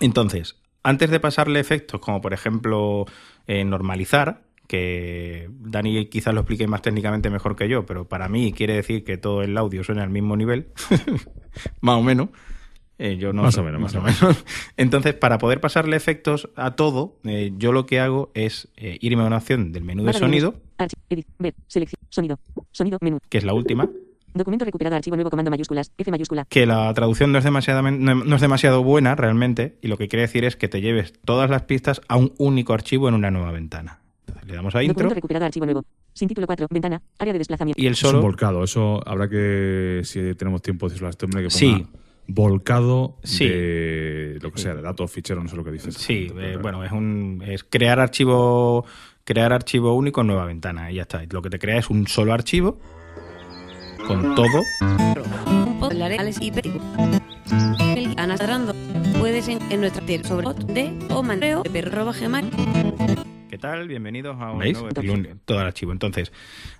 [0.00, 0.56] Entonces,
[0.86, 3.06] antes de pasarle efectos, como por ejemplo
[3.48, 8.52] eh, normalizar, que Dani quizás lo explique más técnicamente mejor que yo, pero para mí
[8.52, 10.68] quiere decir que todo el audio suena al mismo nivel,
[11.80, 12.28] más o menos.
[12.98, 14.44] Eh, yo no Más sé, o menos, más o menos.
[14.78, 19.22] Entonces, para poder pasarle efectos a todo, eh, yo lo que hago es eh, irme
[19.22, 21.26] a una opción del menú de sonido, Archi- Edit.
[21.38, 21.54] Ver.
[21.66, 22.00] Selección.
[22.08, 22.38] Sonido.
[22.72, 22.96] Sonido.
[23.02, 23.18] Menú.
[23.28, 23.88] que es la última,
[24.32, 24.96] Documento recuperado.
[24.96, 25.28] Archivo nuevo.
[25.30, 25.92] Comando mayúsculas.
[25.98, 26.46] F mayúscula.
[26.48, 30.22] que la traducción no es, demasiado, no es demasiado buena realmente, y lo que quiere
[30.22, 33.50] decir es que te lleves todas las pistas a un único archivo en una nueva
[33.52, 34.00] ventana.
[34.44, 35.46] Le damos a intro Documento recuperado.
[35.46, 35.84] Archivo nuevo.
[36.12, 36.66] Sin título 4.
[36.70, 37.02] Ventana.
[37.18, 37.80] Área de desplazamiento.
[37.80, 38.64] y el Es un solo volcado.
[38.64, 41.86] Eso habrá que, si tenemos tiempo, decirlo a este hombre que ponga Sí.
[42.28, 43.48] volcado Sí.
[43.48, 45.94] de lo que sea, de datos, fichero, no sé lo que dices.
[45.94, 48.84] Sí, eh, bueno, es un es crear archivo
[49.26, 51.22] crear archivo único en nueva ventana y ya está.
[51.30, 52.78] Lo que te crea es un solo archivo
[54.06, 54.62] con todo.
[58.16, 58.74] Anastrando.
[59.18, 63.25] Puedes en, nuestra sobre de o mandeo de.
[63.56, 63.88] ¿Qué tal?
[63.88, 64.74] Bienvenidos a un ¿Veis?
[64.74, 65.38] nuevo episodio.
[65.46, 65.90] todo el archivo.
[65.90, 66.30] Entonces,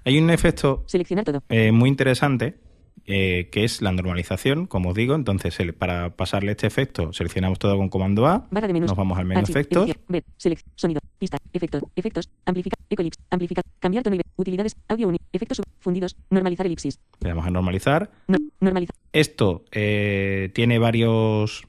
[0.05, 1.43] hay un efecto Seleccionar todo.
[1.48, 2.57] eh, muy interesante
[3.07, 5.15] eh, que es la normalización, como os digo.
[5.15, 8.89] Entonces, el- para pasarle este efecto, seleccionamos todo con comando A, Barra de menús.
[8.90, 9.85] nos vamos al menú Archivo, efectos.
[9.85, 15.09] Edición, ver, selección, sonido, pista, efectos, efectos, amplificar, ecolipse, amplificar, cambiar tono y utilidades, audio
[15.09, 18.11] único, efectos fundidos, normalizar elipsis, le damos a normalizar.
[18.28, 21.62] no, normalizar, Esto eh, tiene varios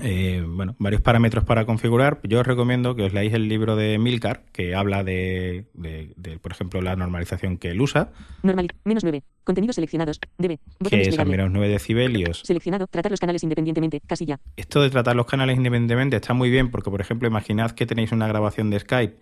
[0.00, 2.20] eh, bueno, varios parámetros para configurar.
[2.22, 6.38] Yo os recomiendo que os leáis el libro de Milcar, que habla de, de- de,
[6.38, 8.10] por ejemplo, la normalización que él usa,
[8.42, 8.68] Normal.
[8.84, 9.22] Menos 9.
[9.44, 10.18] Contenidos seleccionados.
[10.38, 10.60] Debe.
[10.78, 11.36] Que es a desplegable.
[11.36, 12.40] menos 9 decibelios.
[12.44, 12.86] Seleccionado.
[12.86, 14.00] Tratar los canales independientemente.
[14.06, 14.40] Casilla.
[14.56, 18.12] Esto de tratar los canales independientemente está muy bien porque, por ejemplo, imaginad que tenéis
[18.12, 19.16] una grabación de Skype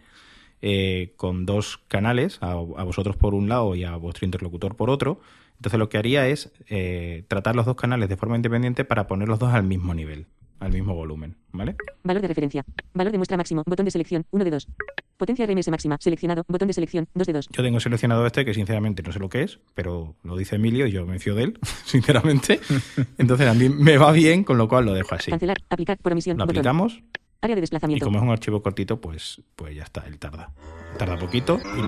[0.63, 4.91] eh, con dos canales, a, a vosotros por un lado y a vuestro interlocutor por
[4.91, 5.21] otro.
[5.57, 9.29] Entonces lo que haría es eh, tratar los dos canales de forma independiente para poner
[9.29, 10.27] los dos al mismo nivel,
[10.61, 11.77] al mismo volumen, ¿vale?
[12.05, 12.65] Valor de referencia.
[12.95, 13.63] Valor de muestra máximo.
[13.67, 14.25] Botón de selección.
[14.31, 14.69] 1 de 2.
[15.17, 15.97] Potencia RMS máxima.
[16.01, 16.45] Seleccionado.
[16.49, 17.09] Botón de selección.
[17.15, 17.49] 2 de 2.
[17.51, 20.87] Yo tengo seleccionado este que sinceramente no sé lo que es, pero lo dice Emilio
[20.87, 22.61] y yo me fío de él, sinceramente.
[23.19, 25.31] Entonces a mí me va bien, con lo cual lo dejo así.
[25.31, 25.59] Cancelar.
[25.69, 26.37] Aplicar por omisión.
[26.39, 26.59] Lo Botón.
[26.59, 27.03] aplicamos
[27.43, 28.05] Área de y desplazamiento.
[28.05, 30.53] como es un archivo cortito, pues, pues ya está, él tarda.
[30.99, 31.81] Tarda poquito y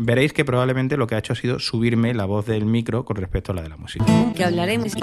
[0.00, 3.16] veréis que probablemente lo que ha hecho ha sido subirme la voz del micro con
[3.16, 4.04] respecto a la de la música.
[4.34, 5.00] que hablaremos y.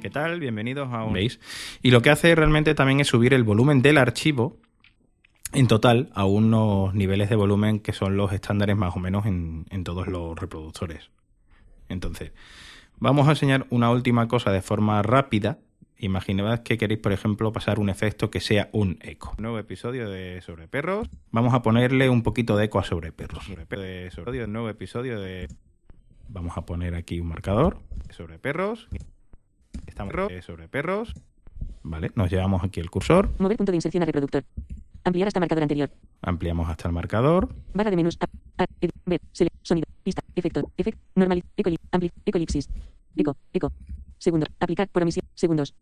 [0.00, 0.40] ¿Qué tal?
[0.40, 1.12] Bienvenidos a un...
[1.12, 1.38] ¿Veis?
[1.82, 4.56] Y lo que hace realmente también es subir el volumen del archivo
[5.52, 9.66] en total a unos niveles de volumen que son los estándares más o menos en,
[9.70, 11.10] en todos los reproductores.
[11.88, 12.32] Entonces,
[12.98, 15.58] vamos a enseñar una última cosa de forma rápida.
[16.02, 19.34] Imaginad que queréis, por ejemplo, pasar un efecto que sea un eco.
[19.38, 21.08] Nuevo episodio de Sobre Perros.
[21.30, 23.44] Vamos a ponerle un poquito de eco a Sobre Perros.
[23.44, 24.14] Sobre Perros.
[24.14, 25.48] sobre- nuevo episodio de...
[26.28, 27.78] Vamos a poner aquí un marcador.
[28.10, 28.88] Sobre Perros.
[29.86, 30.14] Estamos
[30.44, 31.14] sobre perros.
[31.82, 34.44] Vale, nos llevamos aquí el cursor, Mover punto de inserción a reproductor.
[35.04, 35.90] Ampliar hasta marcador anterior.
[36.22, 37.48] ampliamos hasta el marcador.
[37.74, 38.18] Barra de menús.
[38.20, 42.68] A, a, ed, ver, select, sonido, pista, efecto, efect, normal, ecoli, ampli, ecolipsis.
[43.16, 43.72] Eco, eco.
[44.18, 44.46] Segundo.
[44.60, 45.24] Aplicar por omisión.
[45.34, 45.74] Segundos.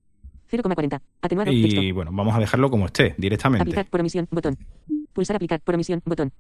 [0.51, 1.01] 0,40.
[1.23, 1.51] Atenuado.
[1.51, 1.83] Texto.
[1.83, 3.63] Y bueno, vamos a dejarlo como esté, directamente.
[3.63, 4.27] Aplicar por omisión.
[4.31, 4.57] Botón.
[5.13, 6.03] Pulsar aplicar por omisión.
[6.05, 6.33] Botón.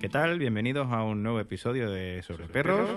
[0.00, 0.38] ¿Qué tal?
[0.38, 2.96] Bienvenidos a un nuevo episodio de Sobre Perros.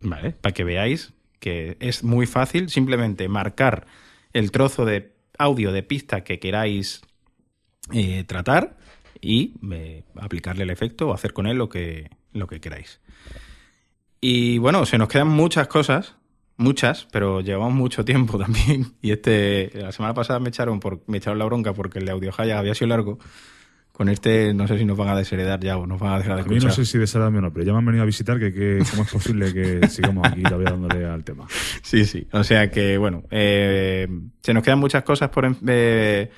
[0.00, 3.86] Vale, para que veáis que es muy fácil simplemente marcar
[4.32, 7.02] el trozo de audio de pista que queráis
[7.92, 8.76] eh, tratar
[9.20, 13.00] y eh, aplicarle el efecto o hacer con él lo que, lo que queráis.
[14.20, 16.16] Y bueno, se nos quedan muchas cosas,
[16.56, 18.92] muchas, pero llevamos mucho tiempo también.
[19.02, 22.12] Y este, la semana pasada me echaron, por, me echaron la bronca porque el de
[22.12, 23.18] Audio Haya había sido largo.
[23.92, 26.36] Con este no sé si nos van a desheredar ya o nos van a dejar
[26.36, 26.70] de A mí escuchar.
[26.70, 28.82] no sé si desagrada o no, pero ya me han venido a visitar que, que
[28.90, 31.46] cómo es posible que sigamos aquí todavía dándole al tema.
[31.82, 32.26] Sí, sí.
[32.32, 34.08] O sea que, bueno, eh,
[34.42, 36.30] se nos quedan muchas cosas por, en- eh,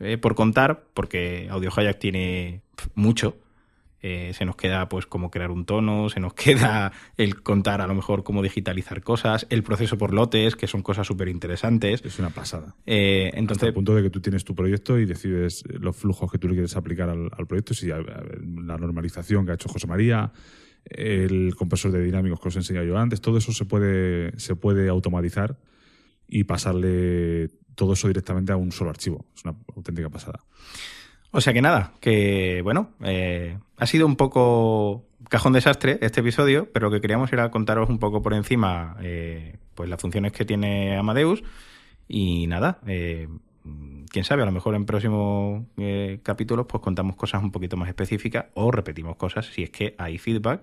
[0.00, 2.62] eh, por contar, porque Audio Hayak tiene
[2.94, 3.36] mucho.
[4.06, 7.86] Eh, se nos queda, pues, cómo crear un tono, se nos queda el contar, a
[7.86, 12.02] lo mejor, cómo digitalizar cosas, el proceso por lotes, que son cosas súper interesantes.
[12.04, 12.74] Es una pasada.
[12.84, 16.30] Eh, Hasta entonces, el punto de que tú tienes tu proyecto y decides los flujos
[16.30, 17.72] que tú le quieres aplicar al, al proyecto.
[17.72, 20.32] Si a- a ver, la normalización que ha hecho José María,
[20.84, 24.54] el compresor de dinámicos que os he enseñado yo antes, todo eso se puede, se
[24.54, 25.56] puede automatizar
[26.28, 29.24] y pasarle todo eso directamente a un solo archivo.
[29.34, 30.40] Es una auténtica pasada.
[31.30, 36.70] O sea que nada, que bueno, eh, ha sido un poco cajón desastre este episodio,
[36.72, 40.44] pero lo que queríamos era contaros un poco por encima eh, pues las funciones que
[40.44, 41.42] tiene Amadeus
[42.06, 43.28] y nada, eh,
[44.10, 47.88] quién sabe, a lo mejor en próximos eh, capítulos pues contamos cosas un poquito más
[47.88, 50.62] específicas o repetimos cosas si es que hay feedback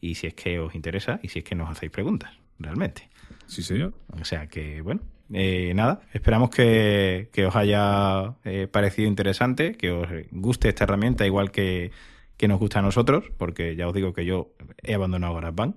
[0.00, 3.08] y si es que os interesa y si es que nos hacéis preguntas, realmente.
[3.46, 3.94] Sí, señor.
[4.20, 5.00] O sea que, bueno,
[5.32, 11.26] eh, nada, esperamos que, que os haya eh, parecido interesante, que os guste esta herramienta
[11.26, 11.90] igual que,
[12.36, 14.52] que nos gusta a nosotros, porque ya os digo que yo
[14.82, 15.74] he abandonado GarageBand.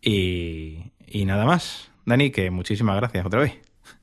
[0.00, 1.90] Y, y nada más.
[2.04, 3.58] Dani, que muchísimas gracias otra vez.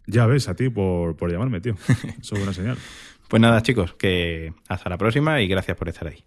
[0.08, 1.74] Ya ves, a ti por, por llamarme, tío.
[2.22, 2.78] Eso es buena señal.
[3.28, 6.24] Pues nada, chicos, que hasta la próxima y gracias por estar ahí.